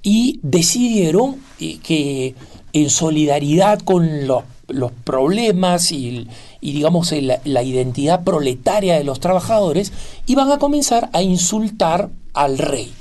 Y 0.03 0.41
decidieron 0.43 1.37
eh, 1.59 1.79
que 1.83 2.35
en 2.75 2.91
solidaridad 2.91 3.81
con 3.81 4.27
los 4.27 4.93
problemas 5.05 5.91
y, 5.93 6.29
y 6.61 6.73
digamos 6.73 7.13
la, 7.13 7.41
la 7.45 7.63
identidad 7.63 8.25
proletaria 8.25 8.97
de 8.97 9.05
los 9.05 9.21
trabajadores, 9.21 9.93
iban 10.27 10.51
a 10.51 10.59
comenzar 10.59 11.09
a 11.13 11.23
insultar 11.23 12.11
al 12.35 12.59
rey. 12.59 12.93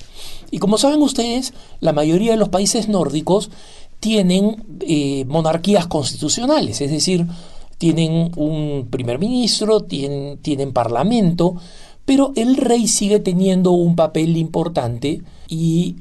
Y 0.51 0.59
como 0.59 0.77
saben 0.77 1.01
ustedes, 1.01 1.53
la 1.79 1.93
mayoría 1.93 2.31
de 2.31 2.37
los 2.37 2.49
países 2.49 2.89
nórdicos 2.89 3.49
tienen 4.01 4.63
eh, 4.81 5.25
monarquías 5.25 5.87
constitucionales, 5.87 6.81
es 6.81 6.91
decir, 6.91 7.25
tienen 7.77 8.31
un 8.35 8.89
primer 8.91 9.17
ministro, 9.17 9.81
tienen, 9.81 10.71
parlamento, 10.73 11.55
pero 12.05 12.33
el 12.35 12.57
rey 12.57 12.87
sigue 12.87 13.19
teniendo 13.19 13.71
un 13.71 13.95
papel 13.95 14.37
importante 14.37 15.21
y 15.47 15.95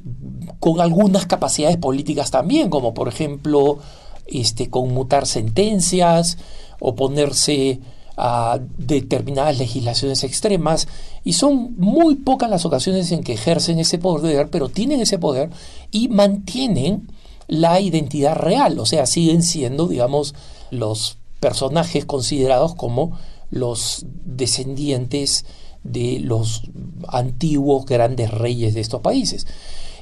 con 0.59 0.81
algunas 0.81 1.27
capacidades 1.27 1.79
políticas 1.79 2.31
también, 2.31 2.69
como 2.69 2.93
por 2.93 3.09
ejemplo 3.09 3.79
este, 4.27 4.69
conmutar 4.69 5.27
sentencias, 5.27 6.39
oponerse 6.81 7.81
a 8.17 8.59
determinadas 8.79 9.59
legislaciones 9.59 10.25
extremas 10.25 10.89
y 11.25 11.35
son 11.35 11.75
muy 11.77 12.17
pocas 12.17 12.51
las 12.51 12.65
ocasiones 12.65 13.11
en 13.13 13.23
que 13.23 13.35
ejercen 13.35 13.79
ese 13.79 13.99
poder, 13.99 14.51
pero 14.51 14.69
tienen 14.69 15.01
ese 15.01 15.19
poder 15.19 15.51
y 15.91 16.09
mantienen 16.09 17.09
la 17.47 17.81
identidad 17.81 18.37
real, 18.37 18.79
o 18.79 18.87
sea, 18.87 19.07
siguen 19.07 19.43
siendo, 19.43 19.89
digamos, 19.89 20.35
los 20.71 21.19
personajes 21.41 22.05
considerados 22.05 22.75
como 22.75 23.19
los 23.51 24.05
descendientes 24.25 25.45
de 25.83 26.21
los 26.21 26.63
antiguos 27.09 27.87
grandes 27.87 28.31
reyes 28.31 28.75
de 28.75 28.81
estos 28.81 29.01
países. 29.01 29.47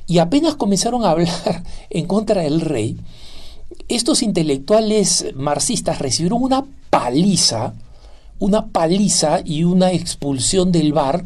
Y 0.06 0.18
apenas 0.18 0.56
comenzaron 0.56 1.04
a 1.04 1.11
hablar 1.11 1.62
en 1.90 2.06
contra 2.06 2.42
del 2.42 2.61
rey, 2.61 2.98
estos 3.88 4.22
intelectuales 4.22 5.26
marxistas 5.34 5.98
recibieron 5.98 6.42
una 6.42 6.64
paliza, 6.90 7.74
una 8.39 8.66
paliza 8.66 9.41
y 9.45 9.64
una 9.64 9.93
expulsión 9.93 10.72
del 10.72 10.93
bar 10.93 11.24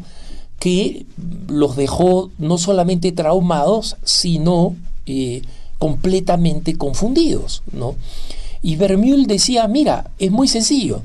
que 0.59 1.05
los 1.47 1.75
dejó 1.75 2.31
no 2.37 2.57
solamente 2.57 3.11
traumados, 3.11 3.97
sino 4.03 4.75
eh, 5.05 5.41
completamente 5.77 6.77
confundidos. 6.77 7.63
¿no? 7.71 7.95
Y 8.61 8.75
Vermeul 8.77 9.27
decía, 9.27 9.67
mira, 9.67 10.11
es 10.19 10.31
muy 10.31 10.47
sencillo. 10.47 11.01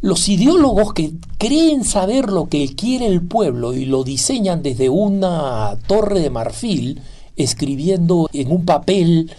Los 0.00 0.28
ideólogos 0.28 0.94
que 0.94 1.12
creen 1.38 1.84
saber 1.84 2.30
lo 2.30 2.48
que 2.48 2.74
quiere 2.74 3.06
el 3.06 3.22
pueblo 3.22 3.74
y 3.74 3.84
lo 3.84 4.02
diseñan 4.02 4.62
desde 4.62 4.88
una 4.88 5.76
torre 5.86 6.20
de 6.20 6.30
marfil, 6.30 7.00
escribiendo 7.36 8.28
en 8.32 8.50
un 8.50 8.64
papel 8.64 9.30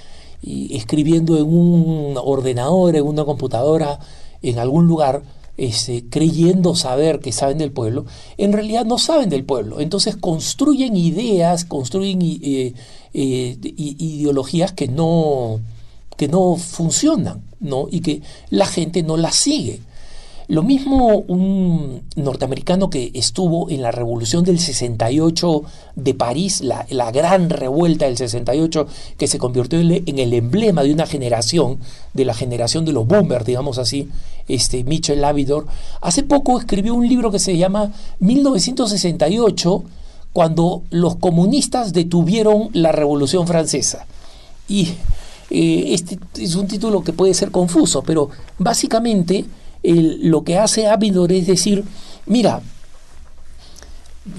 escribiendo 0.43 1.37
en 1.37 1.43
un 1.43 2.15
ordenador, 2.17 2.95
en 2.95 3.05
una 3.05 3.25
computadora, 3.25 3.99
en 4.41 4.59
algún 4.59 4.87
lugar, 4.87 5.21
este, 5.61 6.05
creyendo 6.09 6.73
saber 6.73 7.19
que 7.19 7.31
saben 7.31 7.59
del 7.59 7.71
pueblo, 7.71 8.07
en 8.37 8.51
realidad 8.51 8.83
no 8.83 8.97
saben 8.97 9.29
del 9.29 9.43
pueblo. 9.43 9.79
Entonces 9.79 10.15
construyen 10.15 10.97
ideas, 10.97 11.65
construyen 11.65 12.19
eh, 12.23 12.73
eh, 13.13 13.57
ideologías 13.61 14.71
que 14.71 14.87
no, 14.87 15.59
que 16.17 16.27
no 16.27 16.55
funcionan, 16.55 17.43
¿no? 17.59 17.87
Y 17.91 17.99
que 17.99 18.23
la 18.49 18.65
gente 18.65 19.03
no 19.03 19.17
las 19.17 19.35
sigue. 19.35 19.81
Lo 20.51 20.63
mismo 20.63 21.23
un 21.29 22.01
norteamericano 22.17 22.89
que 22.89 23.09
estuvo 23.13 23.69
en 23.69 23.81
la 23.81 23.91
revolución 23.91 24.43
del 24.43 24.59
68 24.59 25.63
de 25.95 26.13
París, 26.13 26.59
la, 26.59 27.11
gran 27.13 27.49
revuelta 27.49 28.03
del 28.03 28.17
68, 28.17 28.85
que 29.17 29.27
se 29.27 29.37
convirtió 29.37 29.79
en 29.79 30.19
el 30.19 30.33
emblema 30.33 30.83
de 30.83 30.91
una 30.91 31.05
generación, 31.05 31.77
de 32.13 32.25
la 32.25 32.33
generación 32.33 32.83
de 32.83 32.91
los 32.91 33.07
boomers, 33.07 33.45
digamos 33.45 33.77
así, 33.77 34.09
este 34.49 34.83
Michel 34.83 35.23
Avidor, 35.23 35.67
hace 36.01 36.21
poco 36.21 36.59
escribió 36.59 36.95
un 36.95 37.07
libro 37.07 37.31
que 37.31 37.39
se 37.39 37.55
llama 37.55 37.93
1968, 38.19 39.83
cuando 40.33 40.83
los 40.89 41.15
comunistas 41.15 41.93
detuvieron 41.93 42.71
la 42.73 42.91
revolución 42.91 43.47
francesa. 43.47 44.05
Y 44.67 44.95
eh, 45.49 45.93
este 45.93 46.19
es 46.37 46.55
un 46.55 46.67
título 46.67 47.05
que 47.05 47.13
puede 47.13 47.33
ser 47.33 47.51
confuso, 47.51 48.03
pero 48.03 48.29
básicamente 48.59 49.45
lo 49.83 50.43
que 50.43 50.57
hace 50.57 50.87
Abidor 50.87 51.31
es 51.31 51.47
decir, 51.47 51.83
mira, 52.25 52.61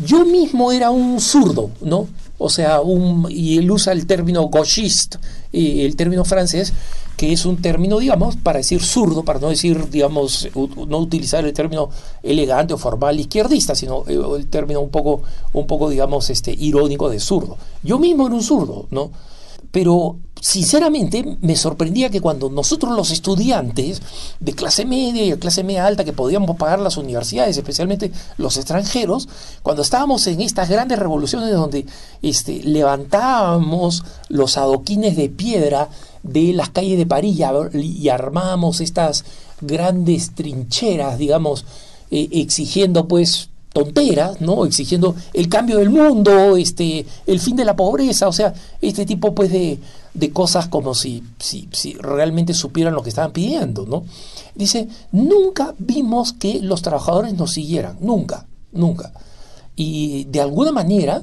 yo 0.05 0.25
mismo 0.25 0.73
era 0.73 0.91
un 0.91 1.21
zurdo, 1.21 1.71
¿no? 1.81 2.07
O 2.39 2.49
sea, 2.49 2.81
un, 2.81 3.29
y 3.31 3.59
él 3.59 3.71
usa 3.71 3.93
el 3.93 4.07
término 4.07 4.49
gauchiste, 4.49 5.19
el 5.53 5.95
término 5.97 6.25
francés, 6.25 6.73
que 7.17 7.33
es 7.33 7.47
un 7.47 7.59
término, 7.59 7.99
digamos, 7.99 8.37
para 8.37 8.59
decir 8.59 8.83
zurdo, 8.83 9.23
para 9.23 9.39
no 9.39 9.49
decir, 9.49 9.89
digamos, 9.91 10.49
no 10.89 10.99
utilizar 10.99 11.45
el 11.45 11.53
término 11.53 11.91
elegante 12.23 12.75
o 12.75 12.79
formal 12.79 13.21
izquierdista, 13.21 13.75
sino 13.75 14.05
eh, 14.09 14.19
el 14.37 14.47
término 14.47 14.81
un 14.81 14.91
poco, 14.91 15.23
un 15.53 15.67
poco, 15.67 15.89
digamos, 15.89 16.31
este, 16.31 16.53
irónico 16.53 17.09
de 17.11 17.21
zurdo. 17.21 17.57
Yo 17.83 17.99
mismo 17.99 18.27
era 18.27 18.35
un 18.35 18.43
zurdo, 18.43 18.87
¿no? 18.91 19.11
Pero 19.73 20.19
sinceramente 20.41 21.39
me 21.41 21.57
sorprendía 21.57 22.11
que 22.11 22.21
cuando 22.21 22.51
nosotros 22.51 22.95
los 22.95 23.11
estudiantes 23.11 24.03
de 24.39 24.53
clase 24.55 24.85
media 24.85 25.25
y 25.25 25.33
clase 25.39 25.65
media 25.65 25.87
alta 25.87 26.05
que 26.05 26.13
podíamos 26.13 26.57
pagar 26.57 26.79
las 26.79 26.97
universidades, 26.97 27.57
especialmente 27.57 28.13
los 28.37 28.57
extranjeros, 28.57 29.29
cuando 29.63 29.83
estábamos 29.83 30.27
en 30.27 30.41
estas 30.41 30.69
grandes 30.69 30.99
revoluciones 30.99 31.53
donde 31.53 31.87
este, 32.21 32.63
levantábamos 32.63 34.05
los 34.29 34.57
adoquines 34.59 35.17
de 35.17 35.31
piedra 35.31 35.89
de 36.23 36.53
las 36.53 36.71
calles 36.71 36.99
de 36.99 37.07
París 37.07 37.41
y 37.73 38.09
armábamos 38.09 38.81
estas 38.81 39.25
grandes 39.61 40.35
trincheras, 40.35 41.19
digamos, 41.19 41.65
eh, 42.11 42.29
exigiendo 42.33 43.09
pues 43.09 43.49
tonteras, 43.73 44.41
¿no? 44.41 44.67
Exigiendo 44.67 45.15
el 45.33 45.49
cambio 45.49 45.79
del 45.79 45.91
mundo, 45.91 46.57
este, 46.57 47.07
el 47.27 47.41
fin 47.41 47.57
de 47.57 47.65
la 47.65 47.77
pobreza, 47.77 48.29
o 48.29 48.33
sea, 48.33 48.53
este 48.81 49.07
tipo 49.07 49.35
pues 49.35 49.51
de, 49.51 49.79
de 50.15 50.31
cosas 50.31 50.69
como 50.69 50.95
si, 50.95 51.23
si, 51.39 51.69
si, 51.73 51.95
realmente 51.95 52.55
supieran 52.55 52.95
lo 52.95 53.03
que 53.03 53.09
estaban 53.09 53.33
pidiendo, 53.33 53.87
¿no? 53.87 54.05
Dice, 54.55 54.89
nunca 55.11 55.75
vimos 55.79 56.33
que 56.35 56.61
los 56.61 56.83
trabajadores 56.83 57.35
nos 57.35 57.53
siguieran, 57.53 57.97
nunca, 58.01 58.47
nunca. 58.73 59.13
Y 59.75 60.25
de 60.25 60.41
alguna 60.43 60.73
manera, 60.73 61.23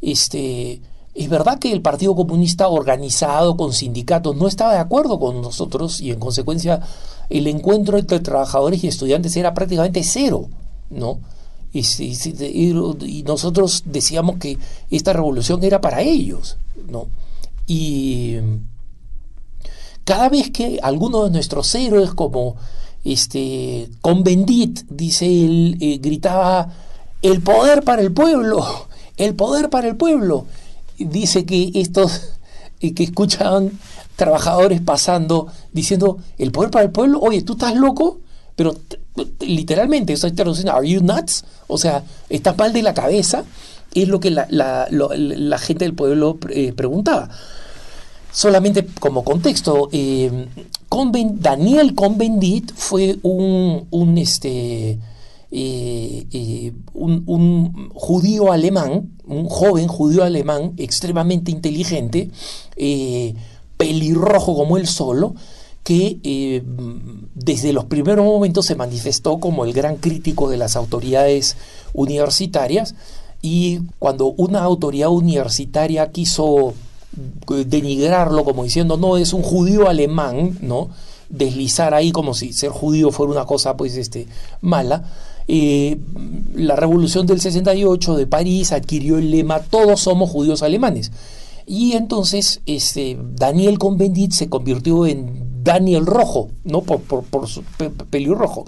este, 0.00 0.80
es 1.14 1.28
verdad 1.28 1.58
que 1.58 1.72
el 1.72 1.82
Partido 1.82 2.14
Comunista 2.14 2.68
organizado 2.68 3.56
con 3.56 3.72
sindicatos 3.72 4.36
no 4.36 4.46
estaba 4.46 4.74
de 4.74 4.78
acuerdo 4.78 5.18
con 5.18 5.42
nosotros 5.42 6.00
y 6.00 6.12
en 6.12 6.20
consecuencia 6.20 6.80
el 7.28 7.48
encuentro 7.48 7.98
entre 7.98 8.20
trabajadores 8.20 8.84
y 8.84 8.88
estudiantes 8.88 9.36
era 9.36 9.54
prácticamente 9.54 10.04
cero, 10.04 10.48
¿no? 10.88 11.18
Y, 11.72 13.22
nosotros 13.24 13.84
decíamos 13.86 14.38
que 14.38 14.58
esta 14.90 15.12
revolución 15.12 15.62
era 15.62 15.80
para 15.80 16.02
ellos, 16.02 16.56
¿no? 16.88 17.06
Y 17.66 18.38
cada 20.04 20.28
vez 20.28 20.50
que 20.50 20.80
alguno 20.82 21.24
de 21.24 21.30
nuestros 21.30 21.72
héroes, 21.74 22.12
como 22.12 22.56
este 23.04 23.88
Convendit, 24.00 24.80
dice 24.88 25.26
él, 25.26 25.76
eh, 25.80 25.98
gritaba 25.98 26.68
el 27.22 27.40
poder 27.40 27.84
para 27.84 28.02
el 28.02 28.12
pueblo, 28.12 28.64
el 29.16 29.34
poder 29.34 29.70
para 29.70 29.86
el 29.86 29.96
pueblo, 29.96 30.46
dice 30.98 31.44
que 31.44 31.70
estos 31.74 32.32
que 32.80 33.04
escuchaban 33.04 33.78
trabajadores 34.16 34.80
pasando 34.80 35.48
diciendo 35.72 36.18
el 36.38 36.50
poder 36.50 36.70
para 36.70 36.84
el 36.86 36.90
pueblo, 36.90 37.20
oye, 37.20 37.42
tú 37.42 37.52
estás 37.52 37.74
loco, 37.74 38.18
pero 38.56 38.74
literalmente, 39.40 40.12
estoy 40.12 40.32
traduciendo, 40.32 40.72
¿are 40.72 40.88
you 40.88 41.02
nuts? 41.02 41.44
O 41.66 41.78
sea, 41.78 42.04
¿estás 42.28 42.56
mal 42.56 42.72
de 42.72 42.82
la 42.82 42.94
cabeza? 42.94 43.44
Es 43.94 44.08
lo 44.08 44.20
que 44.20 44.30
la, 44.30 44.46
la, 44.50 45.58
gente 45.58 45.84
del 45.84 45.94
pueblo 45.94 46.38
eh, 46.50 46.72
preguntaba. 46.72 47.28
Solamente 48.32 48.86
como 49.00 49.24
contexto, 49.24 49.88
eh, 49.92 50.46
Daniel 51.34 51.94
Convendit 51.96 52.72
fue 52.72 53.18
un, 53.22 53.88
un, 53.90 54.18
este, 54.18 54.98
eh, 55.50 56.72
un, 56.94 57.90
judío 57.92 58.52
alemán, 58.52 59.10
un 59.26 59.46
joven 59.46 59.88
judío 59.88 60.22
alemán 60.22 60.74
extremadamente 60.76 61.50
inteligente, 61.50 62.30
pelirrojo 63.76 64.54
como 64.54 64.76
él 64.76 64.86
solo, 64.86 65.34
que 65.82 66.18
eh, 66.22 66.62
desde 67.34 67.72
los 67.72 67.86
primeros 67.86 68.24
momentos 68.24 68.66
se 68.66 68.76
manifestó 68.76 69.38
como 69.38 69.64
el 69.64 69.72
gran 69.72 69.96
crítico 69.96 70.50
de 70.50 70.56
las 70.56 70.76
autoridades 70.76 71.56
universitarias 71.94 72.94
y 73.42 73.80
cuando 73.98 74.26
una 74.26 74.62
autoridad 74.62 75.08
universitaria 75.08 76.10
quiso 76.10 76.74
eh, 77.50 77.64
denigrarlo 77.66 78.44
como 78.44 78.64
diciendo 78.64 78.96
no 78.96 79.16
es 79.16 79.32
un 79.32 79.42
judío 79.42 79.88
alemán, 79.88 80.58
¿no? 80.60 80.90
deslizar 81.30 81.94
ahí 81.94 82.10
como 82.10 82.34
si 82.34 82.52
ser 82.52 82.70
judío 82.70 83.12
fuera 83.12 83.32
una 83.32 83.46
cosa 83.46 83.76
pues 83.76 83.96
este 83.96 84.26
mala. 84.60 85.04
Eh, 85.48 85.98
la 86.54 86.76
revolución 86.76 87.26
del 87.26 87.40
68 87.40 88.16
de 88.16 88.26
París 88.26 88.72
adquirió 88.72 89.18
el 89.18 89.30
lema 89.30 89.60
todos 89.60 90.00
somos 90.00 90.30
judíos 90.30 90.62
alemanes. 90.62 91.10
Y 91.66 91.92
entonces 91.92 92.60
este, 92.66 93.18
Daniel 93.36 93.78
Convendit 93.78 94.32
se 94.32 94.48
convirtió 94.48 95.06
en 95.06 95.49
Daniel 95.62 96.06
Rojo, 96.06 96.50
¿no? 96.64 96.82
Por, 96.82 97.00
por, 97.00 97.48
su 97.48 97.62
pelirrojo. 98.10 98.66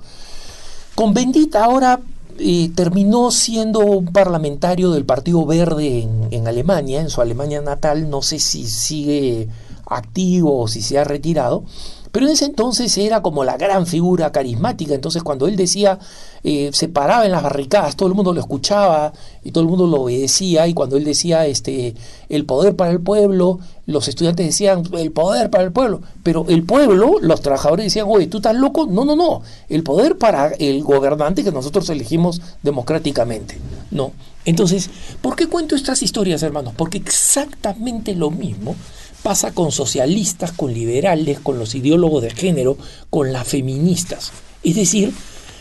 Con 0.95 1.14
Bendita 1.14 1.64
ahora 1.64 2.01
eh, 2.38 2.70
terminó 2.74 3.30
siendo 3.30 3.80
un 3.80 4.07
parlamentario 4.07 4.90
del 4.90 5.05
Partido 5.05 5.45
Verde 5.47 6.09
en, 6.30 6.49
Alemania, 6.49 7.01
en 7.01 7.11
su 7.11 7.20
Alemania 7.20 7.61
natal, 7.61 8.09
no 8.09 8.22
sé 8.22 8.38
si 8.38 8.66
sigue 8.66 9.49
activo 9.86 10.61
o 10.61 10.68
si 10.68 10.80
se 10.82 10.99
ha 10.99 11.05
retirado, 11.05 11.64
pero 12.13 12.27
en 12.27 12.33
ese 12.33 12.45
entonces 12.45 12.97
era 12.99 13.23
como 13.23 13.43
la 13.43 13.57
gran 13.57 13.87
figura 13.87 14.31
carismática, 14.31 14.95
entonces 14.95 15.23
cuando 15.23 15.49
él 15.49 15.57
decía, 15.57 15.99
eh, 16.45 16.71
se 16.75 16.89
paraba 16.89 17.25
en 17.25 17.33
las 17.33 17.43
barricadas, 17.43 17.97
todo 17.97 18.09
el 18.09 18.15
mundo 18.15 18.35
lo 18.35 18.41
escuchaba 18.41 19.15
y 19.43 19.51
todo 19.51 19.65
el 19.65 19.71
mundo 19.71 19.87
lo 19.87 20.03
obedecía, 20.03 20.67
y 20.67 20.75
cuando 20.75 20.99
él 20.99 21.05
decía, 21.05 21.47
este, 21.47 21.95
el 22.29 22.45
poder 22.45 22.77
para 22.77 22.91
el 22.91 23.01
pueblo, 23.01 23.61
los 23.87 24.09
estudiantes 24.09 24.45
decían, 24.45 24.83
el 24.93 25.11
poder 25.11 25.49
para 25.49 25.65
el 25.65 25.73
pueblo, 25.73 26.03
pero 26.23 26.45
el 26.49 26.65
pueblo, 26.65 27.17
los 27.21 27.41
trabajadores 27.41 27.87
decían, 27.87 28.07
oye, 28.09 28.27
¿tú 28.27 28.37
estás 28.37 28.55
loco? 28.55 28.87
No, 28.87 29.07
no, 29.07 29.17
no, 29.17 29.41
el 29.71 29.83
poder 29.83 30.19
para 30.19 30.49
el 30.49 30.83
gobernante 30.83 31.43
que 31.43 31.51
nosotros 31.51 31.89
elegimos 31.89 32.43
democráticamente, 32.63 33.59
no. 33.91 34.13
Entonces, 34.45 34.91
¿por 35.21 35.37
qué 35.37 35.47
cuento 35.47 35.77
estas 35.77 36.03
historias, 36.03 36.43
hermanos? 36.43 36.75
Porque 36.77 36.99
exactamente 36.99 38.15
lo 38.15 38.31
mismo 38.31 38.75
pasa 39.23 39.53
con 39.53 39.73
socialistas, 39.73 40.53
con 40.53 40.73
liberales, 40.73 41.41
con 41.41 41.59
los 41.59 41.75
ideólogos 41.75 42.23
de 42.23 42.31
género, 42.31 42.77
con 43.11 43.33
las 43.33 43.47
feministas. 43.47 44.33
Es 44.62 44.77
decir, 44.77 45.12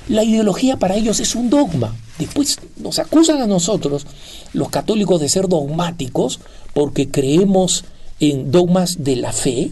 la 0.07 0.23
ideología 0.23 0.77
para 0.77 0.95
ellos 0.95 1.19
es 1.19 1.35
un 1.35 1.49
dogma. 1.49 1.95
Después 2.17 2.57
nos 2.77 2.99
acusan 2.99 3.41
a 3.41 3.47
nosotros, 3.47 4.05
los 4.53 4.69
católicos, 4.69 5.21
de 5.21 5.29
ser 5.29 5.47
dogmáticos 5.47 6.39
porque 6.73 7.09
creemos 7.09 7.85
en 8.19 8.51
dogmas 8.51 9.03
de 9.03 9.15
la 9.15 9.31
fe, 9.31 9.71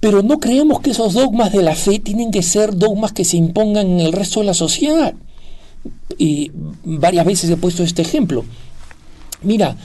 pero 0.00 0.22
no 0.22 0.40
creemos 0.40 0.80
que 0.80 0.90
esos 0.90 1.14
dogmas 1.14 1.52
de 1.52 1.62
la 1.62 1.76
fe 1.76 2.00
tienen 2.00 2.32
que 2.32 2.42
ser 2.42 2.76
dogmas 2.76 3.12
que 3.12 3.24
se 3.24 3.36
impongan 3.36 3.86
en 3.86 4.00
el 4.00 4.12
resto 4.12 4.40
de 4.40 4.46
la 4.46 4.54
sociedad. 4.54 5.14
Y 6.18 6.50
varias 6.84 7.24
veces 7.24 7.50
he 7.50 7.56
puesto 7.56 7.84
este 7.84 8.02
ejemplo. 8.02 8.44
Mira, 9.42 9.76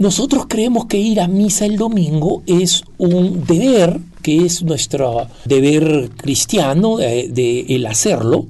nosotros 0.00 0.46
creemos 0.48 0.86
que 0.86 0.96
ir 0.96 1.20
a 1.20 1.28
misa 1.28 1.66
el 1.66 1.76
domingo 1.76 2.42
es 2.46 2.84
un 2.96 3.44
deber, 3.44 4.00
que 4.22 4.46
es 4.46 4.62
nuestro 4.62 5.26
deber 5.44 6.08
cristiano 6.16 6.96
de, 6.96 7.66
el 7.68 7.84
hacerlo, 7.84 8.46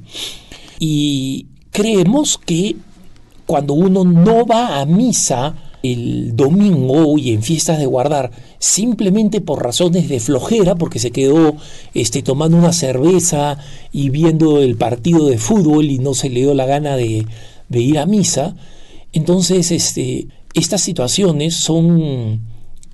y 0.79 1.47
creemos 1.73 2.39
que 2.39 2.77
cuando 3.47 3.75
uno 3.75 4.05
no 4.05 4.47
va 4.47 4.81
a 4.81 4.87
misa 4.87 5.57
el 5.83 6.37
domingo 6.37 7.19
y 7.19 7.33
en 7.33 7.43
fiestas 7.43 7.81
de 7.81 7.87
guardar 7.87 8.31
simplemente 8.61 9.41
por 9.41 9.61
razones 9.61 10.09
de 10.09 10.21
flojera 10.21 10.77
porque 10.77 11.01
se 11.01 11.11
quedó 11.11 11.57
este 11.95 12.23
tomando 12.23 12.59
una 12.59 12.73
cerveza 12.73 13.59
y 13.91 14.11
viendo 14.11 14.61
el 14.61 14.77
partido 14.77 15.27
de 15.27 15.39
fútbol 15.39 15.87
y 15.87 15.99
no 15.99 16.15
se 16.15 16.29
le 16.29 16.41
dio 16.43 16.55
la 16.55 16.67
gana 16.67 16.97
de, 16.97 17.27
de 17.69 17.81
ir 17.81 17.99
a 17.99 18.07
misa 18.07 18.55
entonces 19.13 19.73
este 19.73 20.29
estas 20.55 20.81
situaciones 20.83 21.57
son 21.57 22.41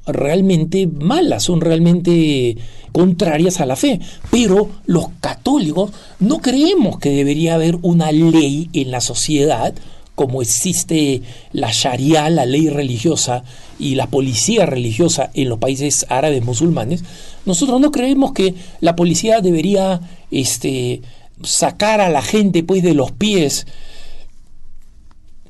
realmente 0.07 0.87
malas, 0.87 1.43
son 1.43 1.61
realmente 1.61 2.57
contrarias 2.93 3.61
a 3.61 3.67
la 3.67 3.77
fe. 3.77 4.01
Pero 4.31 4.71
los 4.87 5.07
católicos 5.21 5.91
no 6.21 6.41
creemos 6.41 6.99
que 6.99 7.11
debería 7.11 7.55
haber 7.55 7.79
una 7.83 8.13
ley 8.13 8.71
en 8.73 8.91
la 8.91 9.01
sociedad 9.01 9.75
como 10.17 10.41
existe 10.41 11.21
la 11.53 11.71
Sharia, 11.73 12.31
la 12.31 12.47
ley 12.47 12.71
religiosa 12.71 13.45
y 13.79 13.97
la 13.97 14.07
policía 14.07 14.65
religiosa 14.65 15.31
en 15.35 15.51
los 15.51 15.59
países 15.59 16.07
árabes 16.09 16.43
musulmanes. 16.43 17.05
Nosotros 17.45 17.83
no 17.83 17.93
creemos 17.93 18.33
que 18.33 18.55
la 18.81 18.97
policía 18.97 19.43
debería 19.43 20.01
este, 20.31 21.03
sacar 21.43 22.01
a 22.01 22.09
la 22.09 22.23
gente 22.23 22.63
pues 22.63 22.83
de 22.83 22.95
los 22.95 23.13
pies 23.13 23.67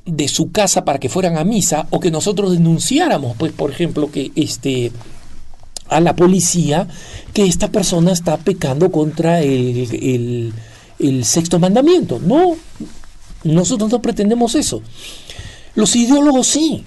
de 0.07 0.27
su 0.27 0.51
casa 0.51 0.85
para 0.85 0.99
que 0.99 1.09
fueran 1.09 1.37
a 1.37 1.43
misa 1.43 1.87
o 1.91 1.99
que 1.99 2.09
nosotros 2.09 2.53
denunciáramos, 2.53 3.35
pues 3.37 3.51
por 3.51 3.71
ejemplo, 3.71 4.09
que 4.11 4.31
este 4.35 4.91
a 5.89 6.01
la 6.01 6.15
policía 6.15 6.87
que 7.33 7.45
esta 7.45 7.69
persona 7.69 8.11
está 8.11 8.37
pecando 8.37 8.91
contra 8.91 9.41
el, 9.41 10.53
el 10.99 11.25
sexto 11.25 11.59
mandamiento. 11.59 12.19
No, 12.19 12.55
nosotros 13.43 13.91
no 13.91 14.01
pretendemos 14.01 14.55
eso. 14.55 14.81
Los 15.75 15.95
ideólogos 15.95 16.47
sí, 16.47 16.83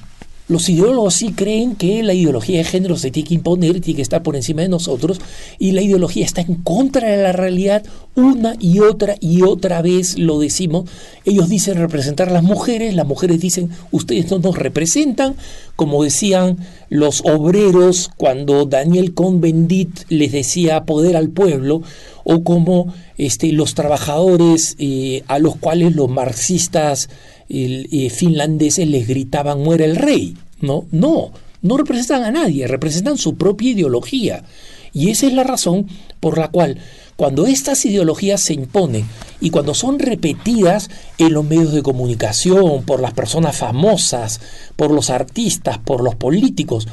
los 0.50 0.68
ideólogos 0.68 1.14
sí 1.14 1.32
creen 1.32 1.76
que 1.76 2.02
la 2.02 2.12
ideología 2.12 2.58
de 2.58 2.64
género 2.64 2.96
se 2.96 3.12
tiene 3.12 3.28
que 3.28 3.34
imponer 3.34 3.80
tiene 3.80 3.96
que 3.96 4.02
estar 4.02 4.22
por 4.24 4.34
encima 4.34 4.62
de 4.62 4.68
nosotros 4.68 5.20
y 5.60 5.70
la 5.70 5.80
ideología 5.80 6.24
está 6.24 6.40
en 6.40 6.56
contra 6.56 7.08
de 7.08 7.22
la 7.22 7.30
realidad 7.30 7.84
una 8.16 8.56
y 8.58 8.80
otra 8.80 9.14
y 9.20 9.42
otra 9.42 9.80
vez 9.80 10.18
lo 10.18 10.40
decimos. 10.40 10.90
Ellos 11.24 11.48
dicen 11.48 11.78
representar 11.78 12.30
a 12.30 12.32
las 12.32 12.42
mujeres, 12.42 12.94
las 12.94 13.06
mujeres 13.06 13.40
dicen 13.40 13.70
ustedes 13.92 14.28
no 14.28 14.40
nos 14.40 14.58
representan, 14.58 15.36
como 15.76 16.02
decían 16.02 16.58
los 16.88 17.22
obreros 17.24 18.10
cuando 18.16 18.64
Daniel 18.64 19.14
Cohn-Bendit 19.14 20.00
les 20.08 20.32
decía 20.32 20.84
poder 20.84 21.16
al 21.16 21.30
pueblo 21.30 21.82
o 22.24 22.42
como 22.42 22.92
este, 23.18 23.52
los 23.52 23.74
trabajadores 23.74 24.74
eh, 24.80 25.22
a 25.28 25.38
los 25.38 25.56
cuales 25.56 25.94
los 25.94 26.08
marxistas 26.08 27.08
eh, 27.50 28.10
finlandeses 28.10 28.86
les 28.86 29.08
gritaban 29.08 29.62
muere 29.62 29.84
el 29.84 29.96
rey. 29.96 30.36
No, 30.60 30.86
no, 30.92 31.32
no 31.62 31.76
representan 31.76 32.22
a 32.22 32.30
nadie, 32.30 32.66
representan 32.66 33.18
su 33.18 33.36
propia 33.36 33.70
ideología. 33.70 34.44
Y 34.92 35.10
esa 35.10 35.26
es 35.26 35.32
la 35.32 35.44
razón 35.44 35.86
por 36.20 36.38
la 36.38 36.48
cual 36.48 36.78
cuando 37.16 37.46
estas 37.46 37.84
ideologías 37.84 38.40
se 38.40 38.54
imponen 38.54 39.06
y 39.40 39.50
cuando 39.50 39.74
son 39.74 39.98
repetidas 39.98 40.88
en 41.18 41.34
los 41.34 41.44
medios 41.44 41.72
de 41.72 41.82
comunicación, 41.82 42.82
por 42.84 43.00
las 43.00 43.12
personas 43.12 43.56
famosas, 43.56 44.40
por 44.76 44.90
los 44.90 45.10
artistas, 45.10 45.78
por 45.78 46.02
los 46.02 46.14
políticos, 46.14 46.88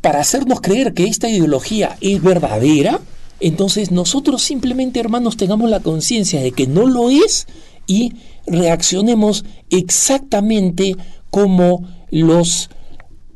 para 0.00 0.20
hacernos 0.20 0.60
creer 0.60 0.94
que 0.94 1.04
esta 1.04 1.28
ideología 1.28 1.96
es 2.00 2.22
verdadera, 2.22 3.00
entonces 3.38 3.90
nosotros 3.90 4.42
simplemente, 4.42 4.98
hermanos, 4.98 5.36
tengamos 5.36 5.70
la 5.70 5.80
conciencia 5.80 6.40
de 6.40 6.52
que 6.52 6.66
no 6.66 6.86
lo 6.86 7.10
es 7.10 7.46
y 7.86 8.14
reaccionemos 8.46 9.44
exactamente 9.70 10.96
como 11.30 11.88
los 12.10 12.70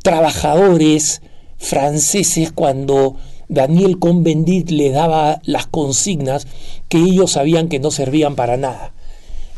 trabajadores 0.02 1.22
franceses 1.58 2.52
cuando 2.52 3.16
Daniel 3.48 3.98
Cohn-Bendit 3.98 4.70
le 4.70 4.90
daba 4.90 5.40
las 5.44 5.66
consignas 5.66 6.46
que 6.88 6.98
ellos 6.98 7.32
sabían 7.32 7.68
que 7.68 7.80
no 7.80 7.90
servían 7.90 8.36
para 8.36 8.56
nada. 8.56 8.94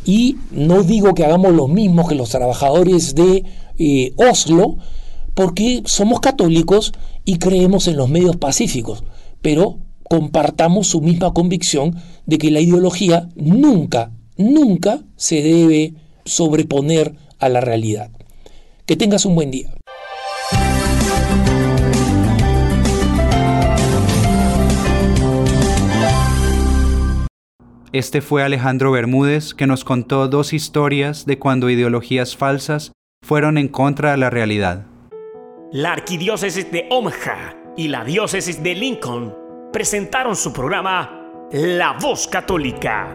Y 0.05 0.37
no 0.51 0.83
digo 0.83 1.15
que 1.15 1.25
hagamos 1.25 1.53
lo 1.53 1.69
mismo 1.69 2.09
que 2.09 2.15
los 2.15 2.31
trabajadores 2.31 3.15
de 3.15 3.45
eh, 3.79 4.15
Oslo, 4.17 4.79
porque 5.35 5.83
somos 5.85 6.21
católicos 6.21 6.93
y 7.25 7.37
creemos 7.37 7.87
en 7.87 7.97
los 7.97 8.09
medios 8.09 8.37
pacíficos, 8.37 9.05
pero 9.41 9.79
compartamos 10.09 10.89
su 10.89 11.01
misma 11.01 11.33
convicción 11.33 11.97
de 12.27 12.39
que 12.39 12.51
la 12.51 12.61
ideología 12.61 13.29
nunca, 13.37 14.11
nunca 14.43 15.01
se 15.17 15.43
debe 15.43 15.95
sobreponer 16.25 17.15
a 17.39 17.49
la 17.49 17.61
realidad. 17.61 18.11
Que 18.87 18.97
tengas 18.97 19.25
un 19.25 19.35
buen 19.35 19.51
día. 19.51 19.73
Este 27.93 28.23
fue 28.23 28.43
Alejandro 28.43 28.91
Bermúdez 28.91 29.53
que 29.53 29.67
nos 29.67 29.85
contó 29.85 30.27
dos 30.27 30.55
historias 30.55 31.27
de 31.27 31.39
cuando 31.39 31.69
ideologías 31.69 32.37
falsas 32.37 32.93
fueron 33.23 33.59
en 33.59 33.69
contra 33.69 34.13
de 34.13 34.17
la 34.17 34.31
realidad. 34.31 34.87
La 35.73 35.93
arquidiócesis 35.93 36.73
de 36.73 36.87
Omaha 36.91 37.55
y 37.77 37.89
la 37.89 38.03
diócesis 38.03 38.63
de 38.63 38.75
Lincoln 38.75 39.35
presentaron 39.73 40.37
su 40.37 40.55
programa 40.55 41.49
La 41.53 41.99
Voz 42.01 42.27
Católica, 42.29 43.15